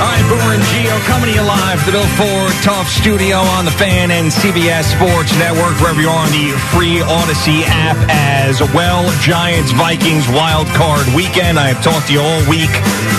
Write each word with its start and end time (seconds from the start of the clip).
All 0.00 0.08
right, 0.08 0.24
Boomer 0.32 0.54
and 0.56 0.62
Gio 0.72 0.96
coming 1.04 1.28
to 1.28 1.34
you 1.36 1.42
live 1.42 1.84
the 1.84 1.92
Built 1.92 2.08
Ford 2.16 2.52
Tough 2.62 2.88
Studio 2.88 3.36
on 3.36 3.64
the 3.64 3.70
Fan 3.70 4.10
and 4.10 4.32
CBS 4.32 4.96
Sports 4.96 5.36
Network, 5.38 5.78
wherever 5.80 6.00
you 6.00 6.08
are 6.08 6.24
on 6.24 6.32
the 6.32 6.56
free 6.72 7.04
Audacy 7.04 7.62
app 7.68 7.96
as 8.08 8.60
well. 8.72 9.04
Giants 9.20 9.72
Vikings 9.72 10.26
wild 10.28 10.66
card 10.68 11.06
weekend. 11.14 11.58
I 11.58 11.68
have 11.68 11.84
talked 11.84 12.06
to 12.08 12.14
you 12.14 12.20
all 12.20 12.40
week 12.48 12.72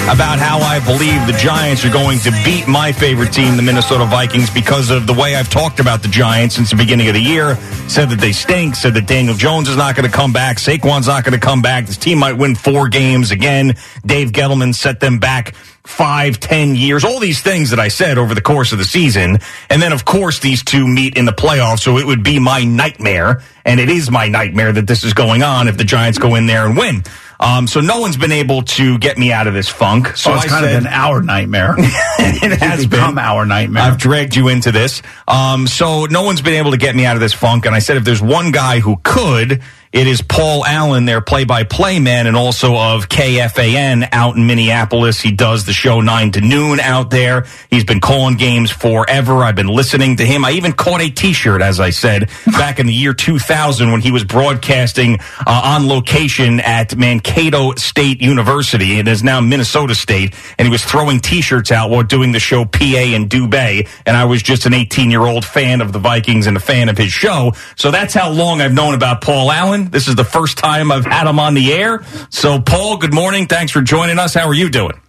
about 0.09 0.39
how 0.39 0.57
I 0.59 0.79
believe 0.83 1.21
the 1.27 1.37
Giants 1.37 1.85
are 1.85 1.91
going 1.91 2.17
to 2.25 2.31
beat 2.43 2.67
my 2.67 2.91
favorite 2.91 3.31
team, 3.31 3.55
the 3.57 3.61
Minnesota 3.61 4.05
Vikings, 4.05 4.49
because 4.49 4.89
of 4.89 5.05
the 5.05 5.13
way 5.13 5.35
I've 5.35 5.49
talked 5.49 5.79
about 5.79 6.01
the 6.01 6.09
Giants 6.09 6.55
since 6.55 6.71
the 6.71 6.75
beginning 6.75 7.07
of 7.07 7.13
the 7.13 7.21
year. 7.21 7.55
Said 7.87 8.09
that 8.09 8.19
they 8.19 8.31
stink, 8.31 8.75
said 8.75 8.95
that 8.95 9.05
Daniel 9.05 9.35
Jones 9.35 9.69
is 9.69 9.77
not 9.77 9.95
going 9.95 10.09
to 10.09 10.15
come 10.15 10.33
back, 10.33 10.57
Saquon's 10.57 11.07
not 11.07 11.23
going 11.23 11.39
to 11.39 11.39
come 11.39 11.61
back. 11.61 11.85
This 11.85 11.97
team 11.97 12.17
might 12.17 12.33
win 12.33 12.55
four 12.55 12.89
games 12.89 13.29
again. 13.29 13.75
Dave 14.03 14.31
Gettleman 14.31 14.73
set 14.73 14.99
them 14.99 15.19
back 15.19 15.53
five, 15.83 16.39
ten 16.39 16.75
years, 16.75 17.03
all 17.03 17.19
these 17.19 17.41
things 17.41 17.71
that 17.71 17.79
I 17.79 17.87
said 17.87 18.17
over 18.17 18.35
the 18.35 18.41
course 18.41 18.71
of 18.71 18.77
the 18.77 18.85
season. 18.85 19.39
And 19.69 19.81
then, 19.81 19.93
of 19.93 20.05
course, 20.05 20.39
these 20.39 20.63
two 20.63 20.87
meet 20.87 21.17
in 21.17 21.25
the 21.25 21.31
playoffs. 21.31 21.79
So 21.79 21.97
it 21.97 22.05
would 22.05 22.23
be 22.23 22.39
my 22.39 22.63
nightmare. 22.63 23.41
And 23.65 23.79
it 23.79 23.89
is 23.89 24.09
my 24.09 24.27
nightmare 24.27 24.71
that 24.71 24.87
this 24.87 25.03
is 25.03 25.13
going 25.13 25.43
on 25.43 25.67
if 25.67 25.77
the 25.77 25.83
Giants 25.83 26.17
go 26.17 26.35
in 26.35 26.47
there 26.47 26.65
and 26.65 26.77
win. 26.77 27.03
Um, 27.41 27.65
so 27.65 27.81
no 27.81 27.99
one's 27.99 28.17
been 28.17 28.31
able 28.31 28.61
to 28.61 28.99
get 28.99 29.17
me 29.17 29.31
out 29.31 29.47
of 29.47 29.55
this 29.55 29.67
funk. 29.67 30.15
So 30.15 30.33
it's 30.35 30.45
I 30.45 30.47
kind 30.47 30.65
said, 30.65 30.75
of 30.75 30.83
been 30.83 30.93
our 30.93 31.23
nightmare. 31.23 31.73
it 31.79 32.59
has 32.59 32.85
become 32.85 33.15
been 33.15 33.23
our 33.23 33.47
nightmare. 33.47 33.81
I've 33.81 33.97
dragged 33.97 34.35
you 34.35 34.47
into 34.47 34.71
this. 34.71 35.01
Um, 35.27 35.65
so 35.65 36.05
no 36.05 36.21
one's 36.21 36.41
been 36.41 36.53
able 36.53 36.71
to 36.71 36.77
get 36.77 36.95
me 36.95 37.05
out 37.05 37.15
of 37.15 37.19
this 37.19 37.33
funk. 37.33 37.65
And 37.65 37.73
I 37.73 37.79
said, 37.79 37.97
if 37.97 38.03
there's 38.03 38.21
one 38.21 38.51
guy 38.51 38.79
who 38.79 38.97
could, 39.03 39.63
it 39.91 40.07
is 40.07 40.21
Paul 40.21 40.65
Allen, 40.65 41.03
their 41.03 41.19
play-by-play 41.19 41.99
man, 41.99 42.25
and 42.25 42.37
also 42.37 42.77
of 42.77 43.09
KFAN 43.09 44.07
out 44.13 44.37
in 44.37 44.47
Minneapolis. 44.47 45.19
He 45.19 45.33
does 45.33 45.65
the 45.65 45.73
show 45.73 45.99
nine 45.99 46.31
to 46.31 46.39
noon 46.39 46.79
out 46.79 47.09
there. 47.09 47.45
He's 47.69 47.83
been 47.83 47.99
calling 47.99 48.37
games 48.37 48.71
forever. 48.71 49.43
I've 49.43 49.57
been 49.57 49.67
listening 49.67 50.15
to 50.17 50.25
him. 50.25 50.45
I 50.45 50.51
even 50.51 50.71
caught 50.71 51.01
a 51.01 51.09
T-shirt, 51.09 51.61
as 51.61 51.81
I 51.81 51.89
said, 51.89 52.29
back 52.45 52.79
in 52.79 52.85
the 52.85 52.93
year 52.93 53.13
2000 53.13 53.91
when 53.91 53.99
he 53.99 54.11
was 54.11 54.23
broadcasting 54.23 55.19
uh, 55.45 55.61
on 55.65 55.89
location 55.89 56.61
at 56.61 56.95
Mankato 56.95 57.75
State 57.75 58.21
University. 58.21 58.97
It 58.97 59.09
is 59.09 59.23
now 59.23 59.41
Minnesota 59.41 59.93
State, 59.93 60.33
and 60.57 60.65
he 60.65 60.71
was 60.71 60.85
throwing 60.85 61.19
T-shirts 61.19 61.69
out 61.69 61.89
while 61.89 62.03
doing 62.03 62.31
the 62.31 62.39
show 62.39 62.63
PA 62.63 62.85
in 62.85 63.27
Dubay. 63.27 63.89
And 64.05 64.15
I 64.15 64.23
was 64.23 64.41
just 64.41 64.65
an 64.65 64.71
18-year-old 64.71 65.43
fan 65.43 65.81
of 65.81 65.91
the 65.91 65.99
Vikings 65.99 66.47
and 66.47 66.55
a 66.55 66.61
fan 66.61 66.87
of 66.87 66.97
his 66.97 67.11
show. 67.11 67.51
So 67.75 67.91
that's 67.91 68.13
how 68.13 68.31
long 68.31 68.61
I've 68.61 68.71
known 68.71 68.93
about 68.93 69.19
Paul 69.19 69.51
Allen. 69.51 69.80
This 69.89 70.07
is 70.07 70.15
the 70.15 70.23
first 70.23 70.57
time 70.57 70.91
I've 70.91 71.05
had 71.05 71.27
him 71.27 71.39
on 71.39 71.53
the 71.53 71.73
air. 71.73 72.03
So, 72.29 72.61
Paul, 72.61 72.97
good 72.97 73.13
morning. 73.13 73.47
Thanks 73.47 73.71
for 73.71 73.81
joining 73.81 74.19
us. 74.19 74.33
How 74.33 74.47
are 74.47 74.53
you 74.53 74.69
doing? 74.69 74.99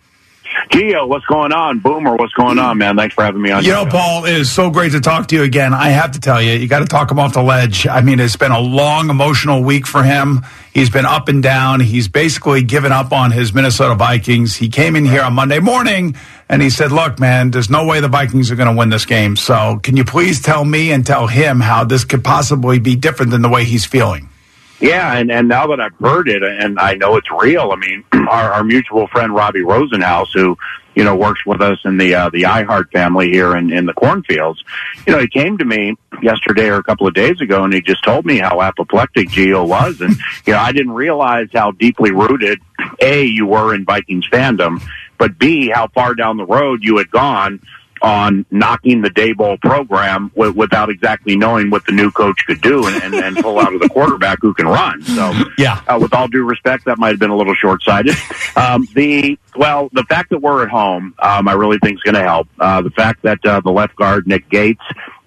Gio, 0.70 1.06
what's 1.06 1.26
going 1.26 1.52
on? 1.52 1.80
Boomer, 1.80 2.16
what's 2.16 2.32
going 2.32 2.58
on, 2.58 2.78
man? 2.78 2.96
Thanks 2.96 3.14
for 3.14 3.24
having 3.24 3.42
me 3.42 3.50
on. 3.50 3.64
You 3.64 3.72
know, 3.72 3.86
Paul, 3.86 4.24
it 4.24 4.34
is 4.34 4.50
so 4.50 4.70
great 4.70 4.92
to 4.92 5.00
talk 5.00 5.28
to 5.28 5.34
you 5.34 5.42
again. 5.42 5.74
I 5.74 5.90
have 5.90 6.12
to 6.12 6.20
tell 6.20 6.40
you, 6.40 6.52
you 6.52 6.68
got 6.68 6.80
to 6.80 6.86
talk 6.86 7.10
him 7.10 7.18
off 7.18 7.34
the 7.34 7.42
ledge. 7.42 7.86
I 7.86 8.00
mean, 8.00 8.20
it's 8.20 8.36
been 8.36 8.52
a 8.52 8.60
long 8.60 9.10
emotional 9.10 9.62
week 9.62 9.86
for 9.86 10.02
him. 10.02 10.44
He's 10.72 10.88
been 10.88 11.04
up 11.04 11.28
and 11.28 11.42
down. 11.42 11.80
He's 11.80 12.08
basically 12.08 12.62
given 12.62 12.92
up 12.92 13.12
on 13.12 13.32
his 13.32 13.52
Minnesota 13.52 13.94
Vikings. 13.94 14.56
He 14.56 14.68
came 14.68 14.96
in 14.96 15.04
here 15.04 15.22
on 15.22 15.34
Monday 15.34 15.58
morning 15.58 16.16
and 16.48 16.62
he 16.62 16.70
said, 16.70 16.90
Look, 16.92 17.18
man, 17.18 17.50
there's 17.50 17.70
no 17.70 17.84
way 17.84 18.00
the 18.00 18.08
Vikings 18.08 18.50
are 18.50 18.56
going 18.56 18.70
to 18.72 18.76
win 18.76 18.88
this 18.88 19.04
game. 19.04 19.36
So 19.36 19.78
can 19.82 19.96
you 19.96 20.04
please 20.04 20.40
tell 20.40 20.64
me 20.64 20.92
and 20.92 21.04
tell 21.04 21.26
him 21.26 21.60
how 21.60 21.84
this 21.84 22.04
could 22.04 22.24
possibly 22.24 22.78
be 22.78 22.96
different 22.96 23.30
than 23.30 23.42
the 23.42 23.50
way 23.50 23.64
he's 23.64 23.84
feeling? 23.84 24.28
Yeah, 24.82 25.16
and, 25.16 25.30
and 25.30 25.46
now 25.46 25.68
that 25.68 25.80
I've 25.80 25.94
heard 25.94 26.28
it 26.28 26.42
and 26.42 26.80
I 26.80 26.94
know 26.94 27.16
it's 27.16 27.30
real, 27.30 27.70
I 27.70 27.76
mean, 27.76 28.02
our, 28.12 28.52
our 28.52 28.64
mutual 28.64 29.06
friend 29.06 29.32
Robbie 29.32 29.60
Rosenhaus, 29.60 30.32
who 30.34 30.58
you 30.96 31.04
know 31.04 31.14
works 31.14 31.46
with 31.46 31.62
us 31.62 31.78
in 31.84 31.98
the 31.98 32.16
uh, 32.16 32.30
the 32.30 32.42
iHeart 32.42 32.90
family 32.90 33.30
here 33.30 33.56
in, 33.56 33.72
in 33.72 33.86
the 33.86 33.92
cornfields, 33.92 34.62
you 35.06 35.12
know, 35.12 35.20
he 35.20 35.28
came 35.28 35.56
to 35.58 35.64
me 35.64 35.96
yesterday 36.20 36.68
or 36.68 36.78
a 36.78 36.82
couple 36.82 37.06
of 37.06 37.14
days 37.14 37.40
ago, 37.40 37.62
and 37.62 37.72
he 37.72 37.80
just 37.80 38.02
told 38.02 38.26
me 38.26 38.38
how 38.38 38.60
apoplectic 38.60 39.28
Gio 39.28 39.66
was, 39.66 40.00
and 40.00 40.16
you 40.46 40.52
know, 40.52 40.58
I 40.58 40.72
didn't 40.72 40.92
realize 40.92 41.46
how 41.52 41.70
deeply 41.70 42.10
rooted 42.10 42.60
a 43.00 43.22
you 43.22 43.46
were 43.46 43.76
in 43.76 43.84
Vikings 43.84 44.26
fandom, 44.32 44.82
but 45.16 45.38
b 45.38 45.68
how 45.68 45.86
far 45.94 46.16
down 46.16 46.38
the 46.38 46.44
road 46.44 46.82
you 46.82 46.98
had 46.98 47.08
gone 47.08 47.60
on 48.02 48.44
knocking 48.50 49.00
the 49.00 49.10
day 49.10 49.32
ball 49.32 49.56
program 49.58 50.30
w- 50.34 50.52
without 50.52 50.90
exactly 50.90 51.36
knowing 51.36 51.70
what 51.70 51.86
the 51.86 51.92
new 51.92 52.10
coach 52.10 52.44
could 52.46 52.60
do 52.60 52.84
and, 52.86 53.02
and, 53.02 53.14
and 53.14 53.36
pull 53.36 53.58
out 53.60 53.72
of 53.72 53.80
the 53.80 53.88
quarterback 53.88 54.38
who 54.42 54.52
can 54.54 54.66
run. 54.66 55.00
So, 55.02 55.32
Yeah. 55.58 55.80
uh, 55.86 55.98
with 56.00 56.12
all 56.12 56.26
due 56.28 56.44
respect, 56.44 56.84
that 56.86 56.98
might 56.98 57.10
have 57.10 57.20
been 57.20 57.30
a 57.30 57.36
little 57.36 57.54
short 57.54 57.82
sighted. 57.82 58.14
Um, 58.54 58.86
the 58.94 59.38
well, 59.56 59.88
the 59.92 60.02
fact 60.04 60.28
that 60.30 60.38
we're 60.40 60.62
at 60.62 60.68
home, 60.68 61.14
um, 61.20 61.48
I 61.48 61.52
really 61.54 61.78
think 61.82 61.96
is 61.96 62.02
going 62.02 62.16
to 62.16 62.22
help. 62.22 62.48
Uh, 62.60 62.82
the 62.82 62.90
fact 62.90 63.22
that 63.22 63.42
uh, 63.46 63.60
the 63.60 63.70
left 63.70 63.96
guard 63.96 64.26
Nick 64.26 64.48
Gates. 64.50 64.82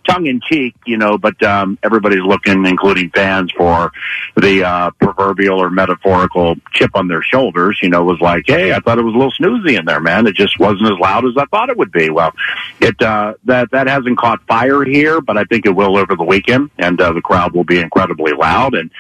Tongue 0.08 0.28
in 0.28 0.42
cheek, 0.42 0.76
you 0.86 0.98
know, 0.98 1.18
but 1.18 1.42
um, 1.44 1.78
everybody's 1.84 2.22
looking, 2.22 2.66
including 2.66 3.10
fans, 3.10 3.52
for 3.52 3.92
the 4.36 4.64
uh, 4.64 4.92
proverbial 4.92 5.62
or 5.62 5.70
metaphorical 5.70 6.56
chip 6.74 6.92
on 6.96 7.08
their 7.08 7.22
shoulders. 7.22 7.80
You 7.82 7.90
know, 7.90 8.04
was 8.04 8.20
like, 8.22 8.44
hey, 8.48 8.74
I 8.74 8.80
thought 8.80 9.00
it 9.00 9.04
was 9.04 9.14
a 9.14 9.18
little 9.18 9.34
snoozy 9.34 9.78
in 9.78 9.86
there, 9.86 10.00
man. 10.00 10.28
It 10.28 10.36
just 10.36 10.60
wasn't 10.60 10.92
as 10.92 11.00
loud 11.00 11.26
as 11.26 11.34
I 11.38 11.46
thought 11.46 11.70
it 11.70 11.78
would 11.78 11.92
be. 11.92 12.10
Well, 12.10 12.34
it 12.80 13.02
uh, 13.02 13.36
that 13.46 13.72
that 13.72 13.88
hasn't 13.88 14.18
caught 14.18 14.42
fire 14.48 14.84
here, 14.84 15.22
but 15.22 15.38
I 15.38 15.44
think 15.46 15.66
it 15.66 15.76
will 15.76 15.98
over 15.98 16.16
the 16.16 16.24
weekend, 16.24 16.72
and 16.78 17.00
uh, 17.00 17.14
the 17.14 17.22
crowd 17.22 17.54
will 17.54 17.64
be 17.64 17.80
incredibly 17.80 18.34
loud. 18.34 18.76
And 18.76 18.92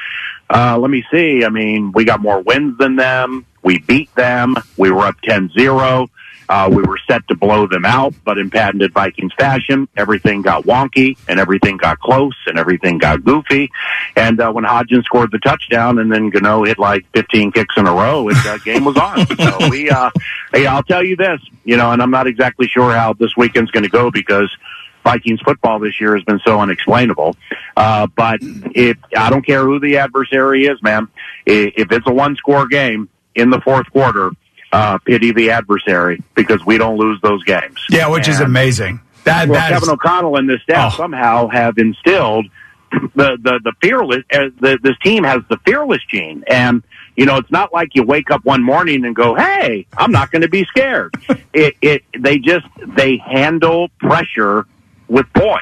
uh, 0.49 0.77
let 0.77 0.89
me 0.91 1.03
see. 1.11 1.43
I 1.43 1.49
mean, 1.49 1.91
we 1.91 2.05
got 2.05 2.21
more 2.21 2.41
wins 2.41 2.77
than 2.77 2.95
them. 2.95 3.45
We 3.63 3.79
beat 3.79 4.13
them. 4.15 4.55
We 4.77 4.91
were 4.91 5.05
up 5.05 5.15
10-0. 5.21 6.09
Uh, 6.47 6.69
we 6.71 6.83
were 6.83 6.99
set 7.09 7.27
to 7.27 7.35
blow 7.35 7.67
them 7.67 7.85
out, 7.85 8.13
but 8.23 8.37
in 8.37 8.49
patented 8.49 8.93
Vikings 8.93 9.33
fashion, 9.37 9.87
everything 9.97 10.41
got 10.41 10.63
wonky 10.63 11.17
and 11.27 11.39
everything 11.39 11.77
got 11.77 11.99
close 11.99 12.35
and 12.45 12.59
everything 12.59 12.97
got 12.97 13.23
goofy. 13.23 13.71
And 14.15 14.39
uh, 14.39 14.51
when 14.51 14.63
Hodgins 14.63 15.05
scored 15.05 15.31
the 15.31 15.39
touchdown 15.39 15.99
and 15.99 16.11
then 16.11 16.29
Gano 16.29 16.63
hit 16.63 16.77
like 16.77 17.05
15 17.13 17.51
kicks 17.51 17.75
in 17.77 17.87
a 17.87 17.91
row, 17.91 18.29
it, 18.29 18.37
uh, 18.45 18.57
game 18.59 18.85
was 18.85 18.97
on. 18.97 19.25
so 19.37 19.69
we, 19.69 19.89
uh, 19.89 20.09
hey, 20.53 20.65
I'll 20.67 20.83
tell 20.83 21.03
you 21.03 21.15
this, 21.15 21.41
you 21.63 21.77
know, 21.77 21.91
and 21.91 22.01
I'm 22.01 22.11
not 22.11 22.27
exactly 22.27 22.67
sure 22.67 22.93
how 22.93 23.13
this 23.13 23.35
weekend's 23.35 23.71
going 23.71 23.83
to 23.83 23.89
go 23.89 24.11
because 24.11 24.55
Vikings 25.03 25.39
football 25.41 25.79
this 25.79 26.01
year 26.01 26.15
has 26.15 26.23
been 26.23 26.39
so 26.45 26.59
unexplainable. 26.59 27.35
Uh, 27.77 28.07
but 28.07 28.39
if 28.41 28.97
I 29.15 29.29
don't 29.29 29.45
care 29.45 29.63
who 29.63 29.79
the 29.79 29.97
adversary 29.97 30.65
is, 30.65 30.81
man, 30.81 31.07
if 31.45 31.91
it's 31.91 32.07
a 32.07 32.13
one 32.13 32.35
score 32.35 32.67
game 32.67 33.09
in 33.35 33.49
the 33.51 33.61
fourth 33.61 33.89
quarter, 33.91 34.31
uh, 34.75 34.97
pity 34.99 35.31
the 35.31 35.51
adversary 35.51 36.21
because 36.35 36.65
we 36.65 36.77
don't 36.77 36.97
lose 36.97 37.19
those 37.21 37.43
games. 37.43 37.79
Yeah, 37.89 38.09
which 38.09 38.27
is 38.27 38.39
amazing. 38.39 38.99
That, 39.23 39.47
well, 39.47 39.59
that 39.59 39.69
Kevin 39.69 39.83
is- 39.83 39.89
O'Connell 39.89 40.35
and 40.37 40.49
this 40.49 40.61
staff 40.63 40.93
Oh. 40.93 40.97
somehow 40.97 41.47
have 41.47 41.77
instilled 41.77 42.45
the 42.91 43.37
the 43.41 43.59
the 43.63 43.73
fearless. 43.81 44.23
Uh, 44.31 44.49
the, 44.59 44.77
this 44.81 44.97
team 45.03 45.23
has 45.23 45.41
the 45.49 45.57
fearless 45.65 46.01
gene, 46.09 46.43
and 46.47 46.83
you 47.15 47.25
know 47.25 47.37
it's 47.37 47.51
not 47.51 47.73
like 47.73 47.89
you 47.95 48.03
wake 48.03 48.29
up 48.31 48.45
one 48.45 48.61
morning 48.63 49.03
and 49.05 49.15
go, 49.15 49.33
"Hey, 49.35 49.87
I'm 49.97 50.11
not 50.11 50.31
going 50.31 50.43
to 50.43 50.49
be 50.49 50.63
scared." 50.65 51.13
it 51.53 51.75
it 51.81 52.03
they 52.17 52.37
just 52.37 52.67
they 52.95 53.17
handle 53.17 53.89
pressure 53.99 54.65
with 55.07 55.25
poise. 55.33 55.59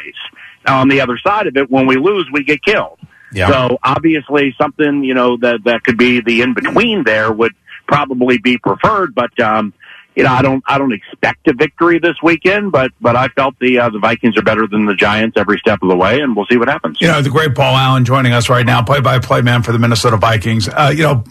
Now, 0.67 0.79
on 0.81 0.87
the 0.89 1.01
other 1.01 1.17
side 1.17 1.47
of 1.47 1.55
it, 1.57 1.69
when 1.71 1.87
we 1.87 1.95
lose, 1.97 2.27
we 2.31 2.43
get 2.43 2.61
killed. 2.63 2.99
Yeah. 3.33 3.47
So 3.49 3.79
obviously, 3.83 4.53
something 4.57 5.03
you 5.03 5.13
know 5.13 5.37
that 5.37 5.63
that 5.63 5.83
could 5.83 5.97
be 5.97 6.21
the 6.21 6.41
in 6.41 6.53
between 6.53 7.03
there 7.03 7.31
would 7.31 7.53
probably 7.87 8.37
be 8.37 8.57
preferred, 8.57 9.13
but. 9.15 9.37
um 9.39 9.73
you 10.15 10.23
know, 10.23 10.31
I 10.31 10.43
don't, 10.43 10.63
I 10.67 10.77
don't 10.77 10.93
expect 10.93 11.47
a 11.47 11.53
victory 11.53 11.97
this 11.97 12.17
weekend, 12.21 12.71
but, 12.71 12.91
but 13.01 13.15
I 13.15 13.29
felt 13.29 13.57
the 13.57 13.79
uh, 13.79 13.89
the 13.89 13.97
Vikings 13.97 14.37
are 14.37 14.43
better 14.43 14.67
than 14.67 14.85
the 14.85 14.93
Giants 14.93 15.37
every 15.37 15.57
step 15.57 15.79
of 15.81 15.89
the 15.89 15.95
way, 15.95 16.19
and 16.19 16.35
we'll 16.35 16.45
see 16.45 16.57
what 16.57 16.67
happens. 16.67 17.01
You 17.01 17.07
know, 17.07 17.21
the 17.21 17.31
great 17.31 17.55
Paul 17.55 17.75
Allen 17.75 18.05
joining 18.05 18.31
us 18.31 18.47
right 18.47 18.63
now, 18.63 18.83
play-by-play 18.83 19.41
man 19.41 19.63
for 19.63 19.71
the 19.71 19.79
Minnesota 19.79 20.17
Vikings. 20.17 20.69
Uh, 20.69 20.93
you 20.95 21.01
know, 21.01 21.23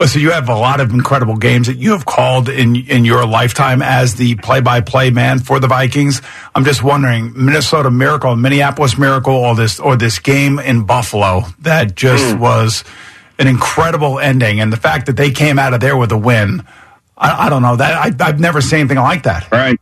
listen, 0.00 0.22
you 0.22 0.30
have 0.30 0.48
a 0.48 0.54
lot 0.54 0.80
of 0.80 0.94
incredible 0.94 1.36
games 1.36 1.66
that 1.66 1.76
you 1.76 1.90
have 1.90 2.06
called 2.06 2.48
in 2.48 2.76
in 2.76 3.04
your 3.04 3.26
lifetime 3.26 3.82
as 3.82 4.14
the 4.14 4.36
play-by-play 4.36 5.10
man 5.10 5.40
for 5.40 5.60
the 5.60 5.68
Vikings. 5.68 6.22
I'm 6.54 6.64
just 6.64 6.82
wondering, 6.82 7.34
Minnesota 7.36 7.90
Miracle, 7.90 8.36
Minneapolis 8.36 8.96
Miracle, 8.96 9.34
or 9.34 9.54
this 9.54 9.78
or 9.78 9.96
this 9.96 10.18
game 10.18 10.58
in 10.58 10.86
Buffalo 10.86 11.42
that 11.58 11.94
just 11.94 12.36
mm. 12.36 12.38
was 12.38 12.84
an 13.40 13.46
incredible 13.46 14.20
ending, 14.20 14.60
and 14.60 14.72
the 14.72 14.76
fact 14.76 15.06
that 15.06 15.16
they 15.16 15.30
came 15.30 15.58
out 15.58 15.72
of 15.72 15.80
there 15.80 15.96
with 15.96 16.12
a 16.12 16.18
win. 16.18 16.62
I, 17.16 17.46
I 17.46 17.48
don't 17.48 17.62
know 17.62 17.76
that 17.76 18.20
I, 18.20 18.24
have 18.26 18.38
never 18.38 18.60
seen 18.60 18.80
anything 18.80 18.98
like 18.98 19.24
that. 19.24 19.50
Right. 19.50 19.80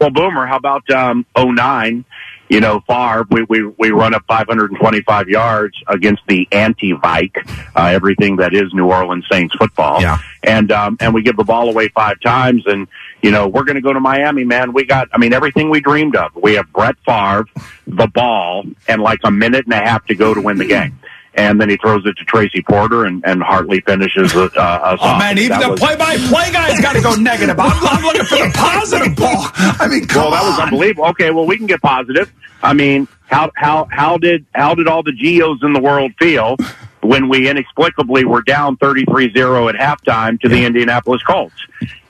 Well, 0.00 0.10
Boomer, 0.10 0.46
how 0.46 0.56
about 0.56 0.88
um, 0.90 1.26
09? 1.36 2.04
You 2.50 2.60
know, 2.60 2.84
far 2.86 3.26
we, 3.30 3.42
we 3.48 3.64
we 3.64 3.90
run 3.90 4.14
up 4.14 4.22
525 4.28 5.28
yards 5.28 5.74
against 5.88 6.22
the 6.28 6.46
anti-Vike, 6.52 7.36
uh, 7.74 7.86
everything 7.86 8.36
that 8.36 8.54
is 8.54 8.72
New 8.74 8.86
Orleans 8.86 9.24
Saints 9.32 9.54
football. 9.56 10.00
Yeah. 10.00 10.18
And 10.42 10.70
um, 10.70 10.98
and 11.00 11.14
we 11.14 11.22
give 11.22 11.36
the 11.36 11.44
ball 11.44 11.70
away 11.70 11.88
five 11.88 12.20
times, 12.20 12.64
and 12.66 12.86
you 13.22 13.30
know 13.30 13.48
we're 13.48 13.64
going 13.64 13.76
to 13.76 13.80
go 13.80 13.94
to 13.94 13.98
Miami, 13.98 14.44
man. 14.44 14.72
We 14.72 14.84
got, 14.84 15.08
I 15.12 15.18
mean, 15.18 15.32
everything 15.32 15.70
we 15.70 15.80
dreamed 15.80 16.16
of. 16.16 16.36
We 16.36 16.54
have 16.54 16.70
Brett 16.70 16.96
Favre, 17.06 17.46
the 17.86 18.06
ball, 18.08 18.64
and 18.86 19.02
like 19.02 19.20
a 19.24 19.30
minute 19.30 19.64
and 19.64 19.72
a 19.72 19.78
half 19.78 20.04
to 20.06 20.14
go 20.14 20.34
to 20.34 20.40
win 20.40 20.58
the 20.58 20.66
game 20.66 21.00
and 21.34 21.60
then 21.60 21.68
he 21.68 21.76
throws 21.76 22.04
it 22.06 22.16
to 22.16 22.24
Tracy 22.24 22.62
Porter, 22.62 23.04
and, 23.04 23.24
and 23.26 23.42
Hartley 23.42 23.80
finishes. 23.80 24.34
Uh, 24.34 24.48
uh, 24.56 24.96
oh 25.00 25.18
man, 25.18 25.38
even 25.38 25.58
that 25.58 25.70
the 25.70 25.76
play-by-play 25.76 26.52
guy's 26.52 26.80
got 26.80 26.94
to 26.94 27.02
go 27.02 27.14
negative. 27.14 27.58
I'm, 27.58 27.72
I'm, 27.82 28.02
looking 28.02 28.24
for 28.24 28.36
the 28.36 28.52
positive 28.54 29.16
ball. 29.16 29.50
I 29.54 29.88
mean, 29.88 30.06
well, 30.14 30.30
that 30.30 30.42
on. 30.42 30.50
was 30.50 30.58
unbelievable. 30.60 31.06
Okay, 31.10 31.30
well, 31.30 31.46
we 31.46 31.56
can 31.56 31.66
get 31.66 31.82
positive. 31.82 32.32
I 32.62 32.72
mean, 32.72 33.08
how 33.26 33.50
how 33.56 33.88
how 33.90 34.18
did 34.18 34.46
how 34.54 34.74
did 34.74 34.88
all 34.88 35.02
the 35.02 35.12
Gios 35.12 35.62
in 35.62 35.72
the 35.72 35.80
world 35.80 36.12
feel 36.18 36.56
when 37.00 37.28
we 37.28 37.48
inexplicably 37.48 38.24
were 38.24 38.42
down 38.42 38.76
33-0 38.78 39.68
at 39.68 39.74
halftime 39.74 40.40
to 40.40 40.48
yeah. 40.48 40.54
the 40.54 40.64
Indianapolis 40.64 41.22
Colts? 41.22 41.54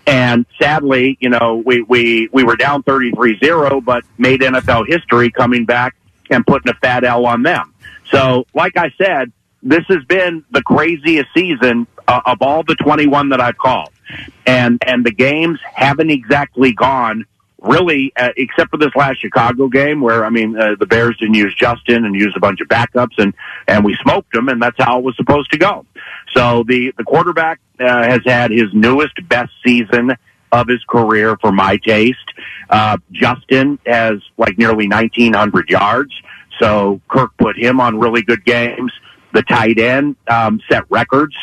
And 0.06 0.44
sadly, 0.60 1.16
you 1.20 1.30
know, 1.30 1.62
we, 1.64 1.82
we, 1.82 2.28
we 2.32 2.44
were 2.44 2.56
down 2.56 2.82
33-0, 2.82 3.84
but 3.84 4.04
made 4.18 4.40
NFL 4.40 4.86
history 4.86 5.30
coming 5.30 5.64
back 5.64 5.96
and 6.30 6.46
putting 6.46 6.70
a 6.70 6.74
fat 6.74 7.04
L 7.04 7.26
on 7.26 7.42
them. 7.42 7.73
So, 8.14 8.46
like 8.54 8.76
I 8.76 8.92
said, 8.96 9.32
this 9.62 9.84
has 9.88 10.04
been 10.04 10.44
the 10.50 10.62
craziest 10.62 11.28
season 11.34 11.86
uh, 12.06 12.20
of 12.26 12.42
all 12.42 12.62
the 12.62 12.76
21 12.76 13.30
that 13.30 13.40
I've 13.40 13.58
called. 13.58 13.90
And, 14.46 14.82
and 14.86 15.04
the 15.04 15.10
games 15.10 15.58
haven't 15.64 16.10
exactly 16.10 16.72
gone 16.72 17.24
really, 17.60 18.12
uh, 18.16 18.28
except 18.36 18.70
for 18.70 18.76
this 18.76 18.94
last 18.94 19.20
Chicago 19.20 19.68
game 19.68 20.02
where, 20.02 20.24
I 20.24 20.28
mean, 20.28 20.56
uh, 20.56 20.74
the 20.78 20.84
Bears 20.84 21.16
didn't 21.16 21.34
use 21.34 21.54
Justin 21.54 22.04
and 22.04 22.14
used 22.14 22.36
a 22.36 22.40
bunch 22.40 22.60
of 22.60 22.68
backups 22.68 23.14
and, 23.16 23.32
and 23.66 23.84
we 23.84 23.96
smoked 24.02 24.32
them 24.34 24.48
and 24.48 24.60
that's 24.60 24.76
how 24.78 24.98
it 24.98 25.04
was 25.04 25.16
supposed 25.16 25.50
to 25.52 25.58
go. 25.58 25.86
So 26.34 26.62
the, 26.68 26.92
the 26.98 27.04
quarterback, 27.04 27.60
uh, 27.80 28.04
has 28.04 28.20
had 28.24 28.50
his 28.50 28.68
newest 28.74 29.14
best 29.28 29.50
season 29.66 30.14
of 30.52 30.68
his 30.68 30.84
career 30.84 31.36
for 31.40 31.50
my 31.50 31.76
taste. 31.78 32.18
Uh, 32.70 32.98
Justin 33.12 33.78
has 33.86 34.20
like 34.36 34.56
nearly 34.56 34.86
1900 34.88 35.68
yards. 35.68 36.12
So 36.60 37.00
Kirk 37.08 37.36
put 37.36 37.56
him 37.56 37.80
on 37.80 37.98
really 37.98 38.22
good 38.22 38.44
games. 38.44 38.92
The 39.32 39.42
tight 39.42 39.78
end 39.78 40.16
um, 40.28 40.60
set 40.68 40.84
records 40.90 41.34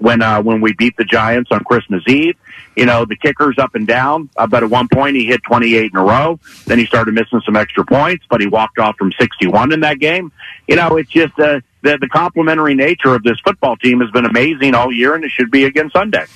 when 0.00 0.22
uh, 0.22 0.40
when 0.42 0.60
we 0.60 0.72
beat 0.72 0.96
the 0.96 1.04
Giants 1.04 1.50
on 1.52 1.62
Christmas 1.64 2.02
Eve. 2.06 2.36
You 2.76 2.86
know, 2.86 3.04
the 3.04 3.16
kickers 3.16 3.58
up 3.58 3.74
and 3.74 3.86
down. 3.86 4.30
Uh, 4.36 4.46
but 4.46 4.62
at 4.62 4.70
one 4.70 4.88
point 4.88 5.16
he 5.16 5.26
hit 5.26 5.42
28 5.42 5.90
in 5.92 5.96
a 5.96 6.02
row. 6.02 6.38
Then 6.66 6.78
he 6.78 6.86
started 6.86 7.14
missing 7.14 7.42
some 7.44 7.56
extra 7.56 7.84
points, 7.84 8.24
but 8.30 8.40
he 8.40 8.46
walked 8.46 8.78
off 8.78 8.96
from 8.96 9.12
61 9.18 9.72
in 9.72 9.80
that 9.80 9.98
game. 9.98 10.32
You 10.66 10.76
know, 10.76 10.96
it's 10.96 11.10
just 11.10 11.38
uh, 11.38 11.60
the 11.82 11.98
the 11.98 12.08
complementary 12.08 12.74
nature 12.74 13.14
of 13.14 13.22
this 13.22 13.38
football 13.40 13.76
team 13.76 14.00
has 14.00 14.10
been 14.10 14.24
amazing 14.24 14.74
all 14.74 14.92
year, 14.92 15.14
and 15.14 15.24
it 15.24 15.30
should 15.30 15.50
be 15.50 15.64
again 15.64 15.90
Sunday. 15.92 16.26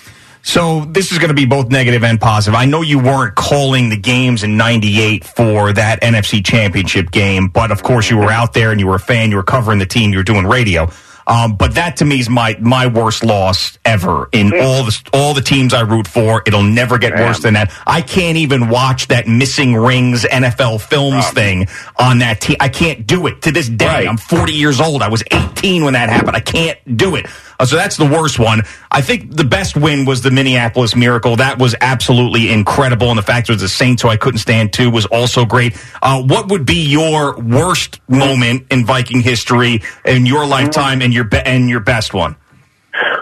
So 0.46 0.84
this 0.84 1.10
is 1.10 1.18
going 1.18 1.28
to 1.30 1.34
be 1.34 1.46
both 1.46 1.70
negative 1.70 2.04
and 2.04 2.20
positive. 2.20 2.54
I 2.54 2.66
know 2.66 2.82
you 2.82 2.98
weren't 2.98 3.34
calling 3.34 3.88
the 3.88 3.96
games 3.96 4.42
in 4.42 4.58
98 4.58 5.24
for 5.24 5.72
that 5.72 6.02
NFC 6.02 6.44
championship 6.44 7.10
game, 7.10 7.48
but 7.48 7.70
of 7.70 7.82
course 7.82 8.10
you 8.10 8.18
were 8.18 8.30
out 8.30 8.52
there 8.52 8.70
and 8.70 8.78
you 8.78 8.86
were 8.86 8.96
a 8.96 9.00
fan, 9.00 9.30
you 9.30 9.36
were 9.36 9.42
covering 9.42 9.78
the 9.78 9.86
team, 9.86 10.12
you 10.12 10.18
were 10.18 10.22
doing 10.22 10.46
radio. 10.46 10.90
Um, 11.26 11.56
but 11.56 11.76
that 11.76 11.96
to 11.96 12.04
me 12.04 12.20
is 12.20 12.28
my 12.28 12.54
my 12.60 12.86
worst 12.86 13.24
loss 13.24 13.78
ever 13.86 14.28
in 14.32 14.52
all 14.52 14.84
the 14.84 15.10
all 15.14 15.32
the 15.32 15.40
teams 15.40 15.72
I 15.72 15.80
root 15.80 16.06
for. 16.06 16.42
It'll 16.46 16.62
never 16.62 16.98
get 16.98 17.14
worse 17.14 17.40
than 17.40 17.54
that. 17.54 17.72
I 17.86 18.02
can't 18.02 18.36
even 18.36 18.68
watch 18.68 19.08
that 19.08 19.26
missing 19.26 19.74
rings 19.74 20.24
NFL 20.24 20.82
films 20.82 21.26
thing 21.30 21.66
on 21.98 22.18
that 22.18 22.42
team. 22.42 22.56
I 22.60 22.68
can't 22.68 23.06
do 23.06 23.26
it 23.26 23.40
to 23.40 23.52
this 23.52 23.70
day. 23.70 23.86
Right. 23.86 24.06
I'm 24.06 24.18
40 24.18 24.52
years 24.52 24.82
old. 24.82 25.00
I 25.00 25.08
was 25.08 25.22
18 25.30 25.84
when 25.84 25.94
that 25.94 26.10
happened. 26.10 26.36
I 26.36 26.40
can't 26.40 26.78
do 26.94 27.16
it. 27.16 27.26
Uh, 27.58 27.66
so 27.66 27.76
that's 27.76 27.96
the 27.96 28.06
worst 28.06 28.38
one. 28.38 28.62
I 28.90 29.00
think 29.00 29.34
the 29.34 29.44
best 29.44 29.76
win 29.76 30.04
was 30.04 30.22
the 30.22 30.30
Minneapolis 30.30 30.96
Miracle. 30.96 31.36
That 31.36 31.58
was 31.58 31.74
absolutely 31.80 32.52
incredible. 32.52 33.08
And 33.08 33.18
the 33.18 33.22
fact 33.22 33.48
it 33.48 33.52
was 33.52 33.62
the 33.62 33.68
Saints, 33.68 34.02
who 34.02 34.08
I 34.08 34.16
couldn't 34.16 34.38
stand 34.38 34.72
too, 34.72 34.90
was 34.90 35.06
also 35.06 35.44
great. 35.44 35.76
Uh, 36.02 36.22
what 36.22 36.48
would 36.48 36.66
be 36.66 36.82
your 36.82 37.38
worst 37.40 38.00
moment 38.08 38.66
in 38.70 38.84
Viking 38.84 39.20
history 39.20 39.82
in 40.04 40.26
your 40.26 40.46
lifetime 40.46 41.02
and 41.02 41.12
your 41.12 41.24
be- 41.24 41.38
and 41.38 41.68
your 41.68 41.80
best 41.80 42.14
one? 42.14 42.36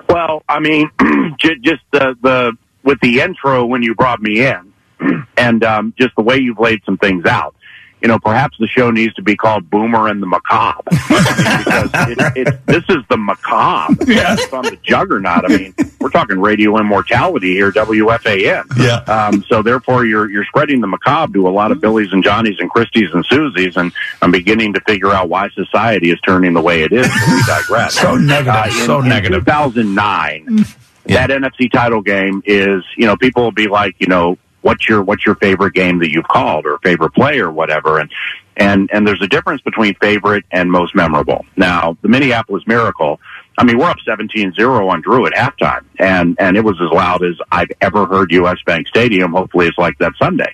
Well, 0.09 0.43
I 0.49 0.61
mean, 0.61 0.91
just 1.39 1.83
the 1.93 2.17
the 2.23 2.57
with 2.83 3.01
the 3.01 3.21
intro 3.21 3.65
when 3.65 3.83
you 3.83 3.95
brought 3.95 4.21
me 4.21 4.47
in, 4.47 4.73
and 5.37 5.65
um, 5.65 5.95
just 5.99 6.15
the 6.17 6.23
way 6.23 6.39
you've 6.39 6.59
laid 6.59 6.83
some 6.85 6.99
things 6.99 7.25
out 7.27 7.55
you 8.03 8.09
know, 8.09 8.19
perhaps 8.19 8.59
the 8.59 8.67
show 8.67 8.91
needs 8.91 9.15
to 9.15 9.23
be 9.23 9.37
called 9.37 9.71
Boomer 9.71 10.09
and 10.09 10.21
the 10.21 10.27
Macabre. 10.27 10.83
because 10.91 11.91
it, 12.09 12.37
it, 12.49 12.67
this 12.67 12.85
is 12.89 13.03
the 13.09 13.17
macabre. 13.17 14.05
Yes. 14.13 14.43
It's 14.43 14.53
on 14.53 14.65
the 14.65 14.77
juggernaut. 14.83 15.45
I 15.45 15.57
mean, 15.57 15.75
we're 15.99 16.11
talking 16.11 16.39
radio 16.39 16.77
immortality 16.79 17.55
here, 17.55 17.73
WFAN. 17.73 18.65
Yeah. 18.77 18.97
Um, 19.13 19.43
so 19.45 19.63
therefore, 19.63 20.05
you're 20.05 20.29
you're 20.31 20.45
spreading 20.45 20.81
the 20.81 20.87
macabre 20.87 21.33
to 21.35 21.49
a 21.49 21.51
lot 21.51 21.73
of 21.73 21.81
Billies 21.81 22.13
and 22.13 22.23
Johnnies 22.23 22.57
and 22.59 22.71
Christies 22.71 23.15
and 23.15 23.25
Susies, 23.27 23.77
and 23.77 23.93
I'm 24.21 24.31
beginning 24.31 24.75
to 24.75 24.81
figure 24.81 25.11
out 25.11 25.29
why 25.31 25.49
society 25.51 26.11
is 26.11 26.21
turning 26.21 26.53
the 26.53 26.61
way 26.61 26.83
it 26.83 26.93
is. 26.93 27.09
But 27.09 27.29
we 27.29 27.43
digress. 27.47 27.95
so 27.95 28.17
negative. 28.17 28.55
Uh, 28.55 28.65
in, 28.67 28.87
so 28.87 29.01
in 29.01 29.09
negative. 29.09 29.45
2009. 29.45 30.65
Yeah. 31.07 31.27
That 31.27 31.41
NFC 31.43 31.71
title 31.71 32.03
game 32.03 32.43
is, 32.45 32.85
you 32.97 33.07
know, 33.07 33.17
people 33.17 33.45
will 33.45 33.53
be 33.53 33.69
like, 33.69 33.97
you 33.99 34.09
know, 34.09 34.37
what's 34.63 34.89
your 34.89 35.03
what's 35.03 35.27
your 35.27 35.35
favorite 35.37 35.75
game 35.75 35.99
that 35.99 36.11
you've 36.11 36.29
called 36.29 36.65
or 36.67 36.79
favorite 36.79 37.13
play 37.13 37.39
or 37.41 37.51
whatever. 37.51 37.99
And 37.99 38.11
and 38.57 38.91
and 38.93 39.07
there's 39.07 39.23
a 39.23 39.29
difference 39.29 39.61
between 39.63 39.95
favorite 39.97 40.45
and 40.51 40.71
most 40.71 40.95
memorable. 40.95 41.45
Now 41.57 41.97
the 42.03 42.09
minneapolis 42.09 42.67
miracle 42.67 43.21
i 43.59 43.65
mean 43.65 43.77
we're 43.77 43.91
up 43.91 43.99
17-0 44.09 44.91
on 44.91 45.03
drew 45.03 45.27
at 45.27 45.33
halftime. 45.35 45.85
And 45.99 46.37
and 46.39 46.57
it 46.57 46.65
was 46.65 46.81
as 46.81 46.91
loud 46.91 47.23
as 47.23 47.35
i've 47.51 47.71
ever 47.81 48.07
heard 48.07 48.33
us 48.33 48.59
bank 48.65 48.89
stadium. 48.89 49.33
Hopefully 49.33 49.67
it's 49.67 49.79
like 49.79 49.99
that 49.99 50.13
sunday. 50.19 50.53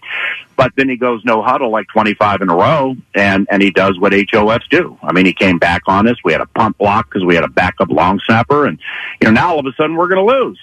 But 0.57 0.73
then 0.75 0.89
he 0.89 0.97
goes 0.97 1.25
no 1.25 1.43
huddle 1.43 1.71
like 1.71 1.87
25 1.89 2.43
in 2.43 2.51
a 2.51 2.57
row 2.57 2.97
and 3.15 3.47
and 3.51 3.63
he 3.63 3.71
does 3.71 3.99
what 3.99 4.13
hofs 4.13 4.69
do. 4.71 4.99
I 5.03 5.13
mean 5.13 5.27
he 5.27 5.33
came 5.33 5.59
back 5.59 5.83
on 5.87 6.09
us. 6.09 6.17
We 6.25 6.33
had 6.33 6.41
a 6.41 6.47
pump 6.47 6.79
block 6.79 7.09
because 7.09 7.25
we 7.25 7.35
had 7.35 7.45
a 7.45 7.49
backup 7.49 7.91
long 7.91 8.21
snapper. 8.25 8.67
And 8.67 8.79
you 9.21 9.27
know 9.27 9.33
now 9.33 9.53
all 9.53 9.61
of 9.61 9.67
a 9.67 9.73
sudden 9.77 9.97
we're 9.97 10.09
going 10.09 10.27
to 10.27 10.35
lose 10.35 10.59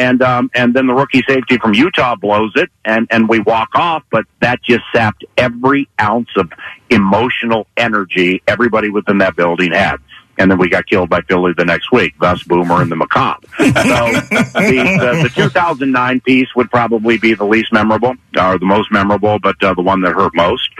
and 0.00 0.22
um, 0.22 0.50
and 0.54 0.72
then 0.72 0.86
the 0.86 0.94
rookie 0.94 1.22
safety 1.28 1.58
from 1.58 1.74
Utah 1.74 2.16
blows 2.16 2.52
it, 2.56 2.70
and 2.86 3.06
and 3.10 3.28
we 3.28 3.38
walk 3.38 3.68
off. 3.74 4.02
But 4.10 4.24
that 4.40 4.62
just 4.62 4.82
sapped 4.94 5.26
every 5.36 5.90
ounce 6.00 6.30
of 6.36 6.50
emotional 6.88 7.66
energy 7.76 8.42
everybody 8.48 8.88
within 8.88 9.18
that 9.18 9.36
building 9.36 9.72
had. 9.72 9.98
And 10.38 10.50
then 10.50 10.56
we 10.56 10.70
got 10.70 10.86
killed 10.86 11.10
by 11.10 11.20
Philly 11.20 11.52
the 11.54 11.66
next 11.66 11.92
week, 11.92 12.14
thus 12.18 12.42
Boomer 12.44 12.80
and 12.80 12.90
the 12.90 12.96
Macabre. 12.96 13.46
So 13.58 13.66
the, 13.66 15.20
the, 15.22 15.22
the 15.24 15.30
2009 15.34 16.20
piece 16.20 16.48
would 16.56 16.70
probably 16.70 17.18
be 17.18 17.34
the 17.34 17.44
least 17.44 17.70
memorable, 17.70 18.14
or 18.38 18.58
the 18.58 18.64
most 18.64 18.90
memorable, 18.90 19.38
but 19.38 19.62
uh, 19.62 19.74
the 19.74 19.82
one 19.82 20.00
that 20.00 20.14
hurt 20.14 20.34
most. 20.34 20.70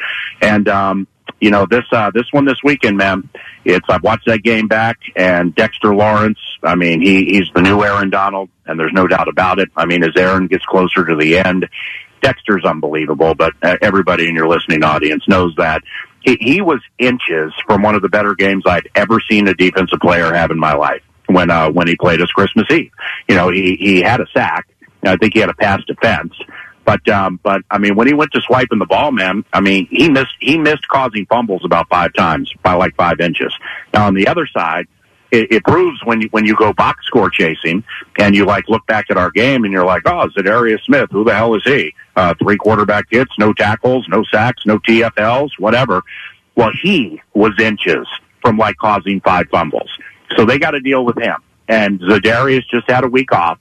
And 0.41 0.67
um, 0.67 1.07
you 1.40 1.50
know 1.50 1.66
this 1.70 1.84
uh, 1.92 2.10
this 2.12 2.26
one 2.32 2.44
this 2.44 2.58
weekend, 2.64 2.96
man. 2.96 3.28
It's 3.64 3.87
I've 3.88 4.02
watched 4.02 4.26
that 4.26 4.42
game 4.42 4.68
back, 4.68 4.99
and 5.16 5.54
Dexter 5.54 5.94
Lawrence. 5.94 6.38
I 6.62 6.75
mean, 6.75 7.00
he 7.00 7.25
he's 7.26 7.49
the 7.54 7.62
new 7.62 7.82
Aaron 7.82 8.10
Donald, 8.10 8.50
and 8.66 8.78
there's 8.78 8.92
no 8.92 9.06
doubt 9.06 9.28
about 9.28 9.58
it. 9.58 9.70
I 9.76 9.87
mean, 9.87 10.02
as 10.02 10.16
Aaron 10.16 10.46
gets 10.46 10.64
closer 10.64 11.04
to 11.04 11.16
the 11.16 11.38
end, 11.38 11.68
Dexter's 12.20 12.64
unbelievable. 12.64 13.34
But 13.34 13.52
uh, 13.62 13.76
everybody 13.82 14.28
in 14.28 14.34
your 14.34 14.49
listening 14.49 14.82
audience 14.82 15.25
knows 15.28 15.54
that 15.56 15.82
he, 16.22 16.37
he 16.40 16.60
was 16.60 16.80
inches 16.99 17.52
from 17.66 17.82
one 17.82 17.94
of 17.94 18.02
the 18.02 18.08
better 18.08 18.34
games 18.34 18.64
I'd 18.66 18.88
ever 18.94 19.20
seen 19.30 19.49
a 19.49 19.54
defensive 19.54 20.00
player 20.00 20.32
have 20.32 20.50
in 20.50 20.58
my 20.58 20.75
life 20.75 21.02
when 21.26 21.50
uh, 21.50 21.70
when 21.70 21.88
he 21.88 21.96
played 21.96 22.20
us 22.20 22.30
Christmas 22.32 22.66
Eve. 22.70 22.92
You 23.28 23.37
know, 23.37 23.50
he 23.50 23.76
he 23.76 24.00
had 24.00 24.20
a 24.20 24.26
sack. 24.34 24.66
I 25.02 25.16
think 25.16 25.34
he 25.34 25.40
had 25.40 25.49
a 25.49 25.54
pass 25.54 25.82
defense. 25.87 26.34
But 26.84 27.06
um, 27.08 27.38
but 27.42 27.62
I 27.70 27.78
mean, 27.78 27.94
when 27.94 28.06
he 28.06 28.14
went 28.14 28.32
to 28.32 28.40
swiping 28.40 28.78
the 28.78 28.87
ball, 28.87 29.12
man, 29.12 29.44
I 29.52 29.60
mean, 29.60 29.87
he 29.90 30.08
missed 30.08 30.34
he 30.40 30.58
missed 30.58 30.88
causing 30.88 31.26
fumbles 31.26 31.64
about 31.64 31.88
five 31.88 32.12
times 32.14 32.52
by 32.62 32.75
like 32.75 32.96
five 32.96 33.20
inches. 33.20 33.54
Now 33.92 34.06
on 34.06 34.14
the 34.14 34.26
other 34.28 34.46
side, 34.46 34.87
it, 35.30 35.52
it 35.52 35.64
proves 35.64 36.02
when 36.04 36.20
you 36.20 36.28
when 36.30 36.44
you 36.44 36.56
go 36.56 36.72
box 36.72 37.06
score 37.06 37.30
chasing 37.30 37.84
and 38.18 38.34
you 38.34 38.44
like 38.44 38.68
look 38.68 38.87
back 38.87 39.06
at 39.10 39.16
our 39.16 39.30
game 39.30 39.64
and 39.64 39.72
you're 39.72 39.84
like, 39.84 40.02
oh, 40.06 40.28
Za'Darius 40.37 40.82
Smith, 40.84 41.10
who 41.10 41.25
the 41.25 41.34
hell 41.34 41.54
is 41.54 41.62
he? 41.64 41.94
Uh, 42.16 42.34
three 42.42 42.56
quarterback 42.56 43.04
hits, 43.10 43.32
no 43.38 43.52
tackles, 43.52 44.06
no 44.08 44.25
sacks, 44.25 44.64
no 44.66 44.78
TFLs, 44.78 45.50
whatever. 45.58 46.02
Well, 46.56 46.72
he 46.82 47.20
was 47.34 47.52
inches 47.60 48.06
from 48.42 48.58
like 48.58 48.76
causing 48.76 49.20
five 49.20 49.46
fumbles, 49.50 49.90
so 50.37 50.44
they 50.44 50.58
got 50.58 50.72
to 50.72 50.80
deal 50.80 51.04
with 51.04 51.18
him. 51.18 51.37
And 51.68 52.00
Za'Darius 52.00 52.64
just 52.68 52.90
had 52.90 53.04
a 53.04 53.08
week 53.08 53.32
off 53.32 53.58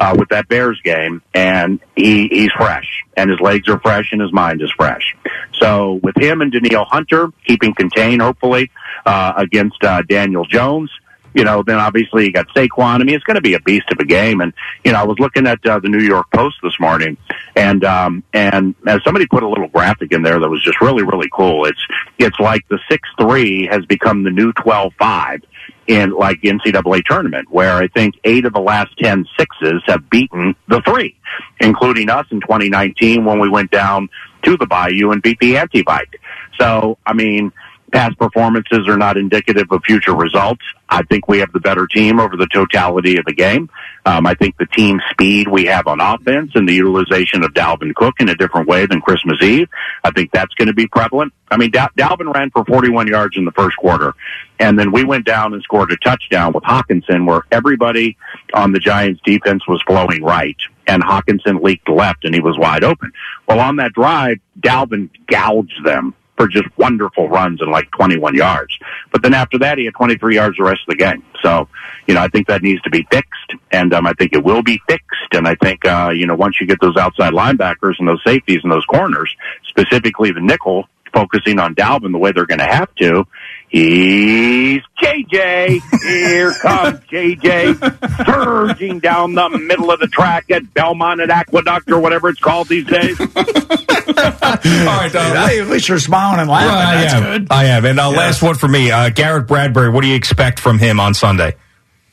uh, 0.00 0.16
with 0.18 0.30
that 0.30 0.48
Bears 0.48 0.80
game, 0.82 1.22
and 1.34 1.78
he, 1.94 2.26
he's 2.28 2.50
fresh, 2.56 3.04
and 3.16 3.30
his 3.30 3.38
legs 3.38 3.68
are 3.68 3.78
fresh, 3.78 4.08
and 4.12 4.20
his 4.20 4.32
mind 4.32 4.62
is 4.62 4.72
fresh. 4.76 5.14
So 5.60 6.00
with 6.02 6.16
him 6.16 6.40
and 6.40 6.50
Danielle 6.50 6.86
Hunter 6.86 7.28
keeping 7.46 7.74
contained, 7.74 8.22
hopefully 8.22 8.70
uh, 9.04 9.34
against 9.36 9.84
uh, 9.84 10.02
Daniel 10.02 10.46
Jones, 10.46 10.90
you 11.34 11.44
know, 11.44 11.62
then 11.62 11.78
obviously 11.78 12.26
you 12.26 12.32
got 12.32 12.48
Saquon. 12.48 13.00
I 13.00 13.04
mean, 13.04 13.14
it's 13.14 13.24
going 13.24 13.36
to 13.36 13.40
be 13.40 13.54
a 13.54 13.60
beast 13.60 13.86
of 13.92 13.98
a 13.98 14.04
game. 14.04 14.40
And 14.40 14.52
you 14.84 14.92
know, 14.92 14.98
I 14.98 15.04
was 15.04 15.18
looking 15.18 15.46
at 15.46 15.64
uh, 15.64 15.78
the 15.78 15.88
New 15.88 16.02
York 16.02 16.26
Post 16.32 16.56
this 16.62 16.78
morning, 16.80 17.16
and 17.56 17.84
um, 17.84 18.22
and 18.32 18.74
as 18.86 19.02
somebody 19.04 19.26
put 19.26 19.42
a 19.42 19.48
little 19.48 19.68
graphic 19.68 20.12
in 20.12 20.22
there 20.22 20.38
that 20.38 20.48
was 20.48 20.62
just 20.62 20.80
really 20.80 21.02
really 21.02 21.28
cool. 21.32 21.64
It's 21.66 21.86
it's 22.18 22.38
like 22.38 22.66
the 22.68 22.78
six 22.90 23.08
three 23.20 23.66
has 23.66 23.84
become 23.86 24.24
the 24.24 24.30
new 24.30 24.52
twelve 24.52 24.92
five 24.98 25.42
in 25.86 26.10
like 26.10 26.40
NCAA 26.42 27.04
tournament, 27.04 27.50
where 27.50 27.74
I 27.74 27.88
think 27.88 28.14
eight 28.24 28.44
of 28.44 28.52
the 28.52 28.60
last 28.60 28.96
ten 28.98 29.26
sixes 29.38 29.82
have 29.86 30.08
beaten 30.10 30.54
the 30.68 30.80
three, 30.82 31.16
including 31.60 32.10
us 32.10 32.26
in 32.30 32.40
2019 32.40 33.24
when 33.24 33.40
we 33.40 33.48
went 33.48 33.70
down 33.70 34.08
to 34.42 34.56
the 34.56 34.66
Bayou 34.66 35.10
and 35.10 35.22
beat 35.22 35.38
the 35.40 35.56
anti-Vike. 35.56 36.20
So, 36.58 36.98
I 37.06 37.12
mean, 37.12 37.52
past 37.90 38.18
performances 38.18 38.88
are 38.88 38.96
not 38.96 39.16
indicative 39.16 39.66
of 39.70 39.82
future 39.84 40.14
results. 40.14 40.62
I 40.88 41.02
think 41.02 41.28
we 41.28 41.38
have 41.38 41.52
the 41.52 41.60
better 41.60 41.86
team 41.86 42.18
over 42.18 42.36
the 42.36 42.46
totality 42.46 43.16
of 43.16 43.24
the 43.24 43.32
game. 43.32 43.70
Um, 44.06 44.26
I 44.26 44.34
think 44.34 44.56
the 44.56 44.66
team 44.66 45.00
speed 45.10 45.46
we 45.48 45.66
have 45.66 45.86
on 45.86 46.00
offense 46.00 46.52
and 46.54 46.68
the 46.68 46.74
utilization 46.74 47.44
of 47.44 47.52
Dalvin 47.52 47.94
Cook 47.94 48.14
in 48.18 48.28
a 48.28 48.34
different 48.34 48.68
way 48.68 48.86
than 48.86 49.00
Christmas 49.00 49.40
Eve. 49.42 49.68
I 50.04 50.10
think 50.10 50.30
that's 50.32 50.54
going 50.54 50.68
to 50.68 50.74
be 50.74 50.86
prevalent. 50.86 51.32
I 51.50 51.56
mean, 51.56 51.70
Dal- 51.70 51.90
Dalvin 51.96 52.32
ran 52.34 52.50
for 52.50 52.64
41 52.64 53.08
yards 53.08 53.36
in 53.36 53.44
the 53.44 53.52
first 53.52 53.76
quarter, 53.76 54.14
and 54.58 54.78
then 54.78 54.92
we 54.92 55.04
went 55.04 55.26
down 55.26 55.52
and 55.52 55.62
scored 55.62 55.92
a 55.92 55.96
touchdown 55.96 56.52
with 56.52 56.64
Hockenson, 56.64 57.26
where 57.26 57.42
everybody 57.50 58.16
on 58.54 58.72
the 58.72 58.78
Giants 58.78 59.20
defense 59.24 59.66
was 59.68 59.82
flowing 59.86 60.22
right, 60.22 60.56
and 60.86 61.02
Hockenson 61.02 61.62
leaked 61.62 61.88
left, 61.88 62.24
and 62.24 62.34
he 62.34 62.40
was 62.40 62.58
wide 62.58 62.84
open. 62.84 63.12
Well, 63.46 63.60
on 63.60 63.76
that 63.76 63.92
drive, 63.92 64.38
Dalvin 64.60 65.10
gouged 65.26 65.84
them 65.84 66.14
for 66.40 66.48
just 66.48 66.66
wonderful 66.78 67.28
runs 67.28 67.60
and 67.60 67.70
like 67.70 67.90
21 67.90 68.34
yards. 68.34 68.78
But 69.12 69.22
then 69.22 69.34
after 69.34 69.58
that, 69.58 69.76
he 69.76 69.84
had 69.84 69.92
23 69.92 70.36
yards 70.36 70.56
the 70.56 70.64
rest 70.64 70.80
of 70.88 70.96
the 70.96 70.96
game. 70.96 71.22
So, 71.42 71.68
you 72.06 72.14
know, 72.14 72.22
I 72.22 72.28
think 72.28 72.46
that 72.46 72.62
needs 72.62 72.80
to 72.82 72.90
be 72.90 73.06
fixed, 73.12 73.52
and 73.72 73.92
um, 73.92 74.06
I 74.06 74.14
think 74.14 74.32
it 74.32 74.42
will 74.42 74.62
be 74.62 74.80
fixed. 74.88 75.34
And 75.34 75.46
I 75.46 75.54
think, 75.56 75.84
uh, 75.84 76.12
you 76.14 76.26
know, 76.26 76.34
once 76.34 76.56
you 76.58 76.66
get 76.66 76.80
those 76.80 76.96
outside 76.96 77.34
linebackers 77.34 77.98
and 77.98 78.08
those 78.08 78.22
safeties 78.24 78.60
and 78.62 78.72
those 78.72 78.86
corners, 78.86 79.36
specifically 79.68 80.30
the 80.30 80.40
nickel, 80.40 80.88
focusing 81.12 81.58
on 81.58 81.74
Dalvin 81.74 82.12
the 82.12 82.18
way 82.18 82.32
they're 82.32 82.46
going 82.46 82.58
to 82.60 82.64
have 82.66 82.94
to, 82.96 83.26
He's 83.68 84.80
JJ. 85.00 85.80
Here 86.02 86.52
comes 86.54 86.98
JJ 87.06 88.24
surging 88.26 88.98
down 88.98 89.34
the 89.34 89.48
middle 89.48 89.92
of 89.92 90.00
the 90.00 90.08
track 90.08 90.50
at 90.50 90.74
Belmont 90.74 91.20
at 91.20 91.30
Aqueduct 91.30 91.88
or 91.92 92.00
whatever 92.00 92.28
it's 92.30 92.40
called 92.40 92.66
these 92.66 92.84
days. 92.86 93.18
All 93.20 93.26
right, 93.26 95.10
uh, 95.14 95.46
Hey, 95.46 95.60
at 95.60 95.68
least 95.68 95.88
you're 95.88 96.00
smiling 96.00 96.40
and 96.40 96.50
laughing. 96.50 96.68
well, 96.68 96.78
I 96.78 96.94
That's 97.02 97.14
am. 97.14 97.22
good. 97.22 97.46
I 97.52 97.64
am. 97.66 97.84
And 97.84 98.00
uh, 98.00 98.10
last 98.10 98.42
one 98.42 98.56
for 98.56 98.66
me, 98.68 98.90
uh, 98.90 99.10
Garrett 99.10 99.46
Bradbury. 99.46 99.90
What 99.90 100.00
do 100.02 100.08
you 100.08 100.16
expect 100.16 100.58
from 100.58 100.78
him 100.80 100.98
on 100.98 101.14
Sunday? 101.14 101.54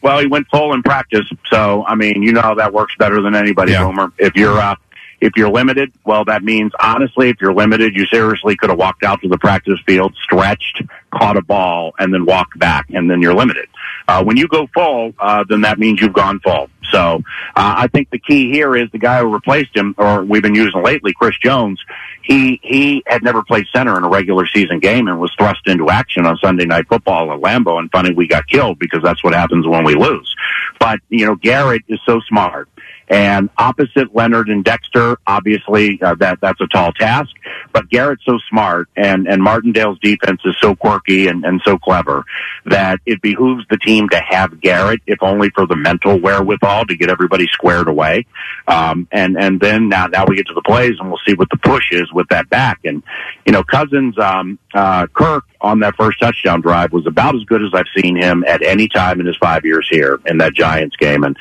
Well, 0.03 0.19
he 0.19 0.27
went 0.27 0.47
full 0.51 0.73
in 0.73 0.83
practice, 0.83 1.25
so 1.51 1.83
I 1.87 1.95
mean, 1.95 2.21
you 2.21 2.31
know 2.33 2.41
how 2.41 2.53
that 2.55 2.71
works 2.71 2.93
better 2.99 3.19
than 3.21 3.35
anybody, 3.35 3.71
Yeah. 3.71 3.83
Boomer. 3.85 4.11
If 4.19 4.35
you're 4.35 4.57
uh, 4.59 4.75
if 5.19 5.33
you're 5.35 5.49
limited, 5.49 5.91
well, 6.05 6.25
that 6.25 6.43
means 6.43 6.71
honestly, 6.79 7.29
if 7.29 7.37
you're 7.41 7.53
limited, 7.53 7.95
you 7.95 8.05
seriously 8.05 8.55
could 8.55 8.69
have 8.69 8.77
walked 8.77 9.03
out 9.03 9.21
to 9.21 9.27
the 9.27 9.37
practice 9.37 9.79
field, 9.85 10.15
stretched, 10.21 10.83
caught 11.11 11.37
a 11.37 11.41
ball, 11.41 11.93
and 11.97 12.13
then 12.13 12.25
walked 12.25 12.57
back, 12.59 12.85
and 12.89 13.09
then 13.09 13.21
you're 13.21 13.33
limited. 13.33 13.67
Uh, 14.07 14.23
when 14.23 14.37
you 14.37 14.47
go 14.47 14.67
full, 14.73 15.13
uh, 15.19 15.43
then 15.49 15.61
that 15.61 15.79
means 15.79 15.99
you've 15.99 16.13
gone 16.13 16.39
full. 16.39 16.69
So 16.91 17.21
uh, 17.55 17.75
I 17.77 17.87
think 17.87 18.09
the 18.09 18.19
key 18.19 18.51
here 18.51 18.75
is 18.75 18.89
the 18.91 18.97
guy 18.97 19.19
who 19.19 19.33
replaced 19.33 19.75
him, 19.75 19.95
or 19.97 20.23
we've 20.23 20.41
been 20.41 20.55
using 20.55 20.81
lately, 20.81 21.13
Chris 21.13 21.35
Jones. 21.43 21.81
He 22.21 22.59
he 22.63 23.03
had 23.07 23.23
never 23.23 23.43
played 23.43 23.65
center 23.75 23.97
in 23.97 24.03
a 24.03 24.09
regular 24.09 24.47
season 24.47 24.79
game 24.79 25.07
and 25.07 25.19
was 25.19 25.33
thrust 25.37 25.61
into 25.65 25.89
action 25.89 26.25
on 26.25 26.37
Sunday 26.37 26.65
Night 26.65 26.87
Football 26.87 27.33
at 27.33 27.41
Lambeau. 27.41 27.79
And 27.79 27.91
funny, 27.91 28.13
we 28.13 28.27
got 28.27 28.47
killed 28.47 28.79
because 28.79 29.01
that's 29.03 29.23
what 29.23 29.33
happens 29.33 29.67
when 29.67 29.83
we 29.83 29.95
lose. 29.95 30.33
But 30.79 30.99
you 31.09 31.25
know, 31.25 31.35
Garrett 31.35 31.83
is 31.87 31.99
so 32.05 32.21
smart. 32.27 32.69
And 33.09 33.49
opposite 33.57 34.13
Leonard 34.13 34.49
and 34.49 34.63
Dexter, 34.63 35.17
obviously 35.25 36.01
uh, 36.01 36.15
that 36.15 36.39
that's 36.41 36.59
a 36.59 36.67
tall 36.67 36.91
task. 36.91 37.31
But 37.71 37.89
Garrett's 37.89 38.23
so 38.25 38.37
smart, 38.49 38.89
and 38.97 39.27
and 39.27 39.41
Martindale's 39.41 39.99
defense 39.99 40.41
is 40.43 40.55
so 40.59 40.75
quirky 40.75 41.27
and, 41.27 41.45
and 41.45 41.61
so 41.63 41.77
clever 41.77 42.25
that 42.65 42.99
it 43.05 43.21
behooves 43.21 43.65
the 43.69 43.77
team 43.77 44.09
to 44.09 44.19
have 44.19 44.59
Garrett, 44.59 45.01
if 45.07 45.19
only 45.21 45.49
for 45.51 45.65
the 45.65 45.75
mental 45.75 46.19
wherewithal 46.19 46.85
to 46.87 46.97
get 46.97 47.09
everybody 47.09 47.47
squared 47.51 47.87
away. 47.87 48.25
Um, 48.67 49.07
and 49.11 49.37
and 49.37 49.59
then 49.59 49.87
now 49.87 50.07
now 50.07 50.25
we 50.27 50.35
get 50.35 50.47
to 50.47 50.53
the 50.53 50.61
plays, 50.61 50.95
and 50.99 51.09
we'll 51.09 51.21
see 51.25 51.33
what 51.33 51.49
the 51.49 51.57
push 51.57 51.91
is 51.91 52.11
with 52.11 52.27
that 52.29 52.49
back. 52.49 52.79
And 52.83 53.03
you 53.45 53.53
know, 53.53 53.63
Cousins, 53.63 54.19
um, 54.19 54.59
uh, 54.73 55.07
Kirk 55.07 55.45
on 55.61 55.79
that 55.79 55.95
first 55.95 56.19
touchdown 56.19 56.61
drive 56.61 56.91
was 56.91 57.07
about 57.07 57.35
as 57.35 57.43
good 57.43 57.61
as 57.63 57.69
I've 57.73 57.87
seen 57.95 58.15
him 58.15 58.43
at 58.47 58.61
any 58.61 58.87
time 58.87 59.19
in 59.19 59.25
his 59.25 59.37
five 59.37 59.65
years 59.65 59.87
here 59.89 60.19
in 60.25 60.37
that 60.39 60.53
Giants 60.53 60.95
game. 60.95 61.23
And 61.23 61.37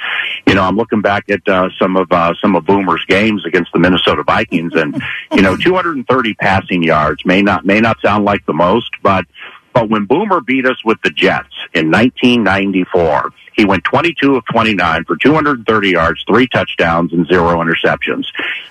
you 0.46 0.54
know, 0.54 0.62
I'm 0.62 0.76
looking 0.76 1.00
back 1.00 1.28
at 1.28 1.46
uh, 1.49 1.68
some 1.78 1.96
of 1.96 2.11
uh, 2.11 2.35
some 2.40 2.56
of 2.56 2.64
Boomer's 2.64 3.04
games 3.06 3.44
against 3.46 3.73
the 3.73 3.78
Minnesota 3.78 4.23
Vikings, 4.23 4.75
and 4.75 5.00
you 5.32 5.42
know, 5.42 5.56
230 5.56 6.35
passing 6.35 6.82
yards 6.82 7.25
may 7.25 7.42
not 7.42 7.64
may 7.64 7.80
not 7.80 8.00
sound 8.00 8.25
like 8.25 8.44
the 8.46 8.54
most, 8.54 8.90
but 9.02 9.25
but 9.73 9.90
when 9.90 10.06
Boomer 10.06 10.40
beat 10.40 10.64
us 10.64 10.82
with 10.87 10.96
the 11.02 11.11
Jets 11.11 11.54
in 11.75 11.90
1994, 11.90 13.30
he 13.56 13.66
went 13.66 13.85
22 13.85 14.37
of 14.37 14.44
29 14.46 15.04
for 15.04 15.16
230 15.16 15.90
yards, 15.90 16.25
three 16.26 16.46
touchdowns, 16.46 17.12
and 17.12 17.26
zero 17.26 17.58
interceptions. 17.62 18.25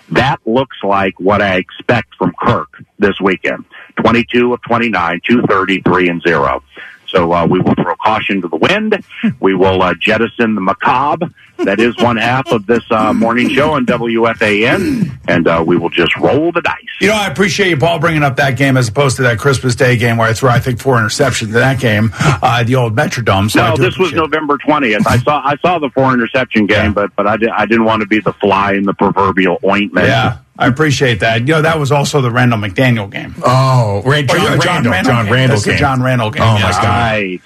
That 0.09 0.39
looks 0.45 0.77
like 0.83 1.19
what 1.19 1.43
I 1.43 1.57
expect 1.57 2.15
from 2.15 2.33
Kirk 2.39 2.69
this 2.97 3.19
weekend. 3.21 3.65
22 3.95 4.53
of 4.53 4.61
29, 4.63 5.21
233 5.27 6.09
and 6.09 6.21
zero. 6.21 6.63
So 7.07 7.31
uh, 7.31 7.45
we 7.45 7.59
will 7.61 7.75
throw 7.75 7.95
caution 7.95 8.41
to 8.41 8.47
the 8.49 8.57
wind. 8.57 9.01
We 9.39 9.53
will 9.55 9.81
uh, 9.81 9.93
jettison 9.93 10.55
the 10.55 10.61
macabre. 10.61 11.29
That 11.59 11.79
is 11.79 11.95
one 11.97 12.17
half 12.17 12.47
of 12.51 12.65
this 12.65 12.83
uh, 12.91 13.13
morning 13.13 13.47
show 13.49 13.71
on 13.73 13.85
WFAN, 13.85 15.17
and 15.27 15.47
uh, 15.47 15.63
we 15.65 15.77
will 15.77 15.89
just 15.89 16.15
roll 16.17 16.51
the 16.51 16.61
dice. 16.61 16.73
You 16.99 17.07
know, 17.07 17.13
I 17.15 17.27
appreciate 17.27 17.69
you, 17.69 17.77
Paul, 17.77 17.99
bringing 17.99 18.23
up 18.23 18.35
that 18.37 18.57
game 18.57 18.75
as 18.75 18.89
opposed 18.89 19.15
to 19.17 19.21
that 19.23 19.39
Christmas 19.39 19.75
Day 19.75 19.95
game 19.95 20.17
where 20.17 20.27
I 20.27 20.33
threw, 20.33 20.49
I 20.49 20.59
think, 20.59 20.79
four 20.81 20.95
interceptions 20.97 21.43
in 21.47 21.51
that 21.53 21.79
game, 21.79 22.09
uh, 22.13 22.63
the 22.63 22.75
old 22.75 22.95
Metrodome. 22.95 23.49
So 23.49 23.61
No, 23.61 23.77
this 23.77 23.97
was. 23.97 24.11
November 24.11 24.57
twentieth. 24.57 25.05
I 25.07 25.17
saw 25.19 25.41
I 25.45 25.55
saw 25.57 25.79
the 25.79 25.89
four 25.91 26.13
interception 26.13 26.65
game, 26.65 26.85
Yeah. 26.87 26.91
but 26.91 27.15
but 27.15 27.27
I, 27.27 27.37
did, 27.37 27.49
I 27.49 27.65
didn't 27.65 27.85
want 27.85 28.01
to 28.01 28.07
be 28.07 28.19
the 28.19 28.33
fly 28.33 28.73
in 28.73 28.83
the 28.83 28.93
proverbial 28.93 29.59
ointment. 29.63 30.07
Yeah, 30.07 30.37
I 30.57 30.67
appreciate 30.67 31.19
that. 31.19 31.41
You 31.41 31.47
know, 31.55 31.62
that 31.63 31.77
was 31.79 31.91
also 31.91 32.21
the 32.21 32.31
Randall 32.31 32.57
McDaniel 32.59 33.09
game. 33.12 33.35
Oh, 33.43 34.01
Ran- 34.05 34.25
John, 34.27 34.38
Oh, 34.39 34.43
yeah, 34.43 34.50
Randall. 34.51 34.62
John 34.63 35.29
Randle. 35.29 35.47
That's 35.50 35.63
the 35.65 35.69
game. 35.71 35.79
John 35.79 36.01
Randle 36.01 36.31
game. 36.31 36.43
Oh, 36.43 36.53
my. 36.53 36.59
God. 36.71 36.83
Right, 36.83 37.41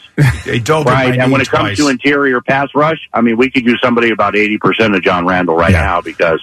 They 0.46 0.60
dove 0.60 0.86
in 0.86 0.94
right. 0.94 1.18
my 1.18 1.24
And 1.24 1.32
when 1.32 1.42
it 1.42 1.50
comes 1.50 1.62
twice. 1.70 1.78
to 1.78 1.88
interior 1.88 2.40
pass 2.42 2.70
rush, 2.76 3.10
I 3.14 3.22
mean, 3.22 3.38
we 3.38 3.50
could 3.50 3.66
use 3.66 3.80
somebody 3.84 4.12
about 4.12 4.36
eighty 4.36 4.58
percent 4.58 4.94
of 4.96 5.02
John 5.02 5.26
Randle 5.26 5.56
right 5.56 5.72
Yeah. 5.72 5.82
now 5.82 6.02
because, 6.02 6.40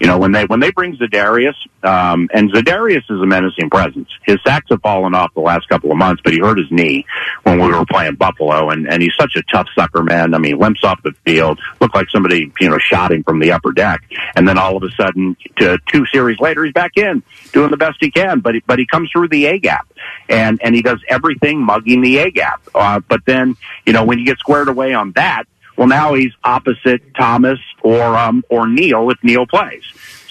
you 0.00 0.06
know, 0.06 0.16
when 0.16 0.32
they 0.32 0.44
when 0.46 0.60
they 0.60 0.70
bring 0.70 0.96
Za'Darius, 0.96 1.54
um, 1.86 2.28
and 2.32 2.52
Za'Darius 2.52 3.04
is 3.08 3.20
a 3.22 3.26
menacing 3.26 3.70
presence. 3.70 4.08
His 4.24 4.38
sacks 4.44 4.66
have 4.70 4.82
fallen 4.82 5.14
off 5.14 5.32
the 5.34 5.40
last 5.40 5.68
couple 5.68 5.92
of 5.92 5.96
months, 5.96 6.20
but 6.24 6.32
he 6.32 6.40
hurt 6.40 6.58
his 6.58 6.70
knee 6.70 7.06
when 7.44 7.60
we 7.60 7.68
were 7.68 7.84
playing 7.86 8.16
Buffalo, 8.16 8.70
and 8.70 8.88
and 8.88 9.00
he's 9.00 9.14
such 9.18 9.36
a 9.36 9.42
tough 9.44 9.68
sucker, 9.74 10.02
man. 10.02 10.34
I 10.34 10.38
mean, 10.38 10.58
limps 10.58 10.82
off 10.82 11.02
the 11.02 11.12
field, 11.24 11.60
looked 11.80 11.94
like 11.94 12.10
somebody 12.10 12.52
you 12.60 12.68
know 12.68 12.78
shot 12.78 13.12
him 13.12 13.22
from 13.22 13.38
the 13.38 13.52
upper 13.52 13.72
deck, 13.72 14.02
and 14.34 14.48
then 14.48 14.58
all 14.58 14.76
of 14.76 14.82
a 14.82 14.90
sudden, 14.90 15.36
to 15.58 15.78
two 15.92 16.04
series 16.06 16.40
later, 16.40 16.64
he's 16.64 16.74
back 16.74 16.96
in 16.96 17.22
doing 17.52 17.70
the 17.70 17.76
best 17.76 17.98
he 18.00 18.10
can, 18.10 18.40
but 18.40 18.54
he, 18.54 18.62
but 18.66 18.78
he 18.78 18.86
comes 18.86 19.10
through 19.10 19.28
the 19.28 19.46
A 19.46 19.58
gap, 19.58 19.86
and 20.28 20.60
and 20.62 20.74
he 20.74 20.82
does 20.82 21.00
everything 21.08 21.60
mugging 21.62 22.02
the 22.02 22.18
A 22.18 22.30
gap. 22.30 22.60
Uh, 22.74 23.00
but 23.00 23.24
then 23.26 23.56
you 23.86 23.92
know 23.92 24.04
when 24.04 24.18
you 24.18 24.24
get 24.24 24.38
squared 24.38 24.68
away 24.68 24.92
on 24.92 25.12
that, 25.12 25.44
well 25.76 25.86
now 25.86 26.14
he's 26.14 26.32
opposite 26.42 27.14
Thomas 27.14 27.60
or 27.82 28.02
um 28.16 28.44
or 28.48 28.66
Neal 28.66 29.08
if 29.10 29.22
Neal 29.22 29.46
plays. 29.46 29.84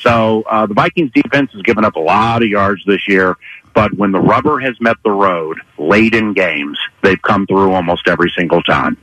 So 0.06 0.44
uh, 0.44 0.66
the 0.68 0.74
Vikings 0.74 1.12
defense 1.14 1.52
has 1.54 1.62
given 1.64 1.84
up 1.84 1.96
a 1.96 2.00
lot 2.00 2.44
of 2.44 2.50
yards 2.50 2.84
this 2.86 3.08
year, 3.08 3.38
but 3.74 3.94
when 3.94 4.12
the 4.12 4.20
rubber 4.20 4.60
has 4.60 4.80
met 4.80 4.98
the 5.04 5.12
road 5.12 5.60
late 5.78 6.14
in 6.14 6.34
games, 6.34 6.78
they've 7.02 7.22
come 7.22 7.48
through 7.48 7.74
almost 7.74 8.08
every 8.08 8.32
single 8.36 8.62
time. 8.62 8.98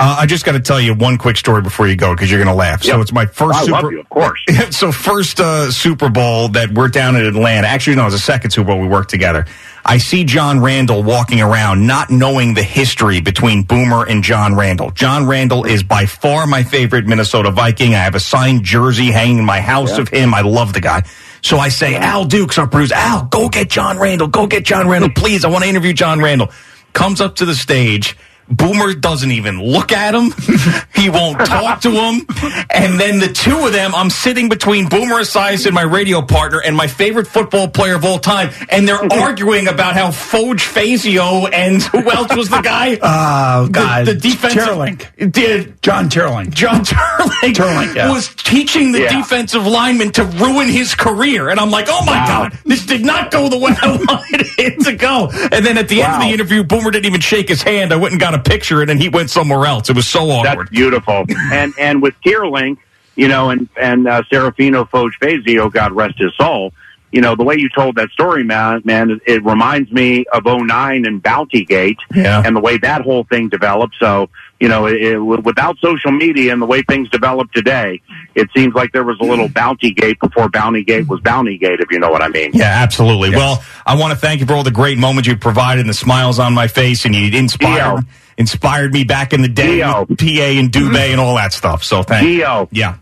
Uh, 0.00 0.16
I 0.20 0.26
just 0.26 0.44
got 0.44 0.52
to 0.52 0.60
tell 0.60 0.80
you 0.80 0.94
one 0.94 1.18
quick 1.18 1.36
story 1.36 1.60
before 1.60 1.88
you 1.88 1.96
go 1.96 2.14
because 2.14 2.30
you're 2.30 2.38
going 2.38 2.54
to 2.54 2.58
laugh. 2.58 2.84
So 2.84 3.00
it's 3.00 3.12
my 3.12 3.26
first 3.26 3.58
I 3.58 3.64
Super. 3.64 3.82
love 3.82 3.92
you, 3.92 4.00
of 4.00 4.08
course. 4.08 4.40
so 4.70 4.92
first 4.92 5.40
uh, 5.40 5.72
Super 5.72 6.08
Bowl 6.08 6.48
that 6.50 6.70
we're 6.70 6.88
down 6.88 7.16
in 7.16 7.24
Atlanta. 7.24 7.66
Actually, 7.66 7.96
no, 7.96 8.02
it 8.02 8.06
was 8.06 8.14
the 8.14 8.20
second 8.20 8.52
Super 8.52 8.68
Bowl 8.68 8.80
we 8.80 8.86
worked 8.86 9.10
together. 9.10 9.46
I 9.90 9.96
see 9.96 10.24
John 10.24 10.60
Randle 10.60 11.02
walking 11.02 11.40
around, 11.40 11.86
not 11.86 12.10
knowing 12.10 12.52
the 12.52 12.62
history 12.62 13.22
between 13.22 13.62
Boomer 13.62 14.04
and 14.04 14.22
John 14.22 14.54
Randle. 14.54 14.90
John 14.90 15.26
Randle 15.26 15.64
is 15.64 15.82
by 15.82 16.04
far 16.04 16.46
my 16.46 16.62
favorite 16.62 17.06
Minnesota 17.06 17.50
Viking. 17.50 17.94
I 17.94 18.00
have 18.00 18.14
a 18.14 18.20
signed 18.20 18.64
jersey 18.64 19.10
hanging 19.10 19.38
in 19.38 19.46
my 19.46 19.62
house 19.62 19.96
of 19.96 20.10
him. 20.10 20.34
I 20.34 20.42
love 20.42 20.74
the 20.74 20.82
guy. 20.82 21.04
So 21.40 21.56
I 21.56 21.70
say, 21.70 21.96
Al 21.96 22.26
Dukes, 22.26 22.58
our 22.58 22.66
producer, 22.66 22.96
Al, 22.96 23.24
go 23.24 23.48
get 23.48 23.70
John 23.70 23.98
Randle. 23.98 24.28
Go 24.28 24.46
get 24.46 24.62
John 24.66 24.88
Randle, 24.88 25.08
please. 25.08 25.46
I 25.46 25.48
want 25.48 25.64
to 25.64 25.70
interview 25.70 25.94
John 25.94 26.20
Randle. 26.20 26.50
Comes 26.92 27.22
up 27.22 27.36
to 27.36 27.46
the 27.46 27.54
stage. 27.54 28.14
Boomer 28.50 28.94
doesn't 28.94 29.30
even 29.30 29.60
look 29.62 29.92
at 29.92 30.14
him. 30.14 30.32
he 30.94 31.10
won't 31.10 31.38
talk 31.44 31.80
to 31.82 31.90
him. 31.90 32.26
And 32.70 32.98
then 32.98 33.18
the 33.20 33.28
two 33.28 33.66
of 33.66 33.72
them, 33.72 33.94
I'm 33.94 34.10
sitting 34.10 34.48
between 34.48 34.88
Boomer 34.88 35.16
Esiason, 35.16 35.66
and 35.66 35.74
my 35.74 35.82
radio 35.82 36.22
partner, 36.22 36.60
and 36.64 36.76
my 36.76 36.86
favorite 36.86 37.26
football 37.26 37.68
player 37.68 37.94
of 37.96 38.04
all 38.04 38.18
time. 38.18 38.50
And 38.70 38.86
they're 38.88 39.00
arguing 39.12 39.68
about 39.68 39.94
how 39.94 40.08
Foge 40.08 40.60
Fazio 40.60 41.46
and 41.46 41.82
who 41.92 42.10
else 42.10 42.34
was 42.34 42.48
the 42.48 42.60
guy? 42.60 42.98
Oh, 43.02 43.68
God. 43.68 44.06
The, 44.06 44.14
the 44.14 44.20
defensive. 44.20 44.62
Teerlinck. 44.62 45.32
Did 45.32 45.82
John 45.82 46.08
Teerlinck. 46.08 46.54
John 46.54 46.84
Teerlinck, 46.84 47.54
Teerlinck, 47.54 47.94
yeah. 47.94 48.10
was 48.10 48.34
teaching 48.34 48.92
the 48.92 49.00
Yeah. 49.02 49.18
defensive 49.18 49.66
lineman 49.66 50.10
to 50.12 50.24
ruin 50.24 50.68
his 50.68 50.94
career. 50.94 51.48
And 51.50 51.60
I'm 51.60 51.70
like, 51.70 51.86
oh 51.88 52.04
my 52.04 52.18
Wow. 52.18 52.26
God, 52.48 52.58
this 52.64 52.84
did 52.86 53.04
not 53.04 53.30
go 53.30 53.48
the 53.48 53.58
way 53.58 53.72
I 53.80 53.90
wanted 54.08 54.46
it 54.58 54.80
to 54.84 54.92
go. 54.94 55.30
And 55.52 55.64
then 55.64 55.78
at 55.78 55.88
the 55.88 56.02
end 56.02 56.14
of 56.14 56.20
the 56.20 56.32
interview, 56.32 56.64
Boomer 56.64 56.90
didn't 56.90 57.06
even 57.06 57.20
shake 57.20 57.48
his 57.48 57.62
hand. 57.62 57.92
I 57.92 57.96
went 57.96 58.12
and 58.12 58.20
got 58.20 58.34
a 58.34 58.37
picture 58.40 58.78
it, 58.78 58.82
and 58.82 58.90
then 58.90 58.98
he 59.00 59.08
went 59.08 59.30
somewhere 59.30 59.66
else. 59.66 59.88
It 59.90 59.96
was 59.96 60.06
so 60.06 60.26
That's 60.26 60.48
awkward. 60.48 60.70
beautiful. 60.70 61.24
and 61.52 61.72
and 61.78 62.02
with 62.02 62.14
Teerlinck, 62.24 62.78
you 63.16 63.28
know, 63.28 63.50
and 63.50 63.68
and 63.80 64.06
uh, 64.08 64.22
Serafino 64.30 64.88
Foge 64.88 65.12
Fazio 65.20 65.68
God 65.70 65.92
rest 65.92 66.18
his 66.18 66.34
soul. 66.36 66.72
You 67.10 67.22
know, 67.22 67.34
the 67.36 67.42
way 67.42 67.56
you 67.56 67.70
told 67.70 67.96
that 67.96 68.10
story, 68.10 68.44
man, 68.44 68.82
man, 68.84 69.18
it 69.26 69.42
reminds 69.42 69.90
me 69.90 70.26
of 70.26 70.44
09 70.44 71.06
and 71.06 71.22
Bounty 71.22 71.64
Gate 71.64 71.98
Yeah. 72.14 72.42
and 72.44 72.54
the 72.54 72.60
way 72.60 72.76
that 72.78 73.00
whole 73.00 73.24
thing 73.24 73.48
developed. 73.48 73.96
So, 73.98 74.28
you 74.60 74.68
know, 74.68 74.86
it, 74.86 75.00
it, 75.00 75.18
without 75.18 75.78
social 75.78 76.10
media 76.10 76.52
and 76.52 76.60
the 76.60 76.66
way 76.66 76.82
things 76.82 77.08
develop 77.10 77.52
today, 77.52 78.00
it 78.34 78.48
seems 78.56 78.74
like 78.74 78.92
there 78.92 79.04
was 79.04 79.16
a 79.20 79.24
little 79.24 79.48
Bounty 79.48 79.92
Gate 79.92 80.18
before 80.20 80.48
Bounty 80.48 80.82
Gate 80.82 81.06
was 81.06 81.20
Bounty 81.20 81.58
Gate, 81.58 81.80
if 81.80 81.90
you 81.92 81.98
know 82.00 82.10
what 82.10 82.22
I 82.22 82.28
mean. 82.28 82.50
Yeah, 82.54 82.64
absolutely. 82.82 83.30
Well, 83.30 83.62
I 83.86 83.96
want 83.96 84.12
to 84.12 84.18
thank 84.18 84.40
you 84.40 84.46
for 84.46 84.54
all 84.54 84.64
the 84.64 84.70
great 84.70 84.98
moments 84.98 85.28
you 85.28 85.36
provided 85.36 85.80
and 85.82 85.88
the 85.88 85.94
smiles 85.94 86.38
on 86.38 86.54
my 86.54 86.66
face, 86.66 87.04
and 87.04 87.14
you 87.14 87.36
inspired 87.38 88.00
Gio. 88.02 88.06
inspired 88.36 88.92
me 88.92 89.04
back 89.04 89.32
in 89.32 89.42
the 89.42 89.48
day 89.48 89.78
Gio. 89.78 90.08
with 90.08 90.18
PA 90.18 90.24
and 90.26 90.70
Dubay 90.72 91.10
and 91.12 91.20
all 91.20 91.36
that 91.36 91.52
stuff. 91.52 91.84
So 91.84 92.02
thank 92.02 92.26
you. 92.26 92.68
Yeah, 92.72 92.96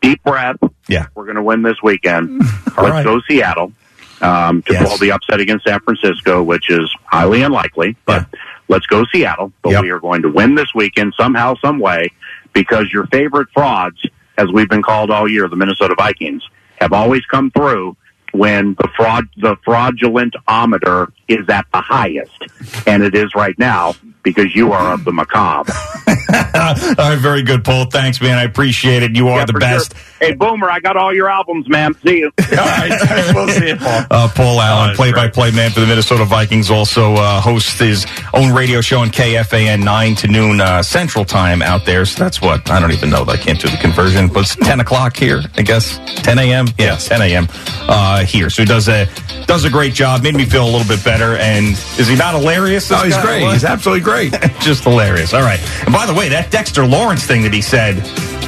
deep 0.00 0.22
breath. 0.22 0.56
yeah. 0.88 1.06
We're 1.14 1.24
going 1.24 1.36
to 1.36 1.42
win 1.42 1.62
this 1.62 1.76
weekend. 1.82 2.40
Let's 2.66 2.76
right. 2.78 3.04
go 3.04 3.20
Seattle 3.28 3.72
um, 4.20 4.62
to 4.62 4.72
Yes. 4.72 4.88
pull 4.88 4.98
the 4.98 5.12
upset 5.12 5.40
against 5.40 5.66
San 5.66 5.80
Francisco, 5.80 6.42
which 6.42 6.68
is 6.70 6.92
highly 7.04 7.42
unlikely. 7.42 7.96
But 8.04 8.26
let's 8.68 8.86
go 8.86 9.04
Seattle. 9.12 9.52
But 9.62 9.72
Yep. 9.72 9.82
we 9.82 9.90
are 9.90 10.00
going 10.00 10.22
to 10.22 10.28
win 10.28 10.54
this 10.54 10.68
weekend 10.74 11.14
somehow, 11.16 11.54
some 11.62 11.78
way, 11.78 12.10
because 12.52 12.92
your 12.92 13.06
favorite 13.06 13.48
frauds, 13.54 14.00
as 14.38 14.48
we've 14.52 14.68
been 14.68 14.82
called 14.82 15.10
all 15.10 15.28
year, 15.28 15.48
the 15.48 15.56
Minnesota 15.56 15.94
Vikings, 15.96 16.42
have 16.80 16.92
always 16.92 17.24
come 17.26 17.50
through 17.50 17.96
when 18.32 18.74
the 18.74 18.88
fraud, 18.96 19.28
the 19.36 19.56
fraudulentometer 19.66 21.12
is 21.28 21.48
at 21.48 21.66
the 21.72 21.80
highest, 21.80 22.42
and 22.86 23.02
it 23.02 23.14
is 23.14 23.34
right 23.34 23.56
now 23.58 23.94
because 24.24 24.54
you 24.56 24.72
are 24.72 24.94
of 24.94 25.04
the 25.04 25.12
macabre. 25.12 25.72
all 26.08 26.74
right, 26.98 27.18
very 27.18 27.42
good, 27.42 27.62
Paul. 27.64 27.84
Thanks, 27.86 28.20
man. 28.20 28.38
I 28.38 28.42
appreciate 28.44 29.02
it. 29.02 29.14
You 29.14 29.28
are 29.28 29.40
Yeah, 29.40 29.44
the 29.44 29.52
best. 29.54 29.92
sure. 29.96 30.28
Hey, 30.28 30.32
Boomer, 30.34 30.70
I 30.70 30.80
got 30.80 30.96
all 30.96 31.14
your 31.14 31.28
albums, 31.28 31.68
man. 31.68 31.94
See 32.04 32.18
you. 32.20 32.32
All 32.52 32.56
right. 32.56 32.90
we'll 33.34 33.48
see 33.48 33.68
it, 33.68 33.78
Paul. 33.78 34.04
Uh, 34.10 34.28
Paul 34.34 34.58
Allen, 34.58 34.96
play-by-play 34.96 35.50
man 35.50 35.70
for 35.70 35.80
the 35.80 35.86
Minnesota 35.86 36.24
Vikings, 36.24 36.70
also 36.70 37.12
uh, 37.14 37.40
hosts 37.42 37.78
his 37.78 38.06
own 38.32 38.54
radio 38.54 38.80
show 38.80 39.00
on 39.00 39.08
KFAN 39.08 39.84
9 39.84 40.14
to 40.16 40.28
noon 40.28 40.60
uh, 40.62 40.82
Central 40.82 41.26
Time 41.26 41.60
out 41.60 41.84
there. 41.84 42.06
So 42.06 42.24
that's 42.24 42.40
what, 42.40 42.70
I 42.70 42.80
don't 42.80 42.92
even 42.92 43.10
know. 43.10 43.24
I 43.26 43.36
can't 43.36 43.60
do 43.60 43.68
the 43.68 43.76
conversion, 43.76 44.28
but 44.28 44.40
it's 44.40 44.56
10 44.56 44.80
o'clock 44.80 45.14
here, 45.14 45.42
I 45.56 45.62
guess. 45.62 45.98
10 46.22 46.38
a.m.? 46.38 46.68
Yeah, 46.78 46.96
10 46.96 47.20
a.m. 47.20 47.46
Uh, 47.86 48.24
here. 48.24 48.48
So 48.48 48.62
he 48.62 48.66
does 48.66 48.88
a, 48.88 49.06
does 49.44 49.64
a 49.66 49.70
great 49.70 49.92
job. 49.92 50.22
Made 50.22 50.36
me 50.36 50.46
feel 50.46 50.64
a 50.64 50.70
little 50.70 50.88
bit 50.88 51.04
better. 51.04 51.36
And 51.36 51.66
is 51.98 52.08
he 52.08 52.16
not 52.16 52.34
hilarious? 52.34 52.90
No, 52.90 52.98
he's 52.98 53.14
guy? 53.14 53.22
great. 53.22 53.52
He's 53.52 53.64
absolutely 53.64 54.02
great. 54.02 54.13
Just 54.60 54.84
hilarious. 54.84 55.34
All 55.34 55.42
right. 55.42 55.60
And 55.84 55.92
by 55.92 56.06
the 56.06 56.14
way, 56.14 56.28
that 56.28 56.50
Dexter 56.50 56.86
Lawrence 56.86 57.26
thing 57.26 57.42
that 57.42 57.52
he 57.52 57.60
said, 57.60 57.96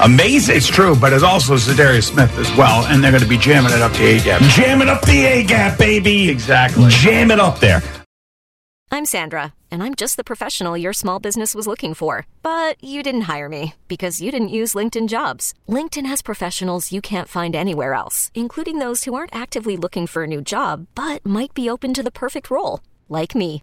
amazing. 0.03 0.57
It's 0.57 0.69
true, 0.69 0.95
but 0.97 1.13
it's 1.13 1.23
also 1.23 1.55
Za'Darius 1.55 2.13
Smith 2.13 2.37
as 2.39 2.55
well, 2.57 2.87
and 2.87 3.03
they're 3.03 3.13
going 3.13 3.23
to 3.23 3.29
be 3.29 3.39
jamming 3.39 3.73
it 3.73 3.83
up 3.83 3.93
to 3.93 4.05
A 4.05 4.21
gap. 4.21 4.41
Jamming 4.43 4.89
up 4.89 5.03
the 5.03 5.25
A 5.25 5.45
gap, 5.45 5.79
baby. 5.79 6.31
Exactly. 6.31 6.87
Jam 6.89 7.31
it 7.31 7.41
up 7.41 7.59
there. 7.59 7.83
I'm 8.89 9.05
Sandra, 9.05 9.53
and 9.71 9.83
I'm 9.83 9.95
just 9.95 10.17
the 10.17 10.25
professional 10.25 10.77
your 10.77 10.93
small 10.93 11.19
business 11.19 11.55
was 11.55 11.67
looking 11.67 11.93
for. 11.93 12.27
But 12.43 12.83
you 12.83 13.03
didn't 13.03 13.23
hire 13.23 13.49
me 13.49 13.75
because 13.89 14.23
you 14.23 14.31
didn't 14.31 14.57
use 14.61 14.75
LinkedIn 14.75 15.09
jobs. 15.09 15.53
LinkedIn 15.69 16.07
has 16.07 16.23
professionals 16.23 16.93
you 16.93 17.01
can't 17.01 17.29
find 17.29 17.55
anywhere 17.57 17.93
else, 17.95 18.31
including 18.35 18.79
those 18.79 19.05
who 19.05 19.15
aren't 19.15 19.35
actively 19.35 19.77
looking 19.77 20.07
for 20.07 20.23
a 20.23 20.29
new 20.29 20.41
job 20.41 20.87
but 20.95 21.27
might 21.27 21.53
be 21.53 21.69
open 21.69 21.93
to 21.95 22.03
the 22.03 22.13
perfect 22.13 22.49
role, 22.51 22.81
like 23.09 23.35
me. 23.35 23.63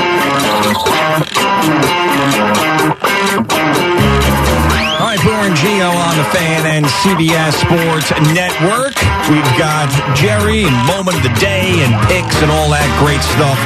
All 1.61 1.67
right, 5.07 5.19
Boomer 5.23 5.53
Gio 5.55 5.93
on 5.93 6.17
the 6.17 6.23
Fan 6.33 6.65
and 6.65 6.85
CBS 6.85 7.53
Sports 7.53 8.11
Network. 8.33 9.10
We've 9.29 9.43
got 9.57 9.87
Jerry 10.15 10.63
and 10.63 10.75
moment 10.87 11.17
of 11.17 11.23
the 11.23 11.35
day 11.39 11.83
and 11.83 11.93
picks 12.07 12.41
and 12.41 12.51
all 12.51 12.69
that 12.69 12.87
great 12.99 13.21
stuff 13.35 13.57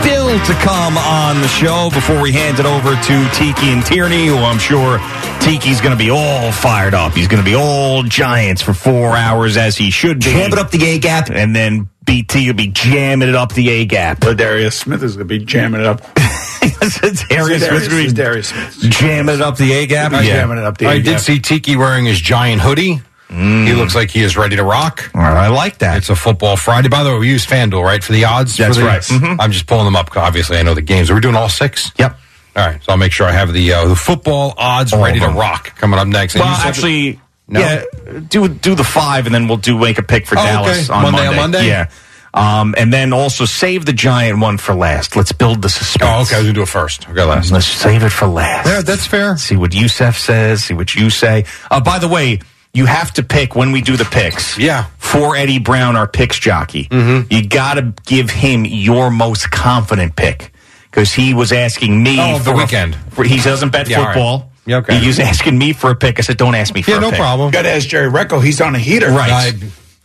still 0.00 0.38
to 0.46 0.54
come 0.64 0.96
on 0.96 1.40
the 1.40 1.48
show 1.48 1.90
before 1.92 2.22
we 2.22 2.32
hand 2.32 2.58
it 2.58 2.66
over 2.66 2.94
to 2.94 3.30
Tiki 3.34 3.68
and 3.70 3.84
Tierney, 3.84 4.26
who 4.26 4.36
I'm 4.36 4.58
sure 4.58 4.98
Tiki's 5.40 5.80
going 5.80 5.92
to 5.92 5.98
be 5.98 6.10
all 6.10 6.52
fired 6.52 6.94
up. 6.94 7.12
He's 7.12 7.28
going 7.28 7.42
to 7.42 7.48
be 7.48 7.54
all 7.54 8.02
Giants 8.02 8.62
for 8.62 8.72
four 8.72 9.16
hours 9.16 9.56
as 9.56 9.76
he 9.76 9.90
should 9.90 10.20
be. 10.20 10.26
Jam 10.26 10.52
it 10.52 10.58
up 10.58 10.70
the 10.70 10.84
A 10.84 10.98
gap. 10.98 11.30
And 11.30 11.54
then 11.54 11.88
BT 12.04 12.46
will 12.46 12.54
be 12.54 12.68
jamming 12.68 13.28
it 13.28 13.34
up 13.34 13.52
the 13.52 13.68
A 13.70 13.84
gap. 13.84 14.20
Darius 14.20 14.78
Smith 14.78 15.02
is 15.02 15.16
going 15.16 15.28
to 15.28 15.38
be 15.38 15.44
jamming 15.44 15.80
it 15.80 15.86
up. 15.86 16.02
Darius 16.60 16.94
Smith's 16.94 17.24
Darius, 17.28 17.68
going 17.68 17.80
to 17.88 18.08
be 18.08 18.12
Darius 18.12 18.48
Smith. 18.48 18.92
jamming 18.92 19.34
it 19.34 19.40
up 19.42 19.56
the 19.56 19.72
A 19.72 19.86
gap. 19.86 20.12
Not 20.12 20.24
jamming 20.24 20.58
it 20.58 20.64
up 20.64 20.78
the 20.78 20.86
I 20.86 20.94
A-gap. 20.94 21.04
did 21.16 21.20
see 21.20 21.40
Tiki 21.40 21.76
wearing 21.76 22.04
his 22.04 22.20
giant 22.20 22.62
hoodie. 22.62 23.02
He 23.30 23.72
looks 23.74 23.94
like 23.94 24.10
he 24.10 24.22
is 24.22 24.36
ready 24.36 24.56
to 24.56 24.64
rock. 24.64 25.08
All 25.14 25.20
right, 25.20 25.36
I 25.36 25.48
like 25.48 25.78
that. 25.78 25.98
It's 25.98 26.10
a 26.10 26.16
football 26.16 26.56
Friday. 26.56 26.88
By 26.88 27.04
the 27.04 27.10
way, 27.12 27.18
we 27.20 27.28
use 27.28 27.46
FanDuel, 27.46 27.84
right, 27.84 28.02
for 28.02 28.12
the 28.12 28.24
odds? 28.24 28.56
That's 28.56 28.76
for 28.76 28.82
the, 28.82 28.88
right. 28.88 29.00
Mhm. 29.02 29.36
I'm 29.38 29.52
just 29.52 29.66
pulling 29.68 29.84
them 29.84 29.94
up. 29.94 30.16
Obviously, 30.16 30.56
I 30.58 30.62
know 30.64 30.74
the 30.74 30.82
games. 30.82 31.10
Are 31.10 31.14
we 31.14 31.20
doing 31.20 31.36
all 31.36 31.48
six? 31.48 31.92
Yep. 31.96 32.18
All 32.56 32.66
right. 32.66 32.82
So 32.82 32.90
I'll 32.90 32.98
make 32.98 33.12
sure 33.12 33.26
I 33.28 33.32
have 33.32 33.52
the 33.52 33.72
uh, 33.72 33.86
the 33.86 33.94
football 33.94 34.54
odds 34.58 34.92
All 34.92 35.02
ready 35.04 35.20
to 35.20 35.28
rock 35.28 35.76
coming 35.76 36.00
up 36.00 36.08
next. 36.08 36.34
And 36.34 36.40
Well, 36.42 36.50
you 36.50 36.56
said 36.56 36.64
that- 36.64 36.68
actually, 36.68 37.20
No? 37.46 37.60
yeah, 37.60 37.82
do 38.28 38.48
do 38.48 38.74
the 38.74 38.82
five, 38.84 39.26
and 39.26 39.34
then 39.34 39.46
we'll 39.46 39.58
do 39.58 39.78
make 39.78 39.98
a 39.98 40.02
pick 40.02 40.26
for 40.26 40.36
Oh, 40.36 40.42
Dallas 40.42 40.90
okay. 40.90 40.96
on 40.96 41.02
Monday 41.12 41.26
on 41.28 41.36
Monday? 41.36 41.68
Yeah, 41.68 41.86
um, 42.34 42.74
and 42.76 42.92
then 42.92 43.12
also 43.12 43.44
save 43.44 43.86
the 43.86 43.92
giant 43.92 44.40
one 44.40 44.58
for 44.58 44.74
last. 44.74 45.14
Let's 45.14 45.30
build 45.30 45.62
the 45.62 45.68
suspense. 45.68 46.02
oh, 46.12 46.22
okay. 46.22 46.34
I 46.34 46.38
was 46.38 46.46
going 46.46 46.46
to 46.46 46.52
do 46.52 46.62
it 46.62 46.68
first. 46.68 47.08
Okay, 47.08 47.22
last. 47.22 47.52
Let's 47.52 47.66
save 47.66 48.02
it 48.02 48.10
for 48.10 48.26
last. 48.26 48.66
Yeah, 48.66 48.80
that's 48.82 49.06
fair. 49.06 49.36
See 49.36 49.56
what 49.56 49.72
Yusef 49.72 50.16
says. 50.18 50.64
See 50.64 50.74
what 50.74 50.94
you 50.96 51.10
say. 51.10 51.44
Uh, 51.70 51.80
by 51.80 52.00
the 52.00 52.08
way, 52.08 52.40
you 52.72 52.86
have 52.86 53.12
to 53.14 53.22
pick 53.22 53.56
when 53.56 53.72
we 53.72 53.80
do 53.80 53.96
the 53.96 54.04
picks. 54.04 54.56
Yeah. 54.58 54.84
For 54.98 55.34
Eddie 55.36 55.58
Brown, 55.58 55.96
our 55.96 56.06
picks 56.06 56.38
jockey, 56.38 56.84
Mm-hmm. 56.90 57.32
you 57.32 57.46
got 57.46 57.74
to 57.74 57.92
give 58.06 58.30
him 58.30 58.64
your 58.64 59.10
most 59.10 59.50
confident 59.50 60.14
pick 60.16 60.52
because 60.90 61.12
he 61.12 61.34
was 61.34 61.52
asking 61.52 62.02
me. 62.02 62.16
Oh, 62.20 62.38
the 62.38 62.44
for 62.44 62.50
a- 62.52 62.56
weekend. 62.56 62.96
for- 63.10 63.24
he 63.24 63.38
doesn't 63.40 63.70
bet 63.70 63.88
Yeah, 63.88 63.98
all 63.98 64.04
right. 64.04 64.14
football. 64.14 64.52
Yeah, 64.66 64.76
okay. 64.78 64.98
He 65.00 65.06
was 65.08 65.18
asking 65.18 65.58
me 65.58 65.72
for 65.72 65.90
a 65.90 65.94
pick. 65.96 66.18
I 66.18 66.22
said, 66.22 66.36
"Don't 66.36 66.54
ask 66.54 66.72
me 66.74 66.82
for 66.82 66.92
Yeah, 66.92 66.98
a 66.98 67.00
no 67.00 67.10
pick." 67.10 67.18
problem. 67.18 67.50
Got 67.50 67.62
to 67.62 67.70
ask 67.72 67.88
Jerry 67.88 68.10
Recco. 68.10 68.42
He's 68.44 68.60
on 68.60 68.74
a 68.74 68.78
heater. 68.78 69.10
Right. 69.10 69.30
I- 69.32 69.52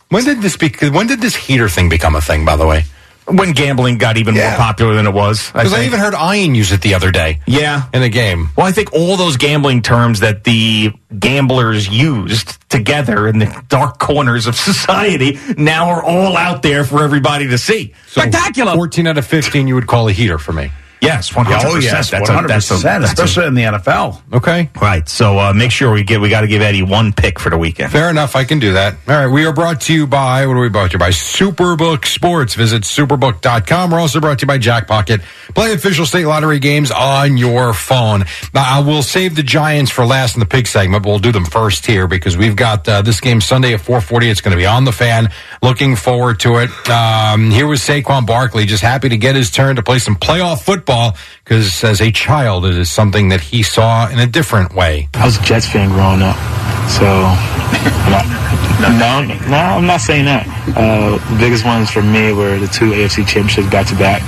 when 0.08 0.24
did 0.24 0.40
this 0.42 0.56
be? 0.56 0.72
When 0.88 1.06
did 1.06 1.20
this 1.20 1.36
heater 1.36 1.68
thing 1.68 1.88
become 1.88 2.16
a 2.16 2.20
thing? 2.20 2.44
By 2.44 2.56
the 2.56 2.66
way, 2.66 2.84
When 3.28 3.52
gambling 3.52 3.98
got 3.98 4.16
even 4.18 4.34
Yeah. 4.36 4.50
more 4.50 4.56
popular 4.58 4.94
than 4.94 5.06
it 5.06 5.12
was, 5.12 5.50
because 5.52 5.72
I, 5.72 5.78
think. 5.78 5.88
even 5.88 5.98
heard 6.00 6.14
Ian 6.14 6.54
use 6.54 6.70
it 6.70 6.80
the 6.82 6.94
other 6.94 7.10
day. 7.10 7.40
yeah. 7.46 7.82
in 7.92 8.02
a 8.02 8.08
game. 8.08 8.50
Well, 8.56 8.66
I 8.66 8.72
think 8.72 8.92
all 8.92 9.16
those 9.16 9.36
gambling 9.36 9.82
terms 9.82 10.20
that 10.20 10.44
the 10.44 10.92
gamblers 11.18 11.88
used 11.88 12.56
together 12.70 13.26
in 13.26 13.38
the 13.40 13.62
dark 13.68 13.98
corners 13.98 14.46
of 14.46 14.54
society 14.70 15.38
now 15.58 15.88
are 15.90 16.02
all 16.04 16.36
out 16.36 16.62
there 16.62 16.84
for 16.84 17.02
everybody 17.02 17.48
to 17.48 17.58
see. 17.58 17.94
Spectacular. 18.06 18.74
Fourteen 18.74 19.06
out 19.06 19.18
of 19.18 19.26
fifteen, 19.26 19.66
you 19.66 19.74
would 19.74 19.86
call 19.88 20.08
a 20.08 20.12
heater 20.12 20.38
for 20.38 20.52
me. 20.52 20.70
Yes, 21.00 21.34
one 21.34 21.46
Yeah, 21.46 21.58
hundred 21.58 21.68
oh, 21.68 21.74
percent. 21.74 21.92
That's 22.10 22.12
a- 22.30 22.32
100%. 22.32 22.46
that's 22.48 22.70
a- 22.70 22.74
that's 22.82 23.04
a- 23.04 23.12
especially 23.24 23.46
in 23.46 23.54
the 23.54 23.62
NFL. 23.62 24.22
Okay. 24.32 24.70
right. 24.80 25.06
So 25.08 25.38
uh, 25.38 25.52
make 25.52 25.70
sure 25.70 25.92
we 25.92 26.02
get. 26.04 26.20
We 26.20 26.28
got 26.30 26.40
to 26.40 26.46
give 26.48 26.62
Eddie 26.62 26.82
one 26.82 27.12
pick 27.12 27.38
for 27.38 27.50
the 27.50 27.58
weekend. 27.58 27.92
Fair 27.92 28.08
enough. 28.10 28.34
I 28.34 28.44
can 28.44 28.58
do 28.58 28.72
that. 28.72 28.94
All 29.06 29.14
right. 29.14 29.26
We 29.26 29.44
are 29.44 29.52
brought 29.52 29.82
to 29.82 29.94
you 29.94 30.06
by, 30.06 30.46
what 30.46 30.54
are 30.56 30.60
we 30.60 30.68
brought 30.70 30.90
to 30.92 30.94
you 30.94 30.98
by? 30.98 31.10
Superbook 31.10 32.06
Sports. 32.06 32.54
Visit 32.54 32.82
superbook.com. 32.84 33.90
We're 33.90 34.00
also 34.00 34.20
brought 34.20 34.38
to 34.38 34.44
you 34.44 34.48
by 34.48 34.58
Jackpocket. 34.58 35.22
Play 35.54 35.72
official 35.74 36.06
state 36.06 36.24
lottery 36.26 36.58
games 36.58 36.90
on 36.90 37.36
your 37.36 37.74
phone. 37.74 38.24
Now, 38.54 38.64
I 38.66 38.80
will 38.80 39.02
save 39.02 39.36
the 39.36 39.42
Giants 39.42 39.90
for 39.90 40.06
last 40.06 40.34
in 40.34 40.40
the 40.40 40.46
pig 40.46 40.66
segment, 40.66 41.02
but 41.02 41.10
we'll 41.10 41.18
do 41.18 41.32
them 41.32 41.44
first 41.44 41.84
here 41.86 42.06
because 42.06 42.36
we've 42.36 42.56
got 42.56 42.88
uh, 42.88 43.02
this 43.02 43.20
game 43.20 43.40
Sunday 43.40 43.74
at 43.74 43.80
440. 43.80 44.30
It's 44.30 44.40
going 44.40 44.52
to 44.52 44.56
be 44.60 44.66
on 44.66 44.84
the 44.84 44.92
fan. 44.92 45.30
Looking 45.62 45.94
forward 45.94 46.40
to 46.40 46.56
it. 46.58 46.70
Um, 46.88 47.50
here 47.50 47.66
was 47.66 47.80
Saquon 47.80 48.26
Barkley, 48.26 48.64
just 48.64 48.82
happy 48.82 49.08
to 49.10 49.16
get 49.18 49.36
his 49.36 49.50
turn 49.50 49.76
to 49.76 49.82
play 49.82 49.98
some 49.98 50.16
playoff 50.16 50.62
football 50.62 50.85
because 50.86 51.84
as 51.84 52.00
a 52.00 52.10
child, 52.10 52.64
it 52.64 52.76
is 52.76 52.90
something 52.90 53.28
that 53.28 53.40
he 53.40 53.62
saw 53.62 54.08
in 54.08 54.18
a 54.18 54.26
different 54.26 54.74
way. 54.74 55.08
I 55.14 55.24
was 55.24 55.38
a 55.38 55.42
Jets 55.42 55.68
fan 55.68 55.90
growing 55.90 56.22
up, 56.22 56.36
so 56.88 57.04
no, 58.80 58.90
no, 58.98 59.48
no, 59.48 59.56
I'm 59.56 59.86
not 59.86 60.00
saying 60.00 60.24
that. 60.24 60.46
Uh, 60.76 61.18
the 61.32 61.38
biggest 61.38 61.64
ones 61.64 61.90
for 61.90 62.02
me 62.02 62.32
were 62.32 62.58
the 62.58 62.68
two 62.68 62.90
AFC 62.92 63.26
championships 63.26 63.68
back 63.70 63.86
to 63.88 63.94
back, 63.96 64.22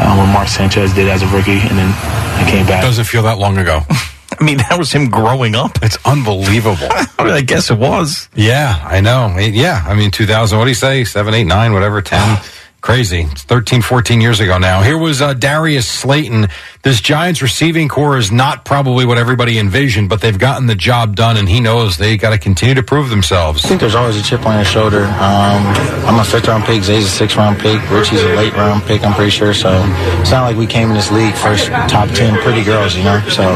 uh, 0.00 0.16
when 0.16 0.32
Mark 0.32 0.48
Sanchez 0.48 0.92
did 0.94 1.08
as 1.08 1.22
a 1.22 1.26
rookie, 1.28 1.58
and 1.58 1.76
then 1.78 1.92
I 1.92 2.48
came 2.50 2.66
back. 2.66 2.82
Doesn't 2.82 3.04
feel 3.04 3.22
that 3.22 3.38
long 3.38 3.58
ago. 3.58 3.80
I 4.38 4.44
mean, 4.44 4.58
that 4.58 4.78
was 4.78 4.92
him 4.92 5.08
growing 5.08 5.54
up. 5.54 5.78
It's 5.82 5.96
unbelievable. 6.04 6.88
I 7.18 7.40
guess 7.40 7.70
it 7.70 7.78
was. 7.78 8.28
Yeah, 8.34 8.78
I 8.84 9.00
know. 9.00 9.34
Yeah, 9.38 9.82
I 9.86 9.94
mean, 9.94 10.10
2000, 10.10 10.58
what 10.58 10.64
do 10.64 10.70
you 10.70 10.74
say? 10.74 11.04
7, 11.04 11.32
8, 11.32 11.44
9, 11.44 11.72
whatever, 11.72 12.02
10. 12.02 12.38
Crazy. 12.86 13.22
It's 13.22 13.42
13, 13.42 13.82
14 13.82 14.20
years 14.20 14.38
ago 14.38 14.58
now. 14.58 14.80
Here 14.80 14.96
was 14.96 15.20
uh, 15.20 15.34
Darius 15.34 15.88
Slayton. 15.88 16.46
This 16.84 17.00
Giants 17.00 17.42
receiving 17.42 17.88
corps 17.88 18.16
is 18.16 18.30
not 18.30 18.64
probably 18.64 19.04
what 19.04 19.18
everybody 19.18 19.58
envisioned, 19.58 20.08
but 20.08 20.20
they've 20.20 20.38
gotten 20.38 20.68
the 20.68 20.76
job 20.76 21.16
done, 21.16 21.36
and 21.36 21.48
he 21.48 21.58
knows 21.58 21.96
they 21.96 22.16
got 22.16 22.30
to 22.30 22.38
continue 22.38 22.76
to 22.76 22.84
prove 22.84 23.10
themselves. 23.10 23.64
I 23.64 23.68
think 23.68 23.80
there's 23.80 23.96
always 23.96 24.16
a 24.16 24.22
chip 24.22 24.46
on 24.46 24.54
your 24.54 24.64
shoulder. 24.64 25.02
Um, 25.02 25.66
I'm 26.06 26.20
a 26.20 26.24
fifth 26.24 26.46
round 26.46 26.62
pick. 26.62 26.84
Zay's 26.84 27.06
a 27.06 27.08
sixth 27.08 27.36
round 27.36 27.58
pick. 27.58 27.82
Richie's 27.90 28.22
a 28.22 28.36
late 28.36 28.52
round 28.52 28.84
pick, 28.84 29.02
I'm 29.02 29.14
pretty 29.14 29.32
sure. 29.32 29.52
So 29.52 29.82
it's 30.20 30.30
not 30.30 30.42
like 30.42 30.56
we 30.56 30.68
came 30.68 30.88
in 30.90 30.94
this 30.94 31.10
league 31.10 31.34
first 31.34 31.66
top 31.66 32.08
10 32.10 32.40
pretty 32.42 32.62
girls, 32.62 32.94
you 32.94 33.02
know? 33.02 33.18
So 33.30 33.52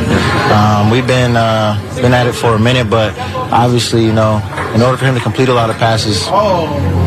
um, 0.53 0.90
we've 0.90 1.07
been, 1.07 1.37
uh, 1.37 1.79
been 2.03 2.14
at 2.14 2.27
it 2.27 2.33
for 2.33 2.57
a 2.57 2.59
minute, 2.59 2.90
but 2.90 3.16
obviously, 3.53 4.05
you 4.05 4.12
know, 4.12 4.43
in 4.75 4.83
order 4.83 4.97
for 4.97 5.05
him 5.05 5.14
to 5.14 5.21
complete 5.21 5.49
a 5.49 5.55
lot 5.55 5.71
of 5.71 5.77
passes, 5.77 6.27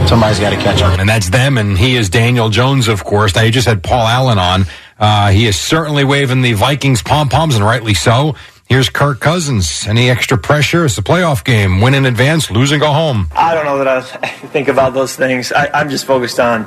somebody's 0.07 0.39
got 0.39 0.51
to 0.51 0.57
catch 0.57 0.79
him. 0.81 0.99
And 0.99 1.07
that's 1.07 1.29
them, 1.29 1.57
and 1.57 1.77
he 1.77 1.95
is 1.95 2.09
Daniel 2.09 2.49
Jones, 2.49 2.87
of 2.87 3.03
course. 3.03 3.35
Now, 3.35 3.41
you 3.41 3.51
just 3.51 3.67
had 3.67 3.83
Paul 3.83 4.07
Allen 4.07 4.37
on. 4.37 4.65
Uh, 4.99 5.31
he 5.31 5.45
is 5.47 5.59
certainly 5.59 6.03
waving 6.03 6.41
the 6.41 6.53
Vikings 6.53 7.01
pom 7.01 7.29
poms, 7.29 7.55
and 7.55 7.63
rightly 7.65 7.93
so. 7.93 8.35
Here's 8.69 8.89
Kirk 8.89 9.19
Cousins. 9.19 9.85
Any 9.87 10.09
extra 10.09 10.37
pressure? 10.37 10.85
It's 10.85 10.97
a 10.97 11.01
playoff 11.01 11.43
game. 11.43 11.81
Win 11.81 11.93
in 11.93 12.05
advance, 12.05 12.49
lose 12.49 12.71
and 12.71 12.81
go 12.81 12.91
home. 12.91 13.27
I 13.35 13.53
don't 13.53 13.65
know 13.65 13.77
that 13.79 13.87
I 13.87 14.01
think 14.47 14.67
about 14.67 14.93
those 14.93 15.15
things. 15.15 15.51
I, 15.51 15.69
I'm 15.73 15.89
just 15.89 16.05
focused 16.05 16.39
on, 16.39 16.65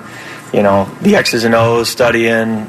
you 0.52 0.62
know, 0.62 0.84
the 1.00 1.16
X's 1.16 1.44
and 1.44 1.54
O's, 1.54 1.88
studying, 1.88 2.66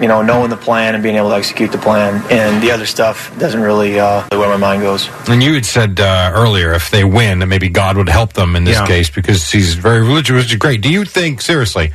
you 0.00 0.08
know, 0.08 0.22
knowing 0.22 0.50
the 0.50 0.56
plan 0.56 0.94
and 0.94 1.02
being 1.02 1.16
able 1.16 1.30
to 1.30 1.34
execute 1.36 1.72
the 1.72 1.78
plan. 1.78 2.22
And 2.30 2.62
the 2.62 2.70
other 2.70 2.86
stuff 2.86 3.36
doesn't 3.38 3.60
really 3.60 3.98
uh, 3.98 4.26
where 4.30 4.48
my 4.48 4.56
mind 4.56 4.82
goes. 4.82 5.08
And 5.28 5.42
you 5.42 5.54
had 5.54 5.66
said 5.66 6.00
uh, 6.00 6.32
earlier 6.34 6.72
if 6.72 6.90
they 6.90 7.04
win, 7.04 7.40
that 7.40 7.46
maybe 7.46 7.68
God 7.68 7.96
would 7.96 8.08
help 8.08 8.32
them 8.34 8.56
in 8.56 8.64
this 8.64 8.76
Yeah. 8.78 8.86
case 8.86 9.10
because 9.10 9.50
he's 9.50 9.74
very 9.74 10.00
religious, 10.00 10.36
which 10.36 10.52
is 10.52 10.56
great. 10.58 10.80
Do 10.80 10.88
you 10.90 11.04
think, 11.04 11.40
seriously, 11.40 11.92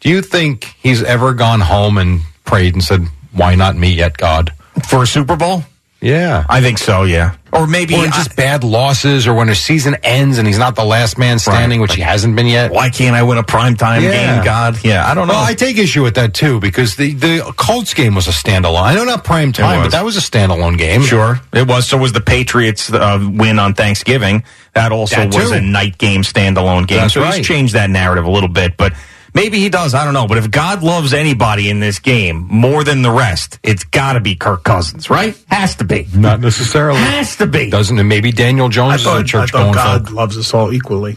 do 0.00 0.08
you 0.08 0.20
think 0.22 0.74
he's 0.82 1.02
ever 1.02 1.32
gone 1.34 1.60
home 1.60 1.98
and 1.98 2.20
prayed 2.44 2.74
and 2.74 2.82
said, 2.84 3.06
why 3.32 3.54
not 3.54 3.76
me 3.76 3.90
yet, 3.92 4.16
God? 4.16 4.52
For 4.88 5.02
a 5.02 5.06
Super 5.06 5.36
Bowl? 5.36 5.64
Yeah. 6.04 6.44
I 6.48 6.60
think 6.60 6.78
so, 6.78 7.04
yeah. 7.04 7.36
Or 7.52 7.66
maybe 7.68 7.94
or 7.94 8.04
just 8.06 8.34
bad 8.36 8.64
losses, 8.64 9.26
or 9.28 9.34
when 9.34 9.48
a 9.48 9.54
season 9.54 9.96
ends 10.02 10.38
and 10.38 10.46
he's 10.46 10.58
not 10.58 10.74
the 10.74 10.84
last 10.84 11.18
man 11.18 11.38
standing, 11.38 11.80
which 11.80 11.94
he 11.94 12.02
hasn't 12.02 12.34
been 12.34 12.46
yet. 12.48 12.72
why 12.72 12.90
can't 12.90 13.14
I 13.14 13.22
win 13.22 13.38
a 13.38 13.44
primetime 13.44 14.02
Yeah. 14.02 14.10
game, 14.36 14.44
God? 14.44 14.84
Yeah, 14.84 15.08
I 15.08 15.14
don't 15.14 15.28
know. 15.28 15.34
Well, 15.34 15.44
I 15.44 15.54
take 15.54 15.78
issue 15.78 16.02
with 16.02 16.16
that 16.16 16.34
too 16.34 16.58
because 16.60 16.96
the 16.96 17.14
the 17.14 17.52
Colts 17.56 17.94
game 17.94 18.14
was 18.16 18.26
a 18.26 18.32
standalone. 18.32 18.82
I 18.82 18.94
know 18.96 19.04
not 19.04 19.22
prime 19.24 19.52
time, 19.52 19.82
but 19.84 19.92
that 19.92 20.04
was 20.04 20.16
a 20.16 20.20
standalone 20.20 20.76
game. 20.76 21.02
Sure, 21.02 21.40
it 21.52 21.68
was. 21.68 21.86
So 21.86 21.96
was 21.96 22.12
the 22.12 22.20
Patriots 22.20 22.92
uh, 22.92 23.20
win 23.22 23.60
on 23.60 23.74
Thanksgiving. 23.74 24.42
That 24.74 24.90
also 24.90 25.14
That 25.16 25.32
was 25.34 25.52
a 25.52 25.60
night 25.60 25.96
game, 25.96 26.22
standalone 26.22 26.88
game. 26.88 26.98
That's 27.02 27.14
so 27.14 27.22
right. 27.22 27.34
he's 27.36 27.46
changed 27.46 27.74
that 27.74 27.88
narrative 27.88 28.24
a 28.24 28.30
little 28.30 28.48
bit, 28.48 28.76
but 28.76 28.92
maybe 29.34 29.58
he 29.58 29.68
does. 29.68 29.94
I 29.94 30.04
don't 30.04 30.14
know. 30.14 30.26
But 30.26 30.38
if 30.38 30.50
God 30.50 30.82
loves 30.82 31.12
anybody 31.12 31.68
in 31.68 31.80
this 31.80 31.98
game 31.98 32.46
more 32.50 32.84
than 32.84 33.02
the 33.02 33.10
rest, 33.10 33.58
it's 33.62 33.84
got 33.84 34.14
to 34.14 34.20
be 34.20 34.34
Kirk 34.36 34.64
Cousins, 34.64 35.10
right? 35.10 35.36
Has 35.48 35.76
to 35.76 35.84
be. 35.84 36.06
Not 36.14 36.40
necessarily. 36.40 36.98
Has 37.00 37.36
to 37.36 37.46
be. 37.46 37.70
Doesn't 37.70 37.98
it? 37.98 38.04
Maybe 38.04 38.32
Daniel 38.32 38.68
Jones 38.68 38.92
I 38.92 38.94
is 38.96 39.02
thought, 39.02 39.16
a 39.16 39.20
I 39.20 39.22
church 39.24 39.50
thought 39.52 39.62
going 39.62 39.74
God 39.74 40.06
folk. 40.06 40.16
loves 40.16 40.38
us 40.38 40.54
all 40.54 40.72
equally. 40.72 41.16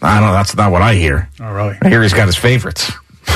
I 0.00 0.18
don't 0.18 0.28
know. 0.28 0.34
That's 0.34 0.54
not 0.56 0.72
what 0.72 0.82
I 0.82 0.94
hear. 0.94 1.28
Oh, 1.40 1.52
really? 1.52 1.76
I 1.80 1.88
hear 1.88 2.02
he's 2.02 2.12
got 2.12 2.26
his 2.26 2.36
favorites. 2.36 2.90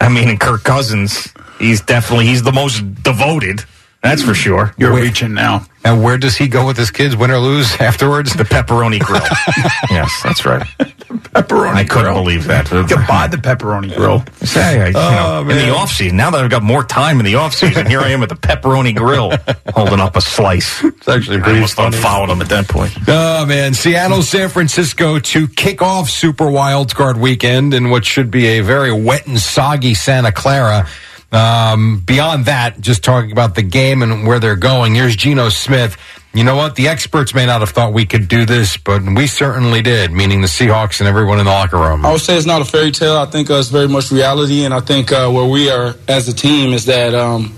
I 0.00 0.08
mean, 0.08 0.28
in 0.28 0.38
Kirk 0.38 0.62
Cousins, 0.62 1.32
he's 1.58 1.80
definitely 1.80 2.26
he's 2.26 2.42
the 2.44 2.52
most 2.52 2.80
devoted. 3.02 3.64
That's 4.02 4.22
for 4.22 4.32
sure. 4.34 4.72
You're 4.78 4.94
reaching 4.94 5.34
now. 5.34 5.66
And 5.84 6.02
where 6.02 6.18
does 6.18 6.36
he 6.36 6.48
go 6.48 6.66
with 6.66 6.76
his 6.76 6.90
kids, 6.90 7.16
win 7.16 7.30
or 7.30 7.38
lose 7.38 7.74
afterwards? 7.80 8.32
The 8.34 8.44
pepperoni 8.44 9.00
grill. 9.00 9.20
yes, 9.90 10.12
that's 10.22 10.44
right. 10.44 10.62
Pepperoni 11.08 11.72
I 11.74 11.84
couldn't 11.84 12.04
grill. 12.12 12.22
believe 12.22 12.44
that. 12.46 12.70
You 12.70 12.84
can 12.84 13.06
buy 13.06 13.26
the 13.28 13.38
pepperoni 13.38 13.94
grill. 13.96 14.24
Say, 14.46 14.80
I, 14.82 14.86
you 14.88 14.92
Oh, 14.94 15.42
know, 15.44 15.50
in 15.50 15.56
the 15.56 15.70
off 15.74 15.90
season. 15.90 16.16
Now 16.16 16.30
that 16.30 16.44
I've 16.44 16.50
got 16.50 16.62
more 16.62 16.84
time 16.84 17.18
in 17.18 17.24
the 17.24 17.36
off 17.36 17.54
season, 17.54 17.86
here 17.86 18.00
I 18.00 18.08
am 18.10 18.22
at 18.22 18.28
the 18.28 18.34
pepperoni 18.34 18.94
grill, 18.94 19.32
holding 19.74 20.00
up 20.00 20.16
a 20.16 20.20
slice. 20.20 20.84
It's 20.84 21.08
actually 21.08 21.38
I 21.38 21.40
pretty 21.40 21.58
almost 21.58 21.74
funny. 21.76 21.96
unfollowed 21.96 22.28
him 22.30 22.42
at 22.42 22.48
that 22.50 22.68
point. 22.68 22.92
Oh 23.08 23.46
man, 23.46 23.72
Seattle, 23.74 24.22
San 24.22 24.48
Francisco 24.50 25.18
to 25.18 25.48
kick 25.48 25.80
off 25.80 26.10
Super 26.10 26.50
Wild 26.50 26.94
Card 26.94 27.16
Weekend 27.16 27.72
in 27.72 27.88
what 27.90 28.04
should 28.04 28.30
be 28.30 28.46
a 28.46 28.60
very 28.60 28.92
wet 28.92 29.26
and 29.26 29.38
soggy 29.38 29.94
Santa 29.94 30.30
Clara. 30.32 30.86
Um, 31.30 32.02
beyond 32.06 32.46
that, 32.46 32.80
just 32.80 33.04
talking 33.04 33.32
about 33.32 33.54
the 33.54 33.62
game 33.62 34.02
and 34.02 34.26
where 34.26 34.38
they're 34.38 34.56
going. 34.56 34.94
Here's 34.94 35.14
Geno 35.14 35.50
Smith. 35.50 35.96
You 36.32 36.44
know 36.44 36.56
what? 36.56 36.74
The 36.74 36.88
experts 36.88 37.34
may 37.34 37.46
not 37.46 37.60
have 37.60 37.70
thought 37.70 37.92
we 37.92 38.06
could 38.06 38.28
do 38.28 38.46
this, 38.46 38.76
but 38.76 39.02
we 39.02 39.26
certainly 39.26 39.82
did, 39.82 40.12
meaning 40.12 40.40
the 40.40 40.46
Seahawks 40.46 41.00
and 41.00 41.08
everyone 41.08 41.38
in 41.38 41.46
the 41.46 41.50
locker 41.50 41.76
room. 41.78 42.06
I 42.06 42.12
would 42.12 42.20
say 42.20 42.36
it's 42.36 42.46
not 42.46 42.62
a 42.62 42.64
fairy 42.64 42.92
tale. 42.92 43.16
I 43.16 43.26
think 43.26 43.50
uh, 43.50 43.54
it's 43.54 43.68
very 43.68 43.88
much 43.88 44.10
reality, 44.10 44.64
and 44.64 44.72
I 44.72 44.80
think 44.80 45.10
uh, 45.10 45.30
where 45.30 45.46
we 45.46 45.70
are 45.70 45.94
as 46.06 46.28
a 46.28 46.34
team 46.34 46.72
is 46.72 46.86
that, 46.86 47.14
um, 47.14 47.54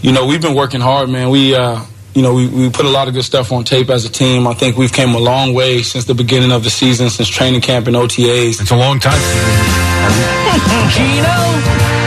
you 0.00 0.12
know, 0.12 0.26
we've 0.26 0.42
been 0.42 0.54
working 0.54 0.80
hard, 0.80 1.08
man. 1.08 1.30
We, 1.30 1.54
uh, 1.54 1.84
you 2.14 2.22
know, 2.22 2.34
we, 2.34 2.48
we 2.48 2.70
put 2.70 2.86
a 2.86 2.90
lot 2.90 3.08
of 3.08 3.14
good 3.14 3.24
stuff 3.24 3.52
on 3.52 3.64
tape 3.64 3.90
as 3.90 4.04
a 4.04 4.10
team. 4.10 4.46
I 4.46 4.54
think 4.54 4.76
we've 4.76 4.92
came 4.92 5.14
a 5.14 5.18
long 5.18 5.52
way 5.52 5.82
since 5.82 6.06
the 6.06 6.14
beginning 6.14 6.52
of 6.52 6.64
the 6.64 6.70
season, 6.70 7.10
since 7.10 7.28
training 7.28 7.60
camp 7.60 7.86
and 7.86 7.94
OTAs. 7.94 8.60
It's 8.60 8.70
a 8.70 8.76
long 8.76 8.98
time. 8.98 9.20
Geno, 10.94 12.05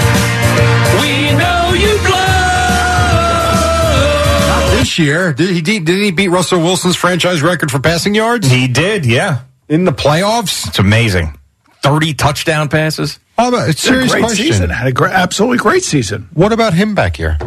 This 4.89 4.97
year, 4.97 5.33
did 5.33 5.51
he 5.51 5.61
did 5.61 5.87
he 5.87 6.09
beat 6.09 6.29
Russell 6.29 6.61
Wilson's 6.61 6.95
franchise 6.95 7.43
record 7.43 7.69
for 7.69 7.77
passing 7.77 8.15
yards 8.15 8.49
He 8.49 8.67
did, 8.67 9.05
yeah. 9.05 9.41
in 9.67 9.85
the 9.85 9.91
playoffs? 9.91 10.67
It's 10.67 10.79
amazing. 10.79 11.37
30 11.83 12.15
touchdown 12.15 12.69
passes. 12.69 13.19
How 13.37 13.49
about 13.49 13.69
it's 13.69 13.85
a 13.85 13.89
Had 13.89 13.97
a 13.97 13.99
serious 13.99 14.11
great 14.13 14.21
question? 14.23 14.45
season. 14.47 14.69
Had 14.71 14.87
a 14.87 14.91
great, 14.91 15.11
absolutely 15.13 15.59
great 15.59 15.83
season. 15.83 16.27
What 16.33 16.51
about 16.53 16.73
him 16.73 16.95
back 16.95 17.17
here? 17.17 17.37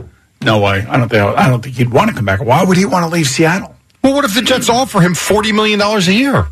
No 0.40 0.60
way. 0.60 0.86
I 0.88 0.96
don't 0.98 1.08
think. 1.08 1.36
I 1.36 1.48
don't 1.48 1.62
think 1.64 1.74
he'd 1.74 1.90
want 1.90 2.10
to 2.10 2.14
come 2.14 2.24
back. 2.26 2.40
Why 2.44 2.62
would 2.62 2.76
he 2.76 2.84
want 2.84 3.04
to 3.06 3.12
leave 3.12 3.26
Seattle? 3.26 3.74
Well, 4.04 4.14
what 4.14 4.24
if 4.24 4.34
the 4.34 4.42
Jets 4.42 4.70
offer 4.70 5.00
him 5.00 5.16
forty 5.16 5.50
million 5.50 5.80
dollars 5.80 6.06
a 6.06 6.12
year? 6.14 6.46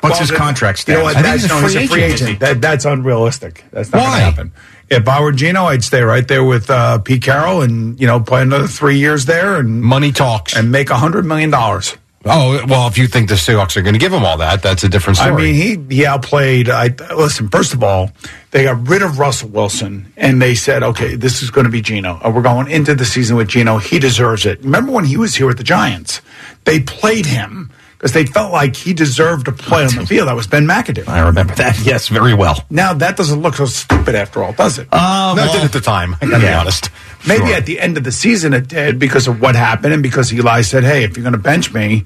What's 0.00 0.02
Well, 0.02 0.20
his 0.20 0.30
contract 0.30 0.86
You 0.86 0.94
know 0.94 1.04
what? 1.04 1.16
I 1.16 1.22
think 1.22 1.26
That's, 1.26 1.42
he's 1.44 1.50
a 1.50 1.54
no, 1.62 1.68
free 1.68 1.86
free 1.86 2.02
agent. 2.02 2.22
agent. 2.22 2.40
That, 2.40 2.60
that's 2.60 2.84
unrealistic. 2.84 3.64
That's 3.70 3.90
not 3.90 4.00
going 4.00 4.12
to 4.12 4.18
happen. 4.20 4.52
If 4.90 5.08
I 5.08 5.20
were 5.20 5.32
Geno, 5.32 5.64
I'd 5.64 5.82
stay 5.84 6.02
right 6.02 6.26
there 6.26 6.44
with 6.44 6.68
uh, 6.70 6.98
Pete 6.98 7.22
Carroll 7.22 7.62
and 7.62 7.98
you 8.00 8.06
know 8.06 8.20
play 8.20 8.42
another 8.42 8.66
three 8.66 8.98
years 8.98 9.24
there 9.26 9.56
and 9.56 9.82
Money 9.82 10.12
talks. 10.12 10.54
and 10.56 10.70
make 10.70 10.90
a 10.90 10.96
hundred 10.96 11.24
million 11.24 11.50
dollars. 11.50 11.96
oh 12.26 12.64
well, 12.68 12.86
if 12.88 12.96
you 12.96 13.06
think 13.06 13.28
the 13.28 13.34
Seahawks 13.34 13.76
are 13.76 13.82
going 13.82 13.94
to 13.94 13.98
give 14.00 14.12
him 14.12 14.24
all 14.24 14.38
that, 14.38 14.62
that's 14.62 14.82
a 14.84 14.88
different 14.88 15.16
story. 15.18 15.32
I 15.32 15.36
mean, 15.36 15.54
he 15.88 15.96
he 15.96 16.06
outplayed. 16.06 16.68
I 16.70 16.94
listen. 17.14 17.48
First 17.48 17.74
of 17.74 17.82
all, 17.82 18.10
they 18.50 18.64
got 18.64 18.86
rid 18.88 19.02
of 19.02 19.18
Russell 19.18 19.48
Wilson, 19.50 20.12
and 20.16 20.40
they 20.40 20.54
said, 20.54 20.82
"Okay, 20.82 21.16
this 21.16 21.42
is 21.42 21.50
going 21.50 21.64
to 21.66 21.70
be 21.70 21.82
Geno. 21.82 22.20
Uh, 22.24 22.30
We're 22.34 22.42
going 22.42 22.70
into 22.70 22.94
the 22.94 23.04
season 23.04 23.36
with 23.36 23.48
Geno. 23.48 23.78
He 23.78 23.98
deserves 23.98 24.46
it." 24.46 24.60
Remember 24.62 24.92
when 24.92 25.04
he 25.04 25.16
was 25.16 25.34
here 25.34 25.46
with 25.46 25.58
the 25.58 25.64
Giants? 25.64 26.20
They 26.64 26.80
played 26.80 27.26
him 27.26 27.70
because 28.04 28.12
they 28.12 28.26
felt 28.26 28.52
like 28.52 28.76
he 28.76 28.92
deserved 28.92 29.46
to 29.46 29.52
play 29.52 29.82
on 29.82 29.94
the 29.94 30.04
field. 30.06 30.28
That 30.28 30.36
was 30.36 30.46
Ben 30.46 30.66
McAdoo. 30.66 31.08
I 31.08 31.20
remember 31.20 31.54
that, 31.54 31.80
yes, 31.86 32.08
very 32.08 32.34
well. 32.34 32.62
Now 32.68 32.92
that 32.92 33.16
doesn't 33.16 33.40
look 33.40 33.54
so 33.54 33.64
stupid 33.64 34.14
after 34.14 34.44
all, 34.44 34.52
does 34.52 34.78
it? 34.78 34.88
Uh, 34.92 35.32
no, 35.34 35.44
it 35.44 35.52
did 35.52 35.64
at 35.64 35.72
the 35.72 35.80
time. 35.80 36.14
I 36.20 36.26
gotta 36.26 36.40
be 36.44 36.52
honest. 36.52 36.90
Maybe 37.26 37.46
Sure. 37.46 37.54
at 37.54 37.64
the 37.64 37.80
end 37.80 37.96
of 37.96 38.04
the 38.04 38.12
season 38.12 38.52
it 38.52 38.68
did 38.68 38.98
because 38.98 39.26
of 39.26 39.40
what 39.40 39.56
happened 39.56 39.94
and 39.94 40.02
because 40.02 40.30
Eli 40.34 40.60
said, 40.60 40.84
"Hey, 40.84 41.04
if 41.04 41.16
you're 41.16 41.22
going 41.24 41.32
to 41.32 41.38
bench 41.38 41.72
me, 41.72 42.04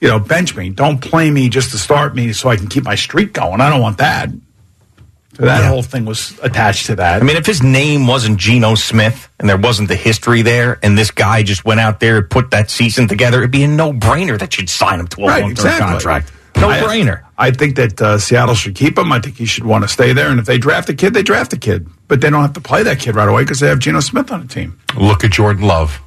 you 0.00 0.08
know, 0.08 0.18
bench 0.18 0.56
me. 0.56 0.68
Don't 0.70 0.98
play 0.98 1.30
me 1.30 1.48
just 1.48 1.70
to 1.70 1.78
start 1.78 2.16
me 2.16 2.32
so 2.32 2.48
I 2.48 2.56
can 2.56 2.66
keep 2.66 2.82
my 2.82 2.96
streak 2.96 3.32
going. 3.32 3.60
I 3.60 3.70
don't 3.70 3.80
want 3.80 3.98
that." 3.98 4.30
So 5.36 5.44
that 5.44 5.68
whole 5.68 5.82
thing 5.82 6.06
was 6.06 6.38
attached 6.42 6.86
to 6.86 6.96
that. 6.96 7.20
I 7.20 7.24
mean, 7.24 7.36
if 7.36 7.44
his 7.44 7.62
name 7.62 8.06
wasn't 8.06 8.38
Geno 8.38 8.74
Smith 8.74 9.28
and 9.38 9.46
there 9.46 9.58
wasn't 9.58 9.88
the 9.88 9.94
history 9.96 10.40
there, 10.40 10.78
and 10.82 10.96
this 10.96 11.10
guy 11.10 11.42
just 11.42 11.62
went 11.62 11.78
out 11.78 12.00
there 12.00 12.18
and 12.18 12.30
put 12.30 12.52
that 12.52 12.70
season 12.70 13.06
together, 13.06 13.38
it'd 13.38 13.50
be 13.50 13.62
a 13.62 13.68
no 13.68 13.92
brainer 13.92 14.38
that 14.38 14.56
you'd 14.56 14.70
sign 14.70 14.98
him 14.98 15.08
to 15.08 15.24
a 15.24 15.26
right, 15.26 15.42
long 15.42 15.54
term 15.54 15.66
exactly. 15.66 15.86
contract. 15.92 16.32
No 16.56 16.70
I- 16.70 16.80
brainer. 16.80 17.22
I 17.38 17.50
think 17.50 17.76
that 17.76 18.00
uh, 18.00 18.16
Seattle 18.18 18.54
should 18.54 18.74
keep 18.74 18.96
him. 18.96 19.12
I 19.12 19.20
think 19.20 19.36
he 19.36 19.44
should 19.44 19.64
want 19.64 19.84
to 19.84 19.88
stay 19.88 20.14
there. 20.14 20.30
And 20.30 20.40
if 20.40 20.46
they 20.46 20.56
draft 20.56 20.88
a 20.88 20.94
kid, 20.94 21.12
they 21.12 21.22
draft 21.22 21.52
a 21.52 21.58
kid. 21.58 21.86
But 22.08 22.22
they 22.22 22.30
don't 22.30 22.40
have 22.40 22.54
to 22.54 22.62
play 22.62 22.82
that 22.84 22.98
kid 22.98 23.14
right 23.14 23.28
away 23.28 23.42
because 23.42 23.60
they 23.60 23.68
have 23.68 23.78
Geno 23.78 24.00
Smith 24.00 24.32
on 24.32 24.40
the 24.40 24.48
team. 24.48 24.78
Look 24.96 25.22
at 25.22 25.32
Jordan 25.32 25.64
Love. 25.64 26.00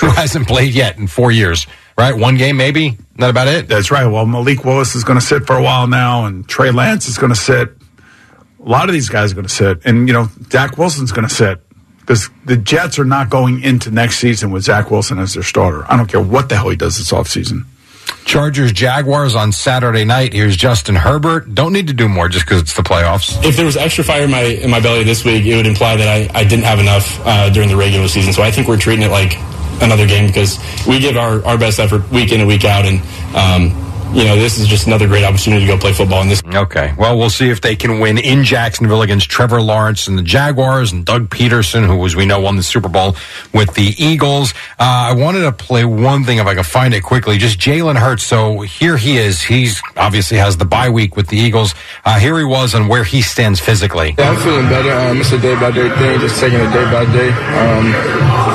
Who 0.00 0.06
hasn't 0.06 0.46
played 0.46 0.72
yet 0.72 0.98
in 0.98 1.08
four 1.08 1.32
years, 1.32 1.66
right? 1.96 2.16
One 2.16 2.36
game, 2.36 2.56
maybe? 2.56 2.98
Not 3.16 3.30
about 3.30 3.48
it? 3.48 3.68
That's 3.68 3.90
right. 3.90 4.06
Well, 4.06 4.26
Malik 4.26 4.64
Willis 4.64 4.94
is 4.94 5.04
going 5.04 5.18
to 5.18 5.24
sit 5.24 5.46
for 5.46 5.56
a 5.56 5.62
while 5.62 5.86
now, 5.86 6.26
and 6.26 6.48
Trey 6.48 6.70
Lance 6.70 7.08
is 7.08 7.18
going 7.18 7.32
to 7.32 7.38
sit. 7.38 7.70
A 8.64 8.68
lot 8.68 8.88
of 8.88 8.92
these 8.92 9.08
guys 9.08 9.32
are 9.32 9.34
going 9.34 9.46
to 9.46 9.52
sit, 9.52 9.84
and 9.84 10.06
you 10.08 10.14
know, 10.14 10.28
Dak 10.48 10.78
Wilson's 10.78 11.12
going 11.12 11.28
to 11.28 11.34
sit 11.34 11.60
because 12.00 12.30
the 12.44 12.56
Jets 12.56 12.98
are 12.98 13.04
not 13.04 13.30
going 13.30 13.62
into 13.62 13.90
next 13.90 14.18
season 14.18 14.50
with 14.50 14.64
Zach 14.64 14.90
Wilson 14.90 15.18
as 15.18 15.34
their 15.34 15.42
starter. 15.42 15.84
I 15.90 15.96
don't 15.96 16.06
care 16.10 16.22
what 16.22 16.48
the 16.48 16.56
hell 16.56 16.68
he 16.68 16.76
does 16.76 16.98
this 16.98 17.12
offseason. 17.12 17.64
Chargers 18.24 18.72
Jaguars 18.72 19.34
on 19.34 19.52
Saturday 19.52 20.04
night. 20.04 20.32
Here's 20.32 20.56
Justin 20.56 20.94
Herbert. 20.94 21.54
Don't 21.54 21.72
need 21.72 21.88
to 21.88 21.92
do 21.92 22.08
more 22.08 22.28
just 22.28 22.44
because 22.44 22.62
it's 22.62 22.74
the 22.74 22.82
playoffs. 22.82 23.44
if 23.44 23.56
there 23.56 23.66
was 23.66 23.76
extra 23.76 24.04
fire 24.04 24.22
in 24.22 24.30
my 24.30 24.42
in 24.42 24.70
my 24.70 24.80
belly 24.80 25.04
this 25.04 25.24
week, 25.24 25.44
it 25.44 25.56
would 25.56 25.66
imply 25.66 25.96
that 25.96 26.08
I, 26.08 26.38
I 26.38 26.44
didn't 26.44 26.64
have 26.64 26.78
enough 26.78 27.20
uh, 27.24 27.50
during 27.50 27.68
the 27.68 27.76
regular 27.76 28.08
season. 28.08 28.32
So 28.32 28.42
I 28.42 28.50
think 28.50 28.68
we're 28.68 28.78
treating 28.78 29.04
it 29.04 29.10
like 29.10 29.32
another 29.82 30.06
game 30.06 30.26
because 30.26 30.58
we 30.86 30.98
give 30.98 31.16
our, 31.16 31.44
our 31.44 31.58
best 31.58 31.78
effort 31.78 32.08
week 32.10 32.32
in 32.32 32.40
and 32.40 32.48
week 32.48 32.64
out, 32.64 32.84
and 32.86 33.00
um, 33.36 33.91
you 34.12 34.24
know 34.24 34.36
this 34.36 34.58
is 34.58 34.66
just 34.66 34.86
another 34.86 35.06
great 35.06 35.24
opportunity 35.24 35.66
to 35.66 35.72
go 35.72 35.78
play 35.78 35.92
football. 35.92 36.20
And 36.20 36.30
this 36.30 36.42
Okay. 36.54 36.92
Well, 36.98 37.18
we'll 37.18 37.30
see 37.30 37.50
if 37.50 37.60
they 37.60 37.76
can 37.76 38.00
win 38.00 38.18
in 38.18 38.44
Jacksonville 38.44 39.02
against 39.02 39.30
Trevor 39.30 39.62
Lawrence 39.62 40.06
and 40.06 40.18
the 40.18 40.22
Jaguars 40.22 40.92
and 40.92 41.04
Doug 41.04 41.30
Pederson, 41.30 41.86
who, 41.86 42.04
as 42.04 42.14
we 42.14 42.26
know, 42.26 42.40
won 42.40 42.56
the 42.56 42.62
Super 42.62 42.88
Bowl 42.88 43.16
with 43.54 43.74
the 43.74 43.94
Eagles. 43.98 44.52
Uh, 44.78 45.10
I 45.10 45.14
wanted 45.14 45.42
to 45.42 45.52
play 45.52 45.84
one 45.84 46.24
thing 46.24 46.38
if 46.38 46.46
I 46.46 46.54
could 46.54 46.66
find 46.66 46.92
it 46.94 47.02
quickly. 47.02 47.38
Just 47.38 47.58
Jalen 47.58 47.96
Hurts. 47.96 48.24
So 48.24 48.60
here 48.60 48.96
he 48.96 49.16
is. 49.16 49.40
He's 49.40 49.80
obviously 49.96 50.36
has 50.38 50.56
the 50.56 50.64
bye 50.66 50.90
week 50.90 51.16
with 51.16 51.28
the 51.28 51.36
Eagles. 51.38 51.74
Uh, 52.04 52.18
here 52.18 52.38
he 52.38 52.44
was 52.44 52.74
and 52.74 52.88
where 52.88 53.04
he 53.04 53.22
stands 53.22 53.60
physically. 53.60 54.14
Yeah, 54.18 54.30
I'm 54.30 54.36
feeling 54.36 54.68
better. 54.68 54.92
Um, 54.92 55.20
it's 55.20 55.32
a 55.32 55.38
day 55.38 55.54
by 55.54 55.70
day 55.70 55.88
thing, 55.96 56.20
just 56.20 56.38
taking 56.40 56.60
it 56.60 56.70
day 56.72 56.84
by 56.92 57.04
day. 57.12 57.30
Um, 57.30 57.92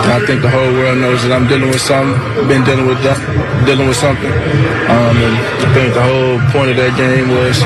I 0.10 0.24
think 0.26 0.42
the 0.42 0.50
whole 0.50 0.72
world 0.74 1.00
knows 1.00 1.24
that 1.24 1.32
I'm 1.32 1.48
dealing 1.48 1.70
with 1.70 1.82
something. 1.82 2.48
Been 2.48 2.64
dealing 2.64 2.88
with 2.88 3.02
that, 3.04 3.66
dealing 3.66 3.88
with 3.88 3.98
something. 3.98 4.32
Um, 4.90 5.18
and 5.18 5.36
I 5.36 5.74
think 5.74 5.94
the 5.94 6.02
whole 6.04 6.40
point 6.52 6.72
of 6.72 6.78
that 6.78 6.96
game 6.98 7.30
was 7.30 7.60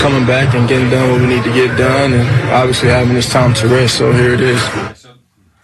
coming 0.00 0.24
back 0.26 0.54
and 0.54 0.68
getting 0.68 0.90
done 0.90 1.10
what 1.12 1.20
we 1.20 1.26
need 1.26 1.44
to 1.44 1.52
get 1.52 1.76
done, 1.76 2.12
and 2.12 2.50
obviously 2.50 2.88
having 2.88 3.14
this 3.14 3.28
time 3.30 3.52
to 3.54 3.68
rest. 3.68 3.96
So 3.98 4.12
here 4.12 4.34
it 4.34 4.40
is. 4.40 4.60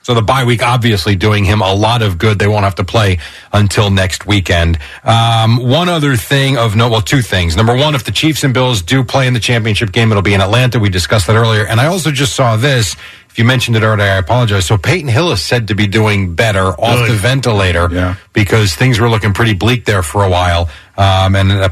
So 0.02 0.14
the 0.14 0.22
bye 0.22 0.44
week 0.44 0.62
obviously 0.62 1.16
doing 1.16 1.44
him 1.44 1.60
a 1.60 1.74
lot 1.74 2.00
of 2.00 2.16
good. 2.16 2.38
They 2.38 2.46
won't 2.48 2.64
have 2.64 2.76
to 2.76 2.84
play 2.84 3.18
until 3.52 3.90
next 3.90 4.26
weekend. 4.26 4.78
Um, 5.04 5.58
one 5.58 5.90
other 5.90 6.16
thing 6.16 6.56
of 6.56 6.74
note, 6.74 6.88
well, 6.90 7.02
two 7.02 7.20
things. 7.20 7.56
Number 7.58 7.76
one, 7.76 7.94
if 7.94 8.04
the 8.04 8.10
Chiefs 8.12 8.42
and 8.42 8.54
Bills 8.54 8.80
do 8.80 9.04
play 9.04 9.26
in 9.26 9.34
the 9.34 9.40
championship 9.40 9.92
game, 9.92 10.10
it'll 10.10 10.22
be 10.22 10.32
in 10.32 10.40
Atlanta. 10.40 10.78
We 10.80 10.88
discussed 10.88 11.26
that 11.26 11.36
earlier. 11.36 11.66
And 11.66 11.78
I 11.78 11.86
also 11.88 12.10
just 12.10 12.34
saw 12.34 12.56
this. 12.56 12.96
If 13.28 13.38
you 13.38 13.44
mentioned 13.44 13.76
it 13.76 13.82
earlier, 13.82 14.06
I 14.10 14.16
apologize. 14.16 14.64
So 14.64 14.78
Peyton 14.78 15.08
Hill 15.10 15.30
is 15.30 15.42
said 15.42 15.68
to 15.68 15.74
be 15.74 15.86
doing 15.86 16.34
better 16.34 16.68
off 16.68 17.06
the 17.06 17.14
ventilator 17.14 17.88
Yeah. 17.92 18.14
because 18.32 18.74
things 18.74 18.98
were 18.98 19.10
looking 19.10 19.34
pretty 19.34 19.52
bleak 19.52 19.84
there 19.84 20.02
for 20.02 20.24
a 20.24 20.30
while. 20.30 20.70
Um, 20.98 21.36
and 21.36 21.52
uh, 21.52 21.68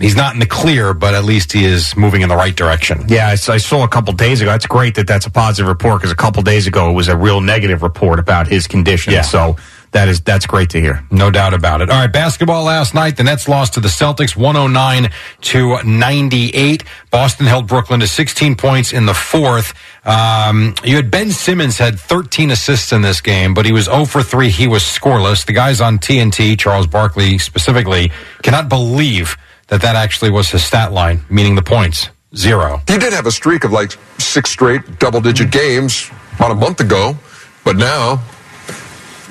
he's 0.00 0.14
not 0.14 0.34
in 0.34 0.40
the 0.40 0.46
clear, 0.46 0.94
but 0.94 1.14
at 1.14 1.24
least 1.24 1.52
he 1.52 1.64
is 1.64 1.96
moving 1.96 2.20
in 2.20 2.28
the 2.28 2.36
right 2.36 2.54
direction. 2.54 3.04
Yeah, 3.08 3.28
I, 3.28 3.34
saw 3.34 3.82
a 3.82 3.88
couple 3.88 4.12
days 4.12 4.40
ago. 4.40 4.50
That's 4.50 4.66
great 4.66 4.94
that 4.96 5.06
that's 5.06 5.26
a 5.26 5.30
positive 5.30 5.68
report 5.68 6.00
because 6.00 6.12
a 6.12 6.16
couple 6.16 6.42
days 6.42 6.66
ago 6.66 6.90
it 6.90 6.92
was 6.92 7.08
a 7.08 7.16
real 7.16 7.40
negative 7.40 7.82
report 7.82 8.18
about 8.18 8.46
his 8.46 8.66
condition. 8.66 9.12
Yeah. 9.12 9.22
So 9.22 9.56
that 9.92 10.08
is 10.08 10.20
that's 10.20 10.46
great 10.46 10.70
to 10.70 10.80
hear. 10.80 11.04
No 11.10 11.30
doubt 11.30 11.54
about 11.54 11.80
it. 11.82 11.90
All 11.90 11.98
right, 11.98 12.12
basketball 12.12 12.64
last 12.64 12.94
night. 12.94 13.16
The 13.16 13.24
Nets 13.24 13.48
lost 13.48 13.74
to 13.74 13.80
the 13.80 13.88
Celtics 13.88 14.36
109 14.36 15.10
to 15.42 15.82
98. 15.82 16.84
Boston 17.10 17.46
held 17.46 17.66
Brooklyn 17.68 18.00
to 18.00 18.06
16 18.06 18.56
points 18.56 18.92
in 18.92 19.06
the 19.06 19.14
fourth. 19.14 19.74
Um, 20.04 20.74
you 20.84 20.96
had 20.96 21.10
Ben 21.10 21.30
Simmons 21.30 21.78
had 21.78 21.98
13 21.98 22.50
assists 22.50 22.92
in 22.92 23.02
this 23.02 23.20
game, 23.20 23.54
but 23.54 23.64
he 23.66 23.72
was 23.72 23.84
0 23.84 24.04
for 24.04 24.22
3. 24.22 24.48
He 24.50 24.66
was 24.66 24.82
scoreless. 24.82 25.46
The 25.46 25.52
guys 25.52 25.80
on 25.80 25.98
TNT, 25.98 26.58
Charles 26.58 26.86
Barkley 26.88 27.38
specifically, 27.38 28.10
cannot 28.42 28.68
believe 28.68 29.36
that 29.68 29.82
that 29.82 29.94
actually 29.94 30.30
was 30.30 30.50
his 30.50 30.64
stat 30.64 30.92
line, 30.92 31.24
meaning 31.30 31.54
the 31.54 31.62
points. 31.62 32.08
Zero. 32.34 32.80
He 32.88 32.98
did 32.98 33.12
have 33.12 33.26
a 33.26 33.30
streak 33.30 33.62
of 33.64 33.72
like 33.72 33.92
six 34.18 34.50
straight 34.50 34.98
double 34.98 35.20
digit 35.20 35.50
games 35.50 36.10
about 36.34 36.50
a 36.50 36.54
month 36.54 36.80
ago, 36.80 37.14
but 37.62 37.76
now 37.76 38.22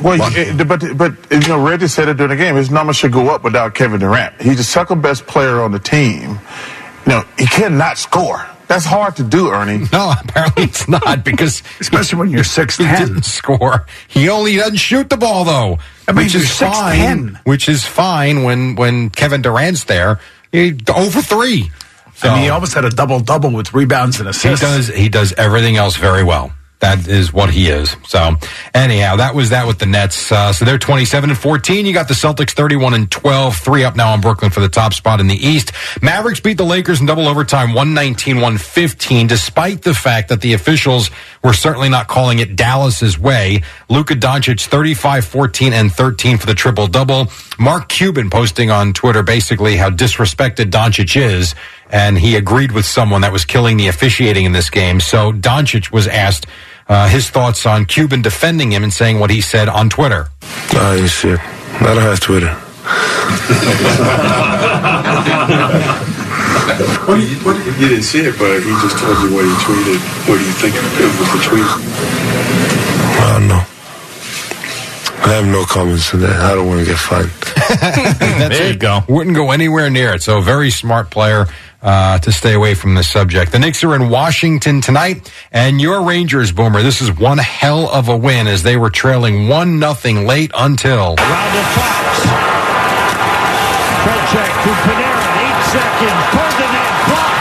Well, 0.01 0.17
you- 0.31 0.37
eh, 0.37 0.63
but 0.63 0.83
but 0.95 1.13
you 1.31 1.47
know, 1.49 1.61
Reggie 1.67 1.87
said 1.87 2.07
it 2.07 2.17
during 2.17 2.29
the 2.29 2.35
game. 2.35 2.55
His 2.55 2.69
numbers 2.71 2.95
should 2.97 3.11
go 3.11 3.29
up 3.29 3.43
without 3.43 3.73
Kevin 3.73 3.99
Durant. 3.99 4.39
He's 4.41 4.57
the 4.57 4.63
second 4.63 5.01
best 5.01 5.25
player 5.27 5.61
on 5.61 5.71
the 5.71 5.79
team. 5.79 6.39
You 7.05 7.11
know, 7.11 7.23
he 7.37 7.45
cannot 7.47 7.97
score. 7.97 8.45
That's 8.71 8.85
hard 8.85 9.17
to 9.17 9.23
do, 9.23 9.49
Ernie. 9.51 9.85
No, 9.91 10.13
apparently 10.17 10.63
it's 10.63 10.87
not 10.87 11.25
because 11.25 11.61
Especially 11.81 12.19
when 12.19 12.29
you're 12.29 12.43
he 12.43 12.49
6'10. 12.49 12.97
didn't 13.05 13.23
score. 13.25 13.85
He 14.07 14.29
only 14.29 14.55
doesn't 14.55 14.77
shoot 14.77 15.09
the 15.09 15.17
ball 15.17 15.43
though, 15.43 15.77
I 16.07 16.13
mean, 16.13 16.23
which 16.25 16.35
is 16.35 16.49
fine. 16.57 17.31
6'10". 17.31 17.37
Which 17.45 17.67
is 17.67 17.83
fine 17.85 18.43
when 18.43 18.75
when 18.75 19.09
Kevin 19.09 19.41
Durant's 19.41 19.83
there. 19.83 20.19
He 20.53 20.77
over 20.93 21.21
three. 21.21 21.69
So 22.15 22.29
I 22.29 22.33
mean, 22.35 22.43
he 22.43 22.49
almost 22.49 22.73
had 22.73 22.85
a 22.85 22.89
double 22.89 23.19
double 23.19 23.51
with 23.51 23.73
rebounds 23.73 24.19
and 24.21 24.29
assists. 24.29 24.61
he 24.61 24.67
does 24.67 24.87
he 24.87 25.09
does 25.09 25.33
everything 25.33 25.75
else 25.75 25.97
very 25.97 26.23
well. 26.23 26.53
That 26.81 27.07
is 27.07 27.31
what 27.31 27.51
he 27.51 27.69
is. 27.69 27.95
So 28.07 28.37
anyhow, 28.73 29.17
that 29.17 29.35
was 29.35 29.51
that 29.51 29.67
with 29.67 29.77
the 29.77 29.85
Nets. 29.85 30.31
Uh, 30.31 30.51
so 30.51 30.65
they're 30.65 30.79
27 30.79 31.29
and 31.29 31.37
14. 31.37 31.85
You 31.85 31.93
got 31.93 32.07
the 32.07 32.15
Celtics 32.15 32.51
31 32.51 32.95
and 32.95 33.09
12, 33.11 33.55
three 33.55 33.83
up 33.83 33.95
now 33.95 34.13
on 34.13 34.19
Brooklyn 34.19 34.49
for 34.49 34.61
the 34.61 34.69
top 34.69 34.93
spot 34.93 35.19
in 35.19 35.27
the 35.27 35.35
East. 35.35 35.71
Mavericks 36.01 36.39
beat 36.39 36.57
the 36.57 36.65
Lakers 36.65 36.99
in 36.99 37.05
double 37.05 37.27
overtime 37.27 37.75
119 37.75 38.37
115, 38.37 39.27
despite 39.27 39.83
the 39.83 39.93
fact 39.93 40.29
that 40.29 40.41
the 40.41 40.53
officials 40.53 41.11
were 41.43 41.53
certainly 41.53 41.87
not 41.87 42.07
calling 42.07 42.39
it 42.39 42.55
Dallas's 42.55 43.17
way. 43.17 43.61
Luka 43.87 44.15
Doncic 44.15 44.65
35, 44.65 45.23
14 45.23 45.73
and 45.73 45.91
13 45.91 46.39
for 46.39 46.47
the 46.47 46.55
triple 46.55 46.87
double. 46.87 47.27
Mark 47.59 47.89
Cuban 47.89 48.31
posting 48.31 48.71
on 48.71 48.93
Twitter 48.93 49.21
basically 49.21 49.77
how 49.77 49.91
disrespected 49.91 50.71
Doncic 50.71 51.15
is 51.15 51.53
and 51.91 52.17
he 52.17 52.35
agreed 52.35 52.71
with 52.71 52.85
someone 52.85 53.21
that 53.21 53.33
was 53.33 53.45
killing 53.45 53.77
the 53.77 53.87
officiating 53.87 54.45
in 54.45 54.53
this 54.53 54.69
game. 54.69 54.99
So 54.99 55.31
Doncic 55.33 55.91
was 55.91 56.07
asked 56.07 56.47
uh, 56.87 57.07
his 57.07 57.29
thoughts 57.29 57.65
on 57.65 57.85
Cuban 57.85 58.21
defending 58.21 58.71
him 58.71 58.83
and 58.83 58.93
saying 58.93 59.19
what 59.19 59.29
he 59.29 59.41
said 59.41 59.69
on 59.69 59.89
Twitter. 59.89 60.27
I 60.71 60.95
didn't 60.95 61.09
see 61.09 61.29
it. 61.29 61.39
I 61.39 61.93
don't 61.93 62.03
have 62.03 62.19
Twitter. 62.19 62.53
what 67.05 67.15
do 67.15 67.25
you, 67.25 67.35
what 67.45 67.53
do 67.55 67.63
you, 67.63 67.71
you 67.79 67.87
didn't 67.89 68.03
see 68.03 68.21
it, 68.21 68.37
but 68.37 68.59
he 68.59 68.71
just 68.81 68.97
told 68.97 69.17
you 69.23 69.33
what 69.33 69.45
he 69.45 69.51
tweeted. 69.63 69.99
What 70.27 70.37
do 70.37 70.43
you 70.45 70.53
think 70.53 70.75
it 70.75 70.81
was 71.19 71.29
the 71.33 71.41
tweet? 71.43 71.67
I 73.21 73.37
don't 73.37 73.47
know. 73.47 73.65
I 75.23 75.35
have 75.35 75.45
no 75.45 75.65
comments 75.65 76.09
to 76.11 76.17
that. 76.17 76.35
I 76.41 76.55
don't 76.55 76.67
want 76.67 76.79
to 76.79 76.85
get 76.85 76.97
fined. 76.97 77.29
there 78.51 78.71
you 78.71 78.77
go. 78.77 79.01
Wouldn't 79.07 79.35
go 79.35 79.51
anywhere 79.51 79.89
near 79.89 80.13
it. 80.13 80.23
So 80.23 80.39
a 80.39 80.41
very 80.41 80.71
smart 80.71 81.11
player 81.11 81.45
uh, 81.81 82.19
to 82.19 82.31
stay 82.31 82.53
away 82.53 82.73
from 82.73 82.95
the 82.95 83.03
subject. 83.03 83.51
The 83.51 83.59
Knicks 83.59 83.83
are 83.83 83.95
in 83.95 84.09
Washington 84.09 84.81
tonight, 84.81 85.31
and 85.51 85.81
your 85.81 86.03
Rangers, 86.03 86.51
Boomer. 86.51 86.81
This 86.81 87.01
is 87.01 87.11
one 87.11 87.37
hell 87.37 87.89
of 87.89 88.09
a 88.09 88.17
win 88.17 88.47
as 88.47 88.63
they 88.63 88.77
were 88.77 88.89
trailing 88.89 89.47
one 89.47 89.79
nothing 89.79 90.25
late 90.25 90.51
until. 90.55 91.15
Round 91.15 91.57
of 91.57 91.65
Fox. 91.73 92.01
Check 94.31 94.47
to 94.63 94.69
Panarin. 94.87 95.35
Eight 95.43 95.63
seconds. 95.71 96.23
Toward 96.31 96.53
the 96.55 97.40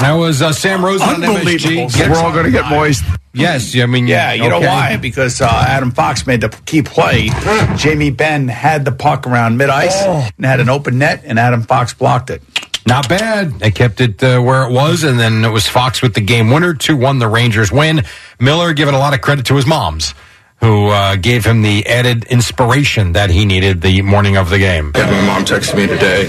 That 0.00 0.12
was 0.12 0.40
uh, 0.42 0.52
Sam 0.52 0.84
Rosen 0.84 1.08
on. 1.08 1.16
MSG. 1.22 2.08
We're 2.08 2.16
all 2.16 2.32
going 2.32 2.44
to 2.44 2.50
get 2.50 2.70
moist. 2.70 3.04
Yes, 3.34 3.76
I 3.76 3.86
mean, 3.86 4.06
Yeah, 4.06 4.32
you 4.32 4.48
know 4.48 4.60
why? 4.60 4.96
Because 4.96 5.40
uh, 5.40 5.46
Adam 5.46 5.90
Fox 5.90 6.26
made 6.26 6.40
the 6.40 6.48
key 6.66 6.82
play. 6.82 7.30
Jamie 7.76 8.10
Benn 8.10 8.48
had 8.48 8.84
the 8.84 8.92
puck 8.92 9.26
around 9.26 9.56
mid 9.56 9.70
ice 9.70 9.94
Oh. 9.98 10.28
and 10.36 10.46
had 10.46 10.60
an 10.60 10.68
open 10.68 10.98
net, 10.98 11.22
and 11.24 11.38
Adam 11.38 11.62
Fox 11.62 11.94
blocked 11.94 12.30
it. 12.30 12.42
Not 12.86 13.08
bad. 13.08 13.58
They 13.58 13.70
kept 13.70 14.00
it 14.00 14.22
uh, 14.24 14.40
where 14.40 14.62
it 14.64 14.72
was, 14.72 15.04
and 15.04 15.20
then 15.20 15.44
it 15.44 15.50
was 15.50 15.68
Fox 15.68 16.00
with 16.00 16.14
the 16.14 16.20
game 16.22 16.50
winner. 16.50 16.74
2 16.74 16.96
1 16.96 17.18
the 17.18 17.28
Rangers 17.28 17.70
win. 17.70 18.02
Miller 18.40 18.72
giving 18.72 18.94
a 18.94 18.98
lot 18.98 19.14
of 19.14 19.20
credit 19.20 19.46
to 19.46 19.56
his 19.56 19.66
moms, 19.66 20.14
who 20.60 20.88
uh, 20.88 21.16
gave 21.16 21.44
him 21.44 21.62
the 21.62 21.86
added 21.86 22.24
inspiration 22.24 23.12
that 23.12 23.30
he 23.30 23.44
needed 23.44 23.80
the 23.80 24.02
morning 24.02 24.36
of 24.36 24.50
the 24.50 24.58
game. 24.58 24.92
Yeah, 24.94 25.10
my 25.10 25.26
mom 25.26 25.44
texted 25.44 25.76
me 25.76 25.86
today. 25.86 26.26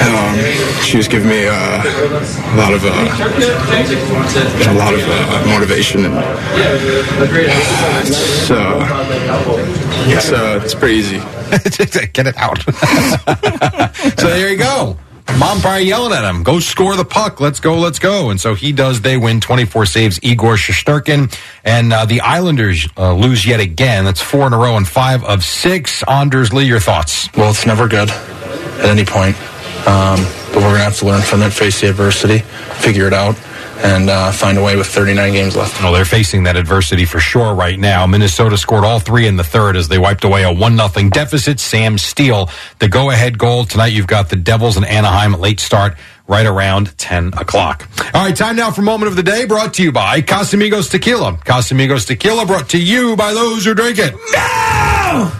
Um, 0.00 0.82
she 0.82 0.96
was 0.96 1.06
giving 1.06 1.28
me 1.28 1.46
uh, 1.46 1.52
a 1.52 2.56
lot 2.56 2.72
of 2.72 2.84
uh, 2.84 2.88
a 4.68 4.74
lot 4.74 4.94
of 4.94 5.00
uh, 5.04 5.44
motivation, 5.46 6.06
and 6.06 6.14
it's 7.92 8.50
it's, 10.08 10.32
uh, 10.32 10.60
it's 10.64 10.74
pretty 10.74 10.96
easy. 10.96 11.18
Get 12.12 12.26
it 12.26 12.36
out. 12.38 12.62
so 14.18 14.28
there 14.28 14.50
you 14.50 14.56
go. 14.56 14.96
Mom 15.38 15.60
probably 15.60 15.84
yelling 15.84 16.12
at 16.12 16.24
him, 16.24 16.42
go 16.42 16.60
score 16.60 16.96
the 16.96 17.04
puck. 17.04 17.40
Let's 17.40 17.60
go, 17.60 17.78
let's 17.78 17.98
go. 17.98 18.30
And 18.30 18.40
so 18.40 18.54
he 18.54 18.72
does. 18.72 19.00
They 19.00 19.16
win 19.16 19.40
24 19.40 19.86
saves. 19.86 20.20
Igor 20.22 20.56
Shesterkin. 20.56 21.34
And 21.64 21.92
uh, 21.92 22.04
the 22.04 22.20
Islanders 22.20 22.86
uh, 22.96 23.14
lose 23.14 23.46
yet 23.46 23.58
again. 23.60 24.04
That's 24.04 24.20
four 24.20 24.46
in 24.46 24.52
a 24.52 24.58
row 24.58 24.76
and 24.76 24.86
five 24.86 25.24
of 25.24 25.42
six. 25.42 26.02
Anders 26.04 26.52
Lee, 26.52 26.66
your 26.66 26.80
thoughts? 26.80 27.32
Well, 27.34 27.50
it's 27.50 27.64
never 27.66 27.88
good 27.88 28.10
at 28.10 28.84
any 28.84 29.04
point. 29.04 29.36
Um, 29.86 30.20
but 30.52 30.56
we're 30.56 30.62
going 30.62 30.78
to 30.78 30.84
have 30.84 30.98
to 30.98 31.06
learn 31.06 31.22
from 31.22 31.40
that, 31.40 31.52
face 31.52 31.80
the 31.80 31.88
adversity, 31.88 32.40
figure 32.82 33.06
it 33.06 33.14
out, 33.14 33.34
and 33.82 34.10
uh, 34.10 34.32
find 34.32 34.58
a 34.58 34.62
way 34.62 34.76
with 34.76 34.86
39 34.86 35.32
games 35.32 35.56
left. 35.56 35.82
Well, 35.82 35.92
they're 35.92 36.04
facing 36.04 36.44
that 36.44 36.56
adversity 36.56 37.04
for 37.04 37.20
sure 37.20 37.54
right 37.54 37.78
now. 37.78 38.06
Minnesota 38.06 38.56
scored 38.56 38.84
all 38.84 39.00
three 39.00 39.26
in 39.26 39.36
the 39.36 39.44
third 39.44 39.76
as 39.76 39.88
they 39.88 39.98
wiped 39.98 40.24
away 40.24 40.42
a 40.42 40.52
1 40.52 40.76
0 40.76 41.08
deficit. 41.10 41.60
Sam 41.60 41.98
Steele, 41.98 42.50
the 42.78 42.88
go 42.88 43.10
ahead 43.10 43.38
goal. 43.38 43.64
Tonight 43.64 43.88
you've 43.88 44.06
got 44.06 44.28
the 44.28 44.36
Devils 44.36 44.76
and 44.76 44.86
Anaheim 44.86 45.32
late 45.34 45.60
start 45.60 45.96
right 46.26 46.46
around 46.46 46.96
10 46.96 47.34
o'clock. 47.38 47.88
All 48.14 48.24
right, 48.24 48.36
time 48.36 48.54
now 48.54 48.70
for 48.70 48.82
Moment 48.82 49.10
of 49.10 49.16
the 49.16 49.22
Day 49.22 49.46
brought 49.46 49.74
to 49.74 49.82
you 49.82 49.90
by 49.90 50.22
Casamigos 50.22 50.88
Tequila. 50.88 51.34
Casamigos 51.38 52.06
Tequila 52.06 52.46
brought 52.46 52.68
to 52.70 52.78
you 52.78 53.16
by 53.16 53.32
those 53.32 53.64
who 53.64 53.74
drink 53.74 53.98
it. 53.98 54.14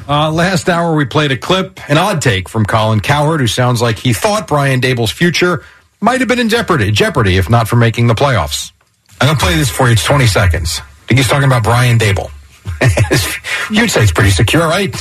Uh, 0.09 0.33
last 0.33 0.69
hour, 0.69 0.97
we 0.97 1.05
played 1.05 1.31
a 1.31 1.37
clip, 1.37 1.79
an 1.89 1.97
odd 1.97 2.21
take 2.21 2.49
from 2.49 2.67
Colin 2.67 2.99
Cowherd, 2.99 3.41
who 3.41 3.47
sounds 3.47 3.81
like 3.81 3.99
he 3.99 4.13
thought 4.13 4.49
Brian 4.49 4.81
Daboll's 4.81 5.13
future 5.13 5.63
might 6.01 6.21
have 6.21 6.29
been 6.29 6.39
in 6.39 6.49
jeopardy, 6.49 6.91
jeopardy 6.91 7.37
if 7.37 7.49
not 7.51 7.69
for 7.69 7.77
making 7.77 8.07
the 8.07 8.15
playoffs. 8.15 8.73
I'm 9.21 9.27
going 9.27 9.39
to 9.39 9.45
play 9.45 9.57
this 9.57 9.71
for 9.71 9.87
you. 9.87 9.93
It's 9.93 10.05
20 10.05 10.27
seconds. 10.27 10.81
I 10.81 11.07
think 11.09 11.19
he's 11.19 11.29
talking 11.29 11.47
about 11.47 11.63
Brian 11.63 11.99
Daboll. 11.99 12.31
You'd 13.71 13.91
say 13.91 14.03
it's 14.03 14.13
pretty 14.13 14.31
secure, 14.31 14.67
right? 14.67 14.95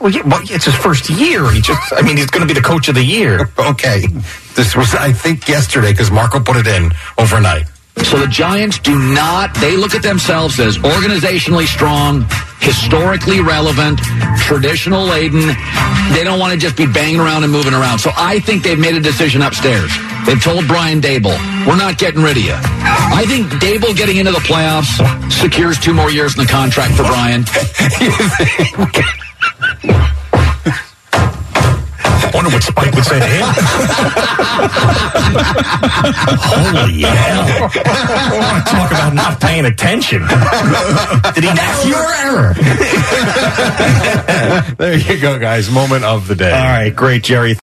Well, 0.00 0.10
yeah, 0.10 0.22
well, 0.22 0.40
it's 0.42 0.64
his 0.64 0.74
first 0.74 1.10
year. 1.10 1.50
He 1.50 1.60
just, 1.60 1.92
I 1.92 2.00
mean, 2.02 2.16
he's 2.16 2.30
going 2.30 2.46
to 2.46 2.52
be 2.52 2.58
the 2.58 2.66
coach 2.66 2.88
of 2.88 2.94
the 2.94 3.04
year. 3.04 3.50
okay. 3.58 4.06
This 4.56 4.74
was, 4.74 4.94
I 4.94 5.12
think, 5.12 5.46
yesterday 5.46 5.92
because 5.92 6.10
Marco 6.10 6.40
put 6.40 6.56
it 6.56 6.66
in 6.66 6.90
overnight. 7.18 7.66
So 8.04 8.18
the 8.18 8.26
Giants 8.26 8.78
do 8.78 8.98
not, 9.14 9.54
they 9.60 9.76
look 9.76 9.94
at 9.94 10.02
themselves 10.02 10.58
as 10.58 10.78
organizationally 10.78 11.66
strong, 11.66 12.24
historically 12.60 13.40
relevant, 13.40 14.00
traditional 14.38 15.04
laden. 15.04 15.46
They 16.12 16.24
don't 16.24 16.38
want 16.38 16.52
to 16.52 16.58
just 16.58 16.76
be 16.76 16.86
banging 16.86 17.20
around 17.20 17.44
and 17.44 17.52
moving 17.52 17.74
around. 17.74 17.98
So 17.98 18.10
I 18.16 18.40
think 18.40 18.62
they've 18.62 18.78
made 18.78 18.94
a 18.94 19.00
decision 19.00 19.42
upstairs. 19.42 19.92
They've 20.26 20.42
told 20.42 20.66
Brian 20.66 21.00
Daboll, 21.00 21.38
we're 21.66 21.76
not 21.76 21.98
getting 21.98 22.22
rid 22.22 22.36
of 22.36 22.42
you. 22.42 22.54
I 22.54 23.24
think 23.26 23.46
Daboll 23.62 23.96
getting 23.96 24.16
into 24.16 24.32
the 24.32 24.38
playoffs 24.38 25.00
secures 25.30 25.78
two 25.78 25.94
more 25.94 26.10
years 26.10 26.36
in 26.36 26.44
the 26.44 26.50
contract 26.50 26.94
for 26.94 27.04
Brian. 27.04 27.44
I 32.32 32.36
wonder 32.36 32.50
what 32.50 32.62
Spike 32.62 32.94
would 32.94 33.04
say 33.04 33.18
to 33.18 33.26
him. 33.26 33.44
Holy 36.38 37.02
hell. 37.02 37.70
I 37.74 38.38
want 38.38 38.66
to 38.66 38.72
talk 38.72 38.90
about 38.92 39.14
not 39.14 39.40
paying 39.40 39.64
attention. 39.64 40.22
Did 41.34 41.44
he 41.44 41.50
That's 41.50 41.86
your 41.86 42.06
error. 42.22 42.54
there 44.78 44.96
you 44.96 45.20
go, 45.20 45.40
guys. 45.40 45.70
Moment 45.70 46.04
of 46.04 46.28
the 46.28 46.36
day. 46.36 46.52
All 46.52 46.58
right, 46.58 46.94
great, 46.94 47.24
Jerry. 47.24 47.56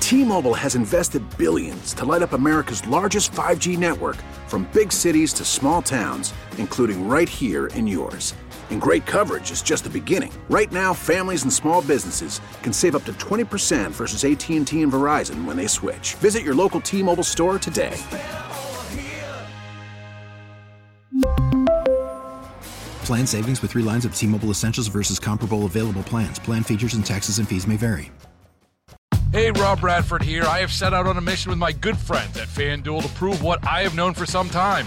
T-Mobile 0.00 0.54
has 0.54 0.74
invested 0.74 1.22
billions 1.38 1.94
to 1.94 2.04
light 2.04 2.22
up 2.22 2.32
America's 2.32 2.84
largest 2.88 3.30
5G 3.32 3.78
network 3.78 4.16
from 4.48 4.68
big 4.72 4.92
cities 4.92 5.32
to 5.34 5.44
small 5.44 5.82
towns, 5.82 6.32
including 6.58 7.06
right 7.08 7.28
here 7.28 7.66
in 7.68 7.86
yours. 7.86 8.34
And 8.70 8.80
great 8.80 9.04
coverage 9.04 9.50
is 9.50 9.60
just 9.60 9.82
the 9.82 9.90
beginning. 9.90 10.32
Right 10.48 10.70
now, 10.70 10.94
families 10.94 11.42
and 11.42 11.52
small 11.52 11.82
businesses 11.82 12.40
can 12.62 12.72
save 12.72 12.94
up 12.94 13.02
to 13.06 13.12
20% 13.14 13.90
versus 13.90 14.24
AT&T 14.24 14.80
and 14.80 14.92
Verizon 14.92 15.44
when 15.44 15.56
they 15.56 15.66
switch. 15.66 16.14
Visit 16.20 16.44
your 16.44 16.54
local 16.54 16.80
T-Mobile 16.80 17.24
store 17.24 17.58
today. 17.58 18.00
Plan 23.06 23.24
savings 23.24 23.62
with 23.62 23.70
three 23.70 23.84
lines 23.84 24.04
of 24.04 24.16
T 24.16 24.26
Mobile 24.26 24.50
Essentials 24.50 24.88
versus 24.88 25.20
comparable 25.20 25.64
available 25.64 26.02
plans. 26.02 26.40
Plan 26.40 26.64
features 26.64 26.94
and 26.94 27.06
taxes 27.06 27.38
and 27.38 27.46
fees 27.46 27.64
may 27.64 27.76
vary. 27.76 28.10
Hey, 29.30 29.52
Rob 29.52 29.80
Bradford 29.80 30.22
here. 30.22 30.42
I 30.42 30.58
have 30.58 30.72
set 30.72 30.92
out 30.92 31.06
on 31.06 31.16
a 31.16 31.20
mission 31.20 31.50
with 31.50 31.58
my 31.58 31.70
good 31.70 31.96
friends 31.96 32.36
at 32.36 32.48
FanDuel 32.48 33.02
to 33.02 33.08
prove 33.10 33.42
what 33.42 33.64
I 33.64 33.82
have 33.82 33.94
known 33.94 34.12
for 34.12 34.26
some 34.26 34.48
time 34.48 34.86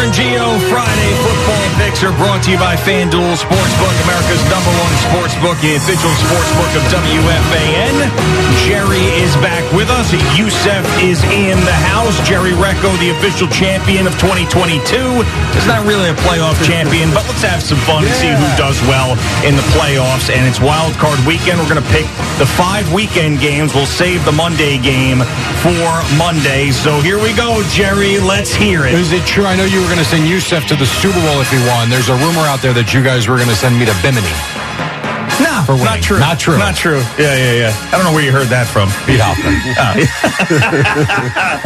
And 0.00 0.16
Gio 0.16 0.56
Friday 0.72 1.12
football 1.20 1.66
picks 1.76 2.00
are 2.00 2.16
brought 2.16 2.40
to 2.48 2.50
you 2.50 2.56
by 2.56 2.72
FanDuel 2.72 3.36
Sportsbook, 3.36 3.96
America's 4.08 4.40
number 4.48 4.72
one 4.80 4.94
sportsbook, 5.04 5.60
the 5.60 5.76
official 5.76 6.08
sportsbook 6.24 6.72
of 6.72 6.84
WFAN. 6.88 8.08
Jerry 8.64 9.04
is 9.20 9.36
back 9.44 9.60
with 9.76 9.92
us. 9.92 10.08
Youssef 10.40 10.88
is 11.04 11.20
in 11.28 11.60
the 11.68 11.78
house. 11.92 12.16
Jerry 12.24 12.56
Recco, 12.56 12.88
the 12.96 13.12
official 13.12 13.44
champion 13.52 14.08
of 14.08 14.16
2022. 14.16 14.80
It's 15.52 15.68
not 15.68 15.84
really 15.84 16.08
a 16.08 16.16
playoff 16.24 16.56
champion, 16.64 17.12
but 17.12 17.28
let's 17.28 17.44
have 17.44 17.60
some 17.60 17.76
fun 17.84 18.00
and 18.00 18.14
see 18.16 18.32
who 18.32 18.48
does 18.56 18.80
well 18.88 19.20
in 19.44 19.52
the 19.52 19.66
playoffs. 19.76 20.32
And 20.32 20.48
it's 20.48 20.64
wild 20.64 20.96
card 20.96 21.20
weekend. 21.28 21.60
We're 21.60 21.68
going 21.68 21.84
to 21.84 21.92
pick 21.92 22.08
the 22.40 22.48
five 22.48 22.88
weekend 22.88 23.36
games. 23.36 23.76
We'll 23.76 23.84
save 23.84 24.24
the 24.24 24.32
Monday 24.32 24.80
game 24.80 25.20
for 25.60 25.84
Monday. 26.16 26.72
So 26.72 27.04
here 27.04 27.20
we 27.20 27.36
go, 27.36 27.60
Jerry. 27.68 28.16
Let's 28.16 28.56
hear 28.56 28.88
it. 28.88 28.96
Is 28.96 29.12
it 29.12 29.28
true? 29.28 29.44
I 29.44 29.60
know 29.60 29.68
you 29.68 29.89
were 29.90 29.96
going 29.98 30.06
to 30.06 30.10
send 30.10 30.28
Youssef 30.30 30.66
to 30.70 30.76
the 30.76 30.86
Super 30.86 31.18
Bowl 31.18 31.42
if 31.42 31.50
he 31.50 31.58
won. 31.66 31.90
There's 31.90 32.06
a 32.06 32.14
rumor 32.22 32.46
out 32.46 32.62
there 32.62 32.70
that 32.78 32.94
you 32.94 33.02
guys 33.02 33.26
were 33.26 33.34
going 33.34 33.50
to 33.50 33.58
send 33.58 33.74
me 33.74 33.82
to 33.90 33.94
Bimini. 34.06 34.30
No, 35.42 35.66
For 35.66 35.74
winning. 35.74 35.90
not 35.90 35.98
true. 35.98 36.20
Not 36.22 36.38
true. 36.38 36.58
Not 36.62 36.76
true. 36.78 37.02
Yeah, 37.18 37.34
yeah, 37.34 37.66
yeah. 37.66 37.88
I 37.90 37.98
don't 37.98 38.06
know 38.06 38.14
where 38.14 38.22
you 38.22 38.30
heard 38.30 38.46
that 38.54 38.70
from. 38.70 38.86
Pete 39.02 39.18
Hoffman. 39.18 39.50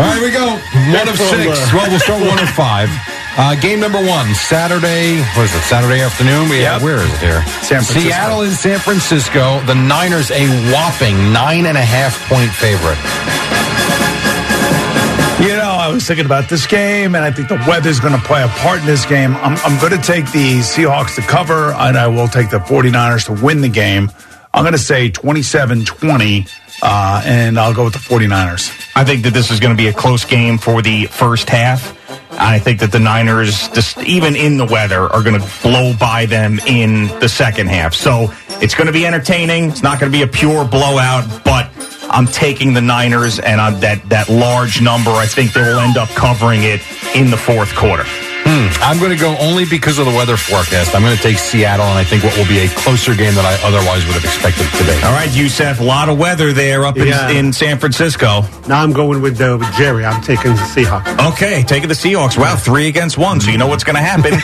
All 0.01 0.09
right, 0.09 0.23
we 0.25 0.33
go. 0.33 0.57
One 0.97 1.05
of 1.05 1.21
six. 1.21 1.53
Well, 1.69 1.85
we'll 1.93 2.01
start 2.01 2.25
one 2.25 2.41
of 2.41 2.49
five. 2.57 2.89
Uh, 3.37 3.59
game 3.61 3.77
number 3.83 4.01
one, 4.01 4.33
Saturday. 4.33 5.21
What 5.37 5.51
is 5.51 5.53
it? 5.53 5.67
Saturday 5.69 6.01
afternoon. 6.01 6.49
We 6.49 6.65
have. 6.65 6.81
Where 6.81 7.05
is 7.05 7.13
it 7.13 7.21
here? 7.21 7.45
San 7.61 7.85
Francisco. 7.85 8.09
Seattle 8.09 8.41
in 8.49 8.57
San 8.57 8.79
Francisco. 8.81 9.61
The 9.69 9.77
Niners 9.77 10.33
a 10.33 10.49
whopping 10.73 11.29
nine 11.29 11.69
and 11.69 11.77
a 11.77 11.85
half 11.85 12.17
point 12.25 12.49
favorite. 12.57 12.97
Was 15.95 16.09
thinking 16.09 16.27
about 16.27 16.49
this 16.49 16.67
game, 16.67 17.15
and 17.15 17.25
I 17.25 17.31
think 17.31 17.47
the 17.47 17.65
weather's 17.69 18.01
going 18.01 18.15
to 18.15 18.27
play 18.27 18.43
a 18.43 18.49
part 18.49 18.81
in 18.81 18.87
this 18.87 19.07
game. 19.07 19.37
I'm, 19.37 19.57
I'm 19.59 19.81
going 19.81 19.93
to 19.93 20.05
take 20.05 20.25
the 20.33 20.59
Seahawks 20.59 21.15
to 21.15 21.21
cover, 21.21 21.71
and 21.73 21.97
I 21.97 22.09
will 22.09 22.27
take 22.27 22.51
the 22.51 22.59
49ers 22.59 23.27
to 23.27 23.45
win 23.45 23.61
the 23.61 23.69
game. 23.69 24.11
I'm 24.53 24.65
going 24.65 24.73
to 24.73 24.79
say 24.79 25.09
27 25.09 25.85
20, 25.85 26.47
uh, 26.83 27.23
and 27.25 27.61
I'll 27.61 27.73
go 27.73 27.85
with 27.85 27.93
the 27.93 28.01
49ers. 28.01 28.91
I 28.97 29.05
think 29.05 29.23
that 29.23 29.35
this 29.35 29.53
is 29.53 29.61
going 29.61 29.71
to 29.71 29.81
be 29.81 29.87
a 29.87 29.93
close 29.93 30.25
game 30.25 30.59
for 30.59 30.83
the 30.83 31.07
first 31.07 31.49
half. 31.49 31.97
I 32.33 32.59
think 32.59 32.81
that 32.81 32.91
the 32.91 32.99
Niners, 32.99 33.69
just 33.69 33.97
even 33.99 34.35
in 34.35 34.57
the 34.57 34.65
weather, 34.65 35.03
are 35.03 35.23
going 35.23 35.41
to 35.41 35.49
blow 35.63 35.95
by 35.97 36.27
them 36.27 36.59
in 36.67 37.07
the 37.21 37.29
second 37.29 37.69
half. 37.69 37.95
So 37.95 38.35
it's 38.61 38.75
going 38.75 38.89
to 38.89 38.93
be 38.93 39.07
entertaining. 39.07 39.71
It's 39.71 39.85
not 39.85 40.01
going 40.01 40.11
to 40.11 40.19
be 40.19 40.25
a 40.25 40.27
pure 40.27 40.65
blowout, 40.65 41.45
but 41.45 41.71
I'm 42.11 42.27
taking 42.27 42.73
the 42.75 42.81
Niners 42.81 43.39
and 43.39 43.61
I'm 43.61 43.81
that 43.81 44.09
that 44.11 44.29
large 44.29 44.81
number. 44.81 45.11
I 45.11 45.27
think 45.27 45.53
they 45.53 45.63
will 45.63 45.79
end 45.81 45.97
up 45.97 46.09
covering 46.11 46.63
it 46.63 46.81
in 47.15 47.31
the 47.31 47.37
fourth 47.37 47.75
quarter. 47.75 48.05
Hmm. 48.47 48.69
I'm 48.83 48.99
going 48.99 49.11
to 49.11 49.17
go 49.19 49.35
only 49.41 49.65
because 49.65 49.99
of 49.99 50.05
the 50.07 50.13
weather 50.13 50.37
forecast. 50.37 50.95
I'm 50.95 51.03
going 51.03 51.17
to 51.17 51.23
take 51.23 51.39
Seattle, 51.39 51.87
and 51.87 51.99
I 51.99 52.05
think 52.05 52.23
what 52.25 52.37
will 52.37 52.47
be 52.47 52.59
a 52.59 52.69
closer 52.69 53.15
game 53.15 53.35
than 53.35 53.45
I 53.45 53.57
otherwise 53.65 54.05
would 54.07 54.15
have 54.15 54.25
expected 54.25 54.67
today. 54.79 55.01
All 55.03 55.13
right, 55.13 55.31
Youssef, 55.35 55.81
a 55.81 55.83
lot 55.85 56.09
of 56.11 56.19
weather 56.19 56.53
there 56.53 56.85
up 56.85 56.97
in, 56.99 57.09
Yeah. 57.09 57.31
in 57.31 57.53
San 57.53 57.79
Francisco. 57.79 58.43
Now 58.69 58.83
I'm 58.83 58.93
going 58.93 59.23
with, 59.23 59.41
uh, 59.41 59.57
with 59.59 59.73
Jerry. 59.75 60.05
I'm 60.05 60.21
taking 60.23 60.53
the 60.53 60.61
Seahawks. 60.61 61.33
Okay, 61.33 61.63
taking 61.63 61.89
the 61.89 61.95
Seahawks. 61.95 62.37
Wow, 62.39 62.57
three 62.57 62.87
against 62.89 63.17
one, 63.17 63.41
so 63.41 63.51
you 63.51 63.57
know 63.59 63.67
what's 63.67 63.85
going 63.85 63.97
to 63.97 64.03
happen. 64.03 64.33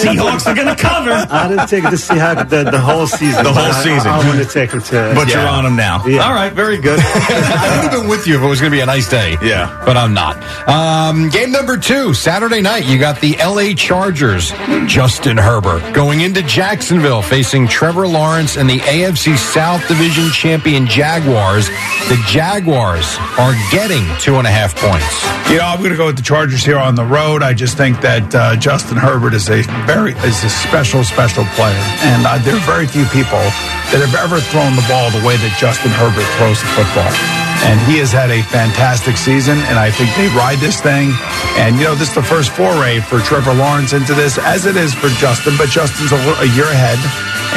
Seahawks 0.00 0.46
are 0.46 0.54
going 0.54 0.66
to 0.74 0.76
cover. 0.80 1.10
I 1.12 1.48
didn't 1.48 1.68
take 1.68 1.84
the 1.84 1.90
Seahawks 2.00 2.48
the, 2.48 2.64
the 2.64 2.80
whole 2.80 3.06
season. 3.06 3.44
The 3.44 3.52
whole 3.52 3.72
season. 3.74 3.92
I- 3.92 3.96
season. 3.98 4.10
I, 4.10 4.26
want 4.26 4.38
to 4.46 4.52
take 4.52 4.70
them 4.70 4.82
to. 4.82 5.12
But 5.14 5.28
you're 5.28 5.46
on 5.46 5.64
them 5.64 5.76
now. 5.76 6.04
Yeah. 6.06 6.24
All 6.24 6.32
right, 6.32 6.52
very 6.52 6.78
good. 6.78 6.98
I 7.02 7.80
would 7.82 7.90
have 7.92 8.00
been 8.00 8.08
with 8.08 8.26
you 8.26 8.36
if 8.36 8.42
it 8.42 8.46
was 8.46 8.60
going 8.60 8.70
to 8.72 8.76
be 8.76 8.80
a 8.80 8.86
nice 8.86 9.08
day. 9.08 9.36
Yeah. 9.42 9.82
But 9.84 9.96
I'm 9.96 10.14
not. 10.14 10.36
Um, 10.68 11.28
game 11.28 11.52
number 11.52 11.76
two, 11.76 12.14
Saturday 12.14 12.29
night, 12.38 12.86
you 12.86 12.96
got 12.96 13.20
the 13.20 13.34
LA 13.38 13.74
Chargers, 13.74 14.52
Justin 14.86 15.36
Herbert, 15.36 15.92
going 15.92 16.20
into 16.20 16.42
Jacksonville 16.42 17.22
facing 17.22 17.66
Trevor 17.66 18.06
Lawrence 18.06 18.56
and 18.56 18.70
the 18.70 18.78
AFC 18.78 19.36
South 19.36 19.86
Division 19.88 20.30
champion 20.30 20.86
Jaguars. 20.86 21.66
The 22.08 22.22
Jaguars 22.28 23.16
are 23.36 23.52
getting 23.72 24.06
two 24.20 24.36
and 24.36 24.46
a 24.46 24.50
half 24.50 24.76
points. 24.76 25.10
You 25.50 25.58
know, 25.58 25.66
I'm 25.66 25.78
going 25.78 25.90
to 25.90 25.96
go 25.96 26.06
with 26.06 26.16
the 26.16 26.22
Chargers 26.22 26.64
here 26.64 26.78
on 26.78 26.94
the 26.94 27.04
road. 27.04 27.42
I 27.42 27.52
just 27.52 27.76
think 27.76 28.00
that 28.02 28.32
uh, 28.32 28.54
Justin 28.54 28.96
Herbert 28.96 29.34
is 29.34 29.50
a 29.50 29.62
very 29.84 30.12
is 30.12 30.44
a 30.44 30.50
special, 30.50 31.02
special 31.02 31.44
player, 31.58 31.74
and 32.06 32.24
uh, 32.24 32.38
there 32.38 32.54
are 32.54 32.66
very 32.66 32.86
few 32.86 33.06
people 33.06 33.42
that 33.90 33.98
have 33.98 34.14
ever 34.14 34.38
thrown 34.38 34.76
the 34.76 34.86
ball 34.86 35.10
the 35.10 35.26
way 35.26 35.34
that 35.36 35.56
Justin 35.58 35.90
Herbert 35.90 36.26
throws 36.38 36.62
the 36.62 36.70
football. 36.78 37.49
And 37.62 37.76
he 37.84 37.98
has 38.00 38.10
had 38.10 38.30
a 38.30 38.40
fantastic 38.48 39.16
season, 39.20 39.58
and 39.68 39.76
I 39.78 39.90
think 39.90 40.08
they 40.16 40.28
ride 40.32 40.58
this 40.64 40.80
thing. 40.80 41.12
And 41.60 41.76
you 41.76 41.84
know, 41.84 41.94
this 41.94 42.08
is 42.08 42.14
the 42.16 42.22
first 42.24 42.50
foray 42.56 43.00
for 43.00 43.20
Trevor 43.20 43.52
Lawrence 43.52 43.92
into 43.92 44.14
this, 44.14 44.38
as 44.38 44.64
it 44.64 44.76
is 44.76 44.94
for 44.94 45.08
Justin. 45.20 45.54
But 45.60 45.68
Justin's 45.68 46.10
a, 46.12 46.20
a 46.40 46.48
year 46.56 46.64
ahead, 46.72 46.96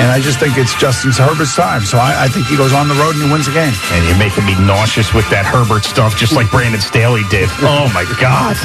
and 0.04 0.12
I 0.12 0.20
just 0.20 0.40
think 0.44 0.58
it's 0.60 0.76
Justin 0.76 1.12
Herbert's 1.16 1.56
time. 1.56 1.82
So 1.88 1.98
I, 1.98 2.26
I 2.26 2.28
think 2.28 2.48
he 2.48 2.58
goes 2.60 2.74
on 2.74 2.92
the 2.92 2.96
road 3.00 3.16
and 3.16 3.24
he 3.24 3.32
wins 3.32 3.48
the 3.48 3.56
game. 3.56 3.72
And 3.96 4.04
you're 4.04 4.20
making 4.20 4.44
me 4.44 4.60
nauseous 4.60 5.14
with 5.16 5.24
that 5.32 5.48
Herbert 5.48 5.86
stuff, 5.88 6.18
just 6.20 6.36
like 6.36 6.52
Brandon 6.52 6.82
Staley 6.82 7.24
did. 7.32 7.48
Oh 7.64 7.88
my 7.96 8.04
God! 8.20 8.56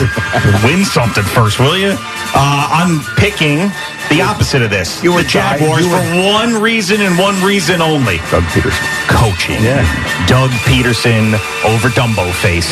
Win 0.67 0.85
something 0.85 1.23
first, 1.25 1.59
will 1.59 1.77
you? 1.79 1.95
Uh, 2.35 2.67
I'm 2.71 3.01
picking 3.17 3.71
the 4.11 4.21
opposite 4.23 4.61
of 4.63 4.71
this. 4.71 5.03
You 5.03 5.11
the 5.11 5.23
would 5.23 5.27
die- 5.31 5.57
Jaguars 5.59 5.87
would- 5.87 5.95
for 5.95 6.29
one 6.35 6.61
reason 6.61 7.01
and 7.01 7.17
one 7.19 7.41
reason 7.43 7.81
only. 7.81 8.19
Doug 8.31 8.43
Pederson. 8.53 8.85
Coaching. 9.09 9.63
Yeah. 9.63 9.83
Doug 10.27 10.51
Pederson 10.67 11.28
over 11.65 11.89
Dumbo 11.89 12.33
face 12.33 12.69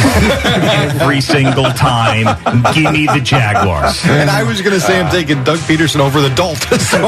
every 1.01 1.21
single 1.21 1.65
time. 1.73 2.27
Give 2.75 2.93
me 2.93 3.07
the 3.07 3.21
Jaguars. 3.23 4.03
And 4.05 4.31
I 4.31 4.43
was 4.43 4.61
going 4.63 4.75
to 4.75 4.81
say 4.81 5.01
I'm 5.01 5.11
taking 5.11 5.43
Doug 5.45 5.59
Pederson 5.61 6.01
over 6.01 6.21
the 6.21 6.31
Dolt. 6.35 6.59
so 6.81 7.07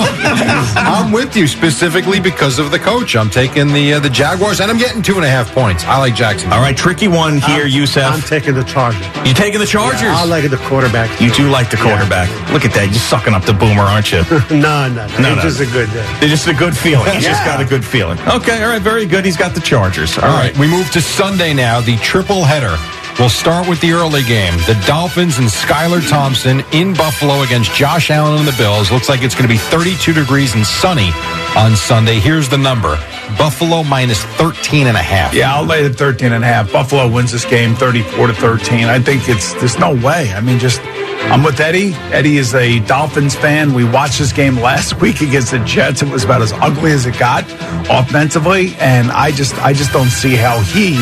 I'm 0.77 1.13
with 1.13 1.37
you 1.37 1.47
specifically 1.47 2.21
because 2.21 2.59
of 2.59 2.71
the 2.71 2.79
coach. 2.79 3.17
I'm 3.17 3.31
taking 3.31 3.69
the 3.73 3.95
uh, 3.95 4.01
the 4.01 4.11
Jaguars, 4.11 4.61
and 4.61 4.71
I'm 4.71 4.79
getting 4.79 5.03
two 5.03 5.17
and 5.17 5.25
a 5.25 5.29
half 5.29 5.53
points. 5.55 5.85
I 5.85 5.99
like 5.99 6.15
Jackson. 6.15 6.53
All 6.53 6.61
right, 6.61 6.77
tricky 6.77 7.09
one 7.09 7.39
here, 7.39 7.67
Youssef. 7.67 8.05
I'm 8.05 8.21
taking 8.21 8.55
the 8.55 8.65
Chargers. 8.65 9.07
You 9.27 9.35
taking 9.35 9.61
the 9.61 9.67
Chargers? 9.67 10.03
I 10.11 10.25
like 10.25 10.49
the 10.51 10.57
quarterback. 10.69 11.21
you 11.21 11.31
do 11.33 11.49
like 11.51 11.71
the 11.71 11.77
quarterback. 11.77 12.29
Look 12.53 12.65
at 12.65 12.73
that. 12.75 12.87
You're 12.87 12.95
sucking 12.95 13.35
up 13.35 13.45
the 13.45 13.53
boomer, 13.55 13.83
aren't 13.83 14.11
you? 14.13 14.23
no, 14.51 14.89
no, 14.89 15.07
no. 15.07 15.19
No, 15.19 15.33
It's 15.35 15.37
no. 15.37 15.43
just 15.43 15.61
a 15.61 15.67
good 15.67 15.91
day. 15.93 16.05
It's 16.21 16.31
just 16.31 16.47
a 16.49 16.55
good 16.55 16.77
feeling. 16.77 17.13
He's 17.13 17.25
just 17.25 17.45
got 17.45 17.61
a 17.61 17.65
good 17.65 17.85
feeling. 17.85 18.19
Okay, 18.29 18.63
all 18.63 18.71
right, 18.71 18.83
very 18.83 19.07
good. 19.07 19.25
He's 19.25 19.37
got 19.37 19.55
the 19.55 19.61
Chargers. 19.61 20.17
All 20.19 20.29
right, 20.29 20.57
we 20.59 20.67
move 20.67 20.91
to 20.93 21.01
Sunday 21.01 21.38
now, 21.39 21.81
the 21.81 21.97
triple 21.99 22.43
header. 22.43 22.77
We'll 23.19 23.29
start 23.29 23.69
with 23.69 23.81
the 23.81 23.93
early 23.93 24.23
game. 24.25 24.55
The 24.67 24.81
Dolphins 24.87 25.39
and 25.39 25.47
Skylar 25.47 26.07
Thompson 26.09 26.63
in 26.73 26.95
Buffalo 26.95 27.43
against 27.43 27.73
Josh 27.75 28.11
Allen 28.11 28.39
and 28.41 28.49
the 28.49 28.55
Bills. 28.59 28.91
Looks 28.91 29.09
like 29.09 29.23
it's 29.23 29.35
going 29.35 29.47
to 29.47 29.53
be 29.53 29.59
32 29.59 30.13
degrees 30.13 30.55
and 30.55 30.67
sunny 30.67 31.11
on 31.57 31.77
Sunday. 31.77 32.19
Here's 32.19 32.49
the 32.49 32.59
number. 32.59 32.97
Buffalo 33.39 33.83
minus 33.85 34.23
13 34.37 34.87
and 34.89 34.97
a 34.97 35.03
half. 35.03 35.33
Yeah, 35.33 35.55
I'll 35.55 35.65
lay 35.65 35.87
the 35.87 35.93
13 35.95 36.33
and 36.33 36.43
a 36.43 36.47
half. 36.47 36.73
Buffalo 36.73 37.09
wins 37.09 37.31
this 37.33 37.45
game 37.45 37.75
34 37.75 38.29
to 38.29 38.35
13. 38.35 38.85
I 38.85 38.99
think 38.99 39.29
it's 39.29 39.53
there's 39.55 39.79
no 39.79 39.95
way. 39.95 40.33
I 40.33 40.41
mean, 40.41 40.59
just 40.59 40.81
I'm 41.27 41.43
with 41.43 41.61
Eddie. 41.61 41.93
Eddie 42.13 42.39
is 42.39 42.55
a 42.55 42.81
Dolphins 42.81 43.35
fan. 43.35 43.75
We 43.75 43.85
watched 43.85 44.19
this 44.19 44.33
game 44.33 44.57
last 44.57 45.01
week 45.01 45.21
against 45.21 45.51
the 45.51 45.59
Jets. 45.61 46.01
It 46.01 46.09
was 46.09 46.25
about 46.25 46.41
as 46.41 46.53
ugly 46.55 46.93
as 46.93 47.05
it 47.07 47.19
got 47.19 47.45
offensively, 47.91 48.75
and 48.79 49.11
I 49.11 49.31
just 49.33 49.55
I 49.59 49.73
just 49.73 49.93
don't 49.93 50.09
see 50.09 50.37
how 50.37 50.61
he 50.61 50.95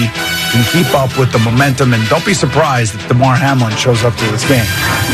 can 0.50 0.64
keep 0.72 0.92
up 0.94 1.16
with 1.18 1.32
the 1.32 1.38
momentum. 1.38 1.94
And 1.94 2.06
don't 2.08 2.24
be 2.24 2.34
surprised 2.34 2.94
if 2.94 3.08
Damar 3.08 3.36
Hamlin 3.36 3.76
shows 3.76 4.04
up 4.04 4.14
to 4.16 4.24
this 4.26 4.42
game. 4.48 4.64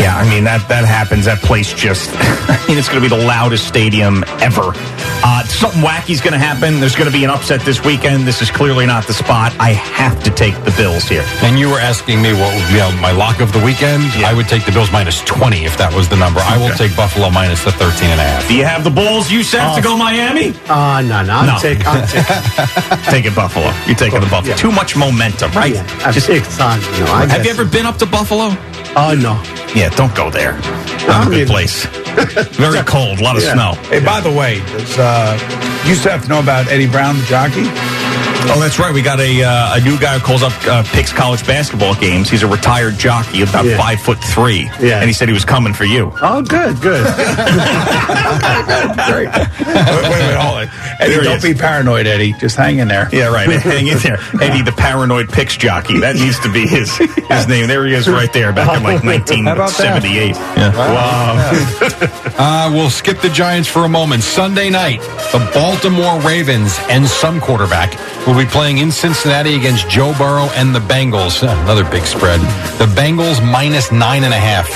Yeah, 0.01 0.17
I 0.17 0.29
mean 0.29 0.45
that 0.45 0.67
that 0.69 0.85
happens. 0.85 1.27
That 1.27 1.41
place 1.41 1.75
just 1.75 2.11
I 2.17 2.65
mean 2.69 2.79
it's 2.79 2.89
going 2.89 3.03
to 3.03 3.09
be 3.09 3.15
the 3.15 3.25
loudest 3.27 3.69
stadium 3.69 4.25
ever. 4.41 4.73
Uh, 5.25 5.45
something 5.45 5.83
wacky's 5.83 6.21
going 6.21 6.33
to 6.33 6.39
happen. 6.39 6.81
There's 6.81 6.97
going 6.97 7.11
to 7.11 7.17
be 7.17 7.23
an 7.23 7.31
upset 7.31 7.61
this 7.61 7.85
weekend. 7.85 8.27
This 8.27 8.43
is 8.43 8.51
clearly 8.51 8.87
not 8.87 9.07
the 9.07 9.15
spot. 9.15 9.55
I 9.59 9.71
have 9.71 10.23
to 10.25 10.31
take 10.31 10.55
the 10.65 10.75
Bills 10.77 11.05
here. 11.05 11.25
And 11.43 11.59
you 11.59 11.71
were 11.71 11.79
asking 11.79 12.21
me 12.21 12.33
what 12.33 12.53
would 12.55 12.67
be 12.69 12.83
my 13.01 13.13
lock 13.13 13.41
of 13.41 13.53
the 13.53 13.63
weekend. 13.65 14.03
I 14.27 14.35
would 14.35 14.49
take 14.49 14.65
the 14.65 14.73
Bills 14.73 14.91
minus 14.93 15.20
20 15.22 15.64
if 15.64 15.76
that 15.78 15.93
was 15.95 16.09
the 16.09 16.16
number. 16.16 16.40
I 16.40 16.57
will 16.59 16.74
take 16.76 16.95
Buffalo 16.97 17.30
minus 17.30 17.64
the 17.64 17.72
13 17.72 18.11
and 18.11 18.20
a 18.20 18.24
half. 18.24 18.47
Do 18.49 18.55
you 18.55 18.64
have 18.64 18.84
the 18.84 18.90
Bulls? 18.90 19.30
You 19.30 19.43
set 19.43 19.74
to 19.74 19.82
go 19.82 19.97
Miami? 19.97 20.55
Uh, 20.68 21.01
no, 21.03 21.22
no. 21.24 21.32
I'm 21.32 21.47
No. 21.47 21.59
taking. 21.59 21.86
I'm 21.86 22.07
taking. 22.07 23.03
Taking 23.12 23.34
Buffalo. 23.34 23.72
You're 23.86 23.97
taking 23.97 24.20
the 24.20 24.26
Buffalo. 24.26 24.51
Yeah. 24.55 24.57
Too 24.57 24.70
much 24.72 24.97
momentum, 24.97 25.51
right? 25.53 25.74
Yeah, 25.74 25.86
I'm 26.05 26.14
big 26.14 26.45
time. 26.45 26.80
You 26.95 27.05
know, 27.05 27.12
I 27.12 27.26
Have 27.26 27.38
you 27.45 27.51
guess. 27.53 27.59
ever 27.59 27.64
been 27.68 27.84
up 27.86 27.97
to 27.99 28.07
Buffalo? 28.07 28.55
Oh 28.97 29.14
no. 29.18 29.40
Yeah, 29.74 29.88
don't 29.90 30.14
go 30.14 30.30
there. 30.30 30.53
Not 31.09 31.26
a 31.26 31.30
good 31.30 31.49
place. 31.49 31.84
Very 32.57 32.82
cold, 32.84 33.20
a 33.20 33.22
lot 33.24 33.36
of 33.36 33.43
Yeah. 33.43 33.55
snow. 33.55 33.72
Hey, 33.88 34.01
by 34.05 34.20
the 34.20 34.30
way, 34.30 34.61
does, 34.61 34.99
uh, 34.99 35.38
you 35.84 35.90
used 35.90 36.03
to 36.05 36.11
have 36.11 36.22
to 36.22 36.28
know 36.28 36.40
about 36.40 36.68
Eddie 36.68 36.86
Brown, 36.86 37.16
the 37.18 37.24
jockey. 37.24 37.64
Oh, 38.45 38.59
that's 38.61 38.78
right. 38.78 38.93
We 38.93 39.03
got 39.03 39.20
a 39.20 39.43
uh, 39.43 39.76
a 39.76 39.80
new 39.80 39.99
guy 39.99 40.18
who 40.18 40.24
calls 40.24 40.43
up 40.43 40.53
uh, 40.66 40.82
picks 40.93 41.12
college 41.12 41.47
basketball 41.47 41.95
games. 41.95 42.28
He's 42.28 42.43
a 42.43 42.47
retired 42.47 42.99
jockey, 42.99 43.43
about 43.43 43.64
Yeah. 43.64 43.76
five 43.78 44.01
foot 44.01 44.18
three. 44.18 44.70
Yeah. 44.80 44.99
and 44.99 45.07
he 45.07 45.12
said 45.12 45.28
he 45.28 45.32
was 45.34 45.45
coming 45.45 45.72
for 45.72 45.84
you. 45.84 46.12
Oh, 46.20 46.43
good, 46.43 46.80
good. 46.80 47.05
Great. 49.07 49.28
wait, 49.32 49.86
wait, 49.86 50.11
wait, 50.11 50.34
hold 50.36 50.62
it. 50.62 50.68
Eddie, 51.01 51.14
he 51.14 51.20
don't 51.20 51.36
is. 51.36 51.43
be 51.43 51.55
paranoid, 51.55 52.07
Eddie. 52.07 52.32
Just 52.34 52.57
hang 52.57 52.78
in 52.78 52.88
there. 52.88 53.09
Yeah, 53.12 53.28
right. 53.32 53.49
Hang 53.62 53.86
in 53.86 53.99
there, 53.99 54.18
Eddie, 54.40 54.62
the 54.62 54.72
paranoid 54.76 55.28
picks 55.30 55.57
jockey. 55.57 56.01
That 56.01 56.16
needs 56.16 56.38
to 56.40 56.53
be 56.53 56.66
his 56.66 56.95
his 57.28 57.49
name. 57.49 57.66
There 57.68 57.86
he 57.86 57.95
is, 57.95 58.09
right 58.09 58.32
there, 58.32 58.53
back 58.53 58.76
in 58.76 58.82
like 58.82 59.03
1978. 59.05 60.34
Yeah. 60.34 60.76
Wow. 60.76 61.53
Uh, 62.38 62.70
we'll 62.72 62.90
skip 62.90 63.20
the 63.20 63.28
Giants 63.30 63.68
for 63.68 63.84
a 63.84 63.88
moment. 63.88 64.22
Sunday 64.22 64.68
night, 64.70 65.01
the 65.32 65.51
Baltimore 65.55 66.18
Ravens 66.20 66.76
and 66.90 67.07
some 67.07 67.40
quarterback 67.40 67.93
will 68.33 68.45
be 68.45 68.51
playing 68.51 68.78
in 68.78 68.91
Cincinnati 68.91 69.57
against 69.57 69.89
Joe 69.91 70.14
Burrow 70.16 70.49
and 70.55 70.74
the 70.74 70.78
Bengals. 70.78 71.43
Uh, 71.43 71.53
Another 71.64 71.85
big 71.85 72.05
spread. 72.05 72.41
The 72.78 72.87
Bengals 72.97 73.45
minus 73.45 73.93
nine 73.93 74.24
and 74.24 74.33
a 74.33 74.39
half. 74.39 74.68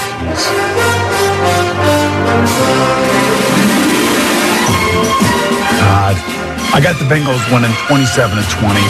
God. 5.80 6.16
I 6.74 6.80
got 6.82 6.98
the 6.98 7.08
Bengals 7.08 7.40
winning 7.48 7.72
27 7.88 8.36
to 8.36 8.44
20. 8.60 8.80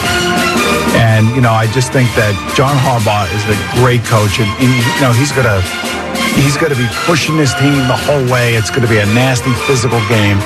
And, 0.99 1.29
you 1.35 1.41
know, 1.41 1.51
I 1.51 1.67
just 1.71 1.93
think 1.93 2.09
that 2.19 2.35
John 2.55 2.75
Harbaugh 2.83 3.29
is 3.31 3.43
a 3.47 3.57
great 3.79 4.03
coach. 4.03 4.39
And, 4.43 4.49
and 4.59 4.67
you 4.67 5.01
know, 5.01 5.13
he's 5.13 5.31
going 5.31 5.47
to. 5.47 6.06
He's 6.37 6.55
going 6.55 6.71
to 6.71 6.77
be 6.77 6.87
pushing 7.09 7.35
this 7.35 7.53
team 7.55 7.75
the 7.89 7.97
whole 7.97 8.23
way. 8.31 8.53
It's 8.53 8.69
going 8.69 8.83
to 8.83 8.87
be 8.87 8.99
a 8.99 9.05
nasty 9.17 9.51
physical 9.65 9.99
game. 10.07 10.37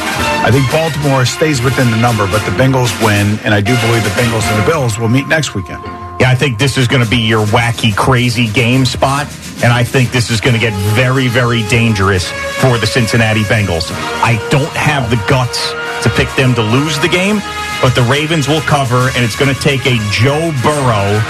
I 0.42 0.50
think 0.50 0.66
Baltimore 0.72 1.26
stays 1.26 1.62
within 1.62 1.92
the 1.92 1.98
number, 1.98 2.26
but 2.28 2.40
the 2.48 2.56
Bengals 2.56 2.96
win, 3.04 3.38
and 3.44 3.54
I 3.54 3.60
do 3.60 3.76
believe 3.86 4.04
the 4.04 4.16
Bengals 4.16 4.48
and 4.50 4.56
the 4.64 4.66
Bills 4.66 4.98
will 4.98 5.10
meet 5.10 5.28
next 5.28 5.54
weekend. 5.54 5.84
Yeah, 6.20 6.30
I 6.30 6.36
think 6.36 6.58
this 6.58 6.78
is 6.78 6.88
going 6.88 7.04
to 7.04 7.10
be 7.10 7.18
your 7.18 7.46
wacky, 7.48 7.96
crazy 7.96 8.48
game 8.48 8.86
spot. 8.86 9.28
And 9.64 9.72
I 9.72 9.84
think 9.84 10.12
this 10.12 10.32
is 10.32 10.42
going 10.42 10.56
to 10.56 10.60
get 10.60 10.74
very, 10.96 11.28
very 11.28 11.62
dangerous 11.68 12.30
for 12.62 12.78
the 12.78 12.88
Cincinnati 12.88 13.42
Bengals. 13.44 13.92
I 14.24 14.38
don't 14.50 14.74
have 14.74 15.10
the 15.10 15.18
guts 15.28 15.72
to 16.04 16.10
pick 16.10 16.34
them 16.36 16.56
to 16.56 16.62
lose 16.62 16.98
the 17.00 17.08
game, 17.08 17.38
but 17.82 17.94
the 17.94 18.02
Ravens 18.10 18.48
will 18.48 18.62
cover, 18.62 19.10
and 19.14 19.24
it's 19.24 19.36
going 19.36 19.54
to 19.54 19.62
take 19.62 19.86
a 19.86 19.98
Joe 20.10 20.50
Burrow 20.64 21.22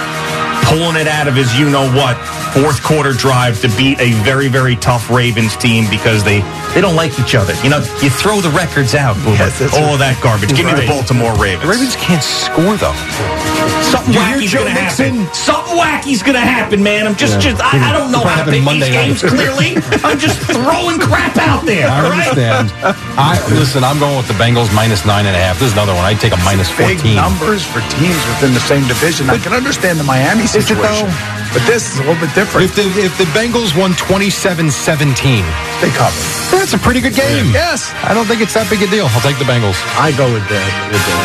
pulling 0.72 0.96
it 0.96 1.08
out 1.08 1.28
of 1.28 1.36
his 1.36 1.52
you 1.60 1.70
know 1.70 1.84
what 1.92 2.16
fourth 2.56 2.82
quarter 2.82 3.12
drive 3.12 3.60
to 3.60 3.68
beat 3.76 4.00
a 4.00 4.12
very, 4.24 4.48
very 4.48 4.78
tough 4.78 5.10
Ravens 5.10 5.56
team 5.58 5.90
because 5.90 6.24
they, 6.24 6.40
they 6.74 6.80
don't 6.80 6.96
like 6.96 7.20
each 7.20 7.36
other. 7.36 7.54
You 7.64 7.70
know, 7.70 7.80
you 8.02 8.10
throw 8.10 8.40
the 8.40 8.50
records 8.52 8.96
out, 8.96 9.16
Boomer. 9.18 9.36
Yes, 9.36 9.62
all 9.74 9.92
right. 9.92 10.00
that 10.00 10.20
garbage. 10.24 10.56
Give 10.56 10.66
me 10.66 10.74
the 10.74 10.88
Baltimore 10.88 11.36
Ravens. 11.36 11.64
The 11.64 11.70
Ravens 11.70 11.96
can't 11.98 12.24
score, 12.24 12.78
though. 12.78 13.81
Something 13.92 14.14
You 14.14 14.20
hear 14.22 14.32
wacky's 14.40 14.54
gonna 14.56 14.70
happen. 14.72 15.14
Something 15.36 15.78
wacky's 15.78 16.24
gonna 16.24 16.40
happen, 16.40 16.80
man. 16.82 17.06
I'm 17.08 17.16
just, 17.16 17.36
Yeah. 17.36 17.52
just, 17.52 17.60
I, 17.62 17.90
I 17.90 17.92
don't 17.92 18.12
know 18.12 18.24
It'll 18.24 18.30
how 18.32 18.44
to 18.46 18.52
happen 18.52 18.54
pick 18.56 18.64
Monday 18.64 18.88
these 18.90 19.20
games 19.20 19.20
clearly. 19.22 19.76
I'm 20.08 20.18
just 20.18 20.40
throwing 20.48 20.98
crap 21.00 21.36
out 21.38 21.66
there. 21.66 21.88
I 21.88 22.00
all 22.00 22.10
right? 22.10 22.28
understand. 22.32 22.72
I 23.20 23.36
listen. 23.52 23.84
I'm 23.84 24.00
going 24.00 24.16
with 24.16 24.28
the 24.32 24.38
Bengals 24.40 24.72
minus 24.74 25.04
nine 25.06 25.26
and 25.28 25.36
a 25.36 25.40
half. 25.40 25.60
This 25.60 25.68
is 25.70 25.74
another 25.76 25.94
one. 25.94 26.06
I'd 26.08 26.20
take 26.24 26.34
a 26.34 26.42
minus 26.48 26.70
Big 26.78 26.98
fourteen. 26.98 27.16
numbers 27.20 27.66
for 27.68 27.84
teams 28.00 28.22
within 28.36 28.54
the 28.56 28.64
same 28.64 28.88
division. 28.88 29.30
I 29.30 29.38
can 29.38 29.54
understand 29.54 30.00
the 30.00 30.08
Miami 30.08 30.44
Is 30.48 30.56
it 30.56 30.64
situation, 30.64 31.08
though? 31.12 31.52
but 31.60 31.62
this 31.68 31.92
is 31.92 32.00
a 32.00 32.04
little 32.08 32.20
bit 32.24 32.32
different. 32.34 32.72
If 32.72 32.76
the 32.80 32.88
if 33.04 33.14
the 33.20 33.28
Bengals 33.36 33.76
won 33.78 33.92
27-17, 34.00 35.44
they 35.82 35.90
cover. 35.92 36.16
That's 36.56 36.74
a 36.74 36.78
pretty 36.80 37.02
good 37.02 37.16
game. 37.16 37.52
Yes. 37.52 37.92
I 38.04 38.14
don't 38.14 38.26
think 38.26 38.42
it's 38.42 38.54
that 38.56 38.70
big 38.70 38.82
a 38.82 38.88
deal. 38.88 39.08
I'll 39.12 39.22
take 39.26 39.38
the 39.38 39.46
Bengals. 39.48 39.76
I 40.00 40.12
go 40.16 40.32
with 40.32 40.46
the 40.48 40.62
with 40.92 41.04
the, 41.04 41.16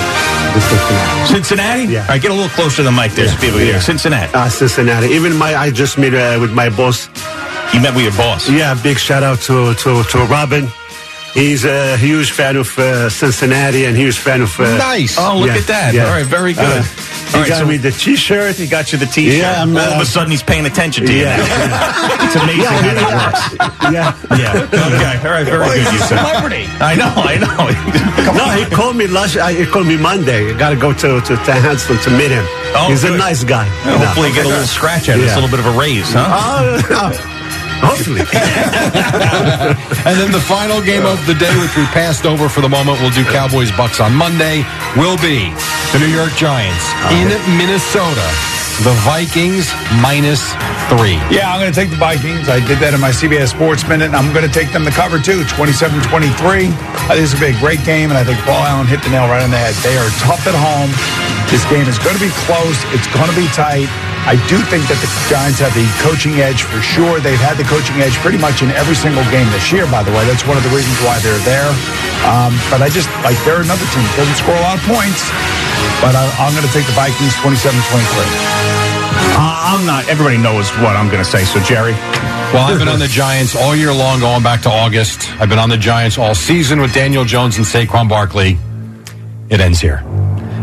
the 0.54 0.60
Cincinnati. 0.62 1.26
Cincinnati? 1.26 1.84
Yeah. 1.92 2.02
All 2.02 2.08
right, 2.16 2.22
get 2.22 2.30
a 2.30 2.34
little 2.34 2.52
closer 2.56 2.78
to 2.78 2.82
the 2.84 2.92
mic 2.92 3.12
there 3.12 3.28
so 3.28 3.36
people 3.36 3.58
can 3.58 3.68
hear. 3.68 3.80
Cincinnati. 3.80 4.32
Uh, 4.34 4.48
Cincinnati. 4.48 5.08
Even 5.08 5.36
my 5.36 5.54
I 5.54 5.70
just 5.70 5.98
met 5.98 6.14
uh, 6.14 6.40
with 6.40 6.52
my 6.52 6.68
boss. 6.70 7.08
You 7.74 7.80
met 7.80 7.94
with 7.94 8.04
your 8.04 8.16
boss. 8.16 8.48
Yeah, 8.48 8.74
big 8.82 8.98
shout 8.98 9.22
out 9.22 9.38
to 9.48 9.74
to 9.74 10.02
to 10.12 10.18
Robin. 10.26 10.64
He's 11.36 11.64
a 11.66 11.96
huge 11.98 12.30
fan 12.32 12.56
of 12.56 12.78
uh, 12.78 13.10
Cincinnati 13.10 13.84
and 13.84 13.94
huge 13.96 14.16
fan 14.18 14.40
of. 14.40 14.58
Uh, 14.58 14.76
Nice. 14.78 15.16
Oh, 15.18 15.36
look 15.38 15.48
yeah, 15.48 15.56
at 15.60 15.66
that. 15.66 15.94
yeah. 15.94 16.04
All 16.06 16.12
right, 16.16 16.24
very 16.24 16.54
good. 16.54 16.64
Uh, 16.64 16.80
All 16.80 16.82
he 16.82 17.38
right, 17.40 17.48
got 17.48 17.58
so 17.58 17.66
me 17.66 17.76
the 17.76 17.90
T-shirt. 17.92 18.56
he 18.56 18.66
got 18.66 18.90
you 18.92 18.96
the 18.98 19.04
T-shirt. 19.04 19.36
Yeah, 19.40 19.60
I'm, 19.62 19.76
All 19.76 19.82
of 19.82 19.98
uh, 19.98 20.02
a 20.02 20.06
sudden, 20.06 20.30
he's 20.30 20.42
paying 20.42 20.64
attention 20.64 21.04
to 21.04 21.12
you. 21.12 21.28
Yeah. 21.28 21.36
now. 21.36 22.24
it's 22.24 22.36
amazing 22.40 22.62
Yeah, 22.62 22.72
how 22.72 22.94
that 22.96 23.12
works. 23.20 23.44
yeah. 23.92 24.16
Yeah. 24.38 24.64
Okay. 24.64 25.28
All 25.28 25.34
right. 25.36 25.44
Very 25.44 25.60
Oh, 25.60 25.68
good. 25.68 25.84
he's 25.84 25.92
You 25.92 26.06
celebrity. 26.08 26.64
I 26.80 26.94
know. 26.96 27.12
I 27.12 27.36
know. 27.36 27.68
no, 28.40 28.44
he 28.56 28.64
called 28.74 28.96
me 28.96 29.06
last. 29.06 29.36
Uh, 29.36 29.48
he 29.48 29.66
called 29.66 29.86
me 29.86 29.96
Monday. 29.98 30.54
I 30.54 30.58
got 30.58 30.70
to 30.70 30.76
go 30.76 30.92
to 30.94 31.20
to, 31.20 31.36
to 31.36 31.52
Hanston 31.52 31.98
to 31.98 32.10
meet 32.16 32.30
him. 32.32 32.44
Oh, 32.72 32.86
He's 32.88 33.02
good. 33.02 33.12
a 33.12 33.18
nice 33.18 33.44
guy. 33.44 33.68
Well, 33.84 33.98
know. 33.98 34.06
hopefully, 34.06 34.28
you 34.30 34.34
get 34.34 34.46
a 34.46 34.48
little 34.48 34.64
scratch 34.64 35.08
of 35.08 35.20
this, 35.20 35.32
a 35.32 35.40
little 35.40 35.50
bit 35.50 35.60
of 35.60 35.66
a 35.66 35.78
raise, 35.78 36.08
huh? 36.12 36.80
Uh, 36.88 37.12
hopefully. 37.82 38.22
And 40.06 40.14
then 40.22 40.30
the 40.30 40.38
final 40.46 40.78
game 40.80 41.02
of 41.02 41.18
the 41.26 41.34
day, 41.34 41.50
which 41.58 41.74
we 41.74 41.82
passed 41.90 42.26
over 42.26 42.48
for 42.48 42.60
the 42.62 42.68
moment, 42.70 43.02
we'll 43.02 43.10
do 43.10 43.24
Cowboys 43.26 43.74
Bucks 43.74 43.98
on 43.98 44.14
Monday, 44.14 44.62
will 44.94 45.18
be 45.18 45.50
the 45.90 45.98
New 45.98 46.06
York 46.06 46.30
Giants 46.38 46.86
in 47.10 47.26
Minnesota. 47.58 48.22
The 48.86 48.94
Vikings 49.02 49.66
minus 49.98 50.54
three. 50.86 51.18
Yeah, 51.26 51.50
I'm 51.50 51.58
going 51.58 51.72
to 51.72 51.74
take 51.74 51.90
the 51.90 51.98
Vikings. 51.98 52.46
I 52.46 52.62
did 52.62 52.78
that 52.84 52.94
in 52.94 53.00
my 53.02 53.10
CBS 53.10 53.50
Sports 53.50 53.82
Minute, 53.88 54.12
and 54.12 54.16
I'm 54.16 54.30
going 54.30 54.46
to 54.46 54.52
take 54.52 54.70
them 54.70 54.86
to 54.86 54.94
cover 54.94 55.18
too, 55.18 55.42
27 55.58 55.98
23. 56.06 56.70
I 56.70 57.18
think 57.18 57.24
this 57.24 57.34
will 57.34 57.42
be 57.42 57.50
a 57.50 57.58
great 57.58 57.82
game, 57.82 58.14
and 58.14 58.18
I 58.20 58.22
think 58.22 58.38
Paul 58.46 58.62
Allen 58.62 58.86
hit 58.86 59.02
the 59.02 59.10
nail 59.10 59.26
right 59.26 59.42
on 59.42 59.50
the 59.50 59.58
head. 59.58 59.74
They 59.82 59.98
are 59.98 60.06
tough 60.22 60.46
at 60.46 60.54
home. 60.54 60.92
This 61.50 61.66
game 61.66 61.88
is 61.90 61.98
going 61.98 62.14
to 62.14 62.22
be 62.22 62.30
close, 62.46 62.78
it's 62.94 63.10
going 63.10 63.26
to 63.26 63.34
be 63.34 63.50
tight. 63.56 63.90
I 64.26 64.34
do 64.50 64.58
think 64.66 64.82
that 64.90 64.98
the 64.98 65.06
Giants 65.30 65.62
have 65.62 65.70
the 65.78 65.86
coaching 66.02 66.42
edge 66.42 66.66
for 66.66 66.82
sure. 66.82 67.22
They've 67.22 67.38
had 67.38 67.54
the 67.54 67.68
coaching 67.70 68.02
edge 68.02 68.18
pretty 68.26 68.42
much 68.42 68.58
in 68.58 68.74
every 68.74 68.98
single 68.98 69.22
game 69.30 69.46
this 69.54 69.70
year, 69.70 69.86
by 69.86 70.02
the 70.02 70.10
way. 70.10 70.26
That's 70.26 70.42
one 70.42 70.58
of 70.58 70.66
the 70.66 70.74
reasons 70.74 70.98
why 71.06 71.22
they're 71.22 71.38
there. 71.46 71.70
Um, 72.26 72.50
but 72.66 72.82
I 72.82 72.90
just, 72.90 73.06
like, 73.22 73.38
they're 73.46 73.62
another 73.62 73.86
team. 73.94 74.02
Doesn't 74.18 74.34
score 74.34 74.58
a 74.58 74.64
lot 74.66 74.82
of 74.82 74.84
points, 74.90 75.30
but 76.02 76.18
I, 76.18 76.26
I'm 76.42 76.50
going 76.58 76.66
to 76.66 76.74
take 76.74 76.90
the 76.90 76.96
Vikings 76.98 77.38
27 77.38 77.70
23. 77.70 78.66
Uh, 79.38 79.78
I'm 79.78 79.86
not. 79.86 80.10
Everybody 80.10 80.42
knows 80.42 80.74
what 80.82 80.98
I'm 80.98 81.06
going 81.06 81.22
to 81.22 81.30
say. 81.30 81.46
So, 81.46 81.62
Jerry. 81.62 81.94
Well, 82.50 82.66
I've 82.66 82.82
been 82.82 82.90
on 82.90 82.98
the 82.98 83.06
Giants 83.06 83.54
all 83.54 83.78
year 83.78 83.94
long, 83.94 84.18
going 84.18 84.42
back 84.42 84.66
to 84.66 84.70
August. 84.70 85.30
I've 85.38 85.48
been 85.48 85.62
on 85.62 85.70
the 85.70 85.78
Giants 85.78 86.18
all 86.18 86.34
season 86.34 86.82
with 86.82 86.90
Daniel 86.90 87.22
Jones 87.22 87.58
and 87.58 87.66
Saquon 87.66 88.08
Barkley. 88.08 88.58
It 89.50 89.62
ends 89.62 89.78
here. 89.78 90.02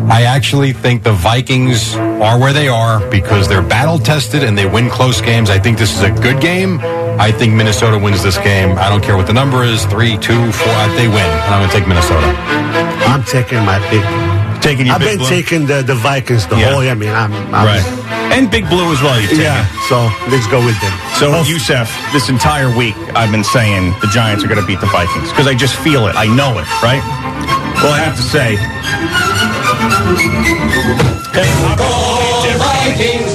I 0.10 0.24
actually 0.24 0.74
think 0.74 1.04
the 1.04 1.14
Vikings 1.14 1.96
are 1.96 2.40
where 2.40 2.54
they 2.54 2.68
are 2.68 3.00
because 3.10 3.48
they're 3.48 3.62
battle 3.62 3.98
tested 3.98 4.44
and 4.44 4.58
they 4.58 4.66
win 4.66 4.90
close 4.90 5.22
games. 5.22 5.50
I 5.50 5.58
think 5.60 5.78
this 5.78 5.96
is 5.96 6.02
a 6.04 6.12
good 6.12 6.42
game. 6.42 6.80
I 7.20 7.32
think 7.32 7.54
Minnesota 7.54 7.98
wins 7.98 8.22
this 8.24 8.38
game. 8.38 8.78
I 8.78 8.90
don't 8.90 9.04
care 9.04 9.16
what 9.18 9.28
the 9.28 9.34
number 9.34 9.64
is 9.64 9.86
three, 9.86 10.18
two, 10.18 10.52
four. 10.52 10.76
They 10.98 11.08
win. 11.08 11.26
And 11.26 11.54
I'm 11.54 11.62
going 11.62 11.70
to 11.72 11.76
take 11.78 11.88
Minnesota. 11.88 12.26
I'm 13.08 13.24
taking 13.24 13.60
my 13.66 13.80
big. 13.90 14.04
Taking 14.62 14.86
your 14.88 14.96
I've 14.96 15.02
big 15.02 15.20
been 15.20 15.20
blue? 15.20 15.30
taking 15.30 15.66
the, 15.68 15.82
the 15.84 15.96
Vikings 15.96 16.48
the 16.48 16.56
Yeah. 16.58 16.72
whole. 16.72 16.82
I 16.82 16.94
mean, 16.94 17.10
I'm, 17.10 17.34
I'm 17.54 17.66
Right. 17.66 17.84
And 18.32 18.50
Big 18.50 18.68
Blue 18.70 18.92
as 18.94 19.02
well. 19.02 19.20
You 19.20 19.28
take 19.28 19.40
Yeah. 19.40 19.66
So 19.90 20.10
let's 20.32 20.48
go 20.48 20.64
with 20.66 20.80
them. 20.82 20.94
So, 21.20 21.44
Youssef, 21.44 21.92
this 22.14 22.30
entire 22.30 22.76
week, 22.76 22.96
I've 23.14 23.32
been 23.32 23.44
saying 23.44 23.94
the 24.02 24.08
Giants 24.08 24.44
are 24.44 24.48
going 24.48 24.60
to 24.60 24.66
beat 24.66 24.80
the 24.80 24.88
Vikings 24.88 25.30
because 25.30 25.48
I 25.48 25.54
just 25.54 25.76
feel 25.76 26.08
it. 26.08 26.16
I 26.16 26.26
know 26.28 26.58
it, 26.58 26.66
right? 26.82 27.04
Well, 27.84 27.92
I 27.94 28.00
have 28.00 28.16
to 28.16 28.24
say, 28.24 28.56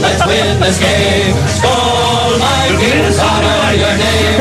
Let's 0.01 0.24
win 0.26 0.61
this 0.61 0.78
game. 0.80 1.36
Honor 3.20 3.74
your 3.76 3.94
name. 3.99 4.40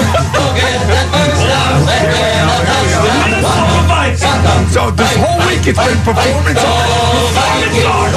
So 4.71 4.91
this 4.91 5.15
whole 5.17 5.39
week 5.47 5.67
it's 5.67 5.79
been 5.79 5.99
performance 6.05 6.59
Skol, 6.59 7.27
Vikings, 7.35 7.83
run 7.83 8.11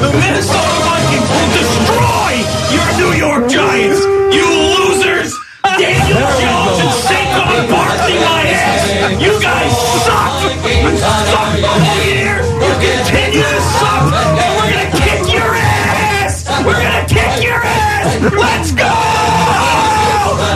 the 0.00 0.10
Minnesota 0.18 0.76
Vikings 0.86 1.28
will 1.30 1.50
destroy 1.54 2.32
your 2.72 2.88
New 2.98 3.12
York 3.18 3.48
Giants. 3.48 4.00
You! 4.34 4.65
Daniel 5.76 6.24
Jones 6.40 6.80
and 6.80 6.88
Saquon 7.04 7.68
Barkley, 7.68 8.16
my 8.24 8.48
ass! 8.48 9.12
You 9.20 9.36
guys 9.44 9.76
suck! 10.08 10.40
Suck 10.48 11.52
all 11.68 11.84
year! 12.00 12.40
You 12.40 12.72
continue 12.80 13.44
to 13.44 13.60
suck! 13.76 14.08
And 14.08 14.56
we're 14.56 14.72
gonna 14.72 14.88
kick 14.96 15.28
your 15.36 15.52
ass! 15.52 16.48
We're 16.64 16.80
gonna 16.80 17.04
kick 17.04 17.44
your 17.44 17.60
ass! 17.60 18.08
Let's 18.24 18.72
go! 18.72 18.88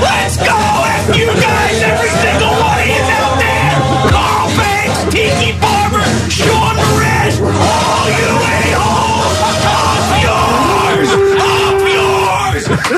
Let's 0.01 0.41
go! 0.41 0.57
F 0.57 1.12
you 1.12 1.29
guys, 1.37 1.85
every 1.85 2.09
single 2.25 2.57
one 2.57 2.81
of 2.81 2.89
you 2.89 3.05
out 3.21 3.37
there! 3.37 3.77
Carl 4.09 4.49
Banks, 4.57 5.05
Tiki 5.12 5.53
Barber, 5.61 6.01
Sean 6.33 6.81
Moran, 6.81 7.29
all 7.45 8.09
you 8.09 8.41
a-holes! 8.41 9.37
Up 9.68 10.16
yours! 10.25 11.12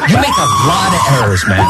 You 0.07 0.17
make 0.23 0.39
a 0.39 0.51
lot 0.71 0.95
of 0.95 1.03
errors, 1.19 1.43
man. 1.49 1.67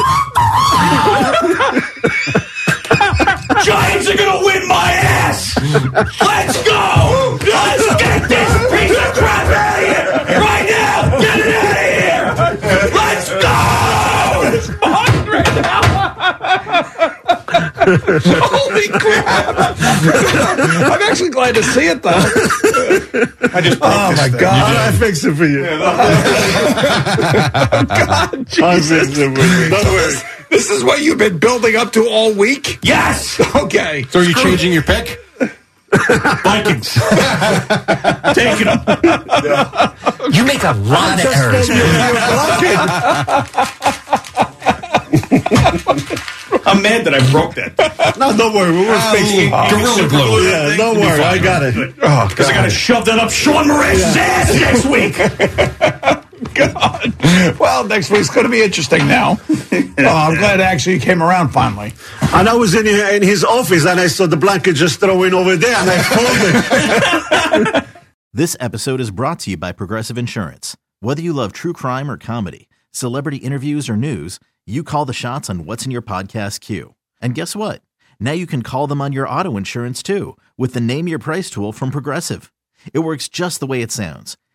Let's 6.20 6.58
go! 6.64 7.38
Let's 7.46 7.86
get 8.02 8.28
this 8.28 8.50
piece 8.72 8.90
of 8.90 9.14
crap 9.14 9.46
out 9.46 9.78
of 9.78 9.86
here! 9.86 10.40
Right 10.40 10.66
now! 10.68 11.18
Get 11.20 11.38
it 11.38 11.54
out 11.54 12.52
of 12.52 12.62
here! 12.62 12.90
Let's 12.92 13.28
go! 13.30 13.56
It's 14.52 14.68
on 14.82 15.12
right 15.28 15.54
now! 15.62 15.82
Holy 18.42 18.88
crap! 18.88 19.76
I'm 20.90 21.02
actually 21.02 21.30
glad 21.30 21.54
to 21.54 21.62
see 21.62 21.86
it 21.86 22.02
though. 22.02 22.10
I 22.10 23.60
just 23.60 23.78
Oh 23.80 24.12
my 24.16 24.28
God! 24.28 24.76
I 24.76 24.90
fixed 24.98 25.24
it 25.24 25.34
for 25.34 25.46
you. 25.46 25.62
God, 27.86 28.46
Jesus. 28.48 29.16
Don't 29.16 29.34
worry. 29.34 29.68
This 30.50 30.68
is 30.68 30.82
what 30.82 31.00
you've 31.02 31.18
been 31.18 31.38
building 31.38 31.76
up 31.76 31.92
to 31.92 32.08
all 32.08 32.32
week? 32.34 32.80
Yes! 32.82 33.40
Okay. 33.54 34.04
So 34.10 34.18
are 34.20 34.24
you 34.24 34.34
changing 34.34 34.72
your 34.72 34.82
pick? 34.82 35.20
Vikings. 35.92 36.94
Taking 38.34 38.66
them. 38.66 38.80
You 40.32 40.44
make 40.44 40.64
a 40.64 40.72
lot 40.72 41.18
of 41.18 41.26
errors. 41.26 41.68
I'm 46.64 46.80
mad 46.80 47.04
that 47.04 47.14
I 47.14 47.30
broke 47.30 47.54
that. 47.56 48.16
No, 48.18 48.36
don't 48.36 48.54
worry. 48.54 48.72
We 48.72 48.86
were 48.86 48.94
ah, 48.94 49.12
fixing 49.14 49.50
Gorilla 49.50 50.08
glue. 50.08 50.20
Oh, 50.20 50.38
yeah, 50.38 50.76
don't 50.76 50.98
worry. 50.98 51.20
I 51.20 51.38
got 51.38 51.62
it. 51.62 51.74
Oh, 52.02 52.26
because 52.28 52.48
I 52.48 52.54
got 52.54 52.64
to 52.64 52.70
shove 52.70 53.04
that 53.06 53.18
up 53.18 53.30
Sean 53.30 53.68
Moran's 53.68 54.02
ass 54.02 54.54
next 54.54 54.86
week. 54.86 56.22
God. 56.54 57.14
Well, 57.58 57.86
next 57.86 58.10
week's 58.10 58.30
going 58.30 58.44
to 58.44 58.50
be 58.50 58.62
interesting 58.62 59.06
now. 59.06 59.38
Oh, 59.50 59.94
I'm 59.98 60.36
glad 60.36 60.60
actually 60.60 60.94
you 60.94 61.00
came 61.00 61.22
around 61.22 61.50
finally. 61.50 61.92
And 62.32 62.48
I 62.48 62.54
was 62.54 62.74
in, 62.74 62.86
in 62.86 63.22
his 63.22 63.44
office 63.44 63.84
and 63.86 63.98
I 64.00 64.06
saw 64.06 64.26
the 64.26 64.36
blanket 64.36 64.74
just 64.74 65.00
throwing 65.00 65.34
over 65.34 65.56
there 65.56 65.76
and 65.76 65.90
I 65.90 66.02
folded. 67.62 67.76
It. 67.78 67.84
this 68.32 68.56
episode 68.60 69.00
is 69.00 69.10
brought 69.10 69.40
to 69.40 69.50
you 69.50 69.56
by 69.56 69.72
Progressive 69.72 70.18
Insurance. 70.18 70.76
Whether 71.00 71.22
you 71.22 71.32
love 71.32 71.52
true 71.52 71.72
crime 71.72 72.10
or 72.10 72.16
comedy, 72.16 72.68
celebrity 72.90 73.38
interviews 73.38 73.88
or 73.88 73.96
news, 73.96 74.38
you 74.66 74.84
call 74.84 75.04
the 75.04 75.12
shots 75.12 75.50
on 75.50 75.64
what's 75.64 75.84
in 75.84 75.90
your 75.90 76.02
podcast 76.02 76.60
queue. 76.60 76.94
And 77.20 77.34
guess 77.34 77.56
what? 77.56 77.82
Now 78.20 78.32
you 78.32 78.46
can 78.46 78.62
call 78.62 78.86
them 78.86 79.00
on 79.00 79.12
your 79.12 79.28
auto 79.28 79.56
insurance 79.56 80.02
too 80.02 80.36
with 80.56 80.74
the 80.74 80.80
Name 80.80 81.08
Your 81.08 81.18
Price 81.18 81.50
tool 81.50 81.72
from 81.72 81.90
Progressive. 81.90 82.52
It 82.92 83.00
works 83.00 83.28
just 83.28 83.60
the 83.60 83.66
way 83.66 83.82
it 83.82 83.92
sounds. 83.92 84.36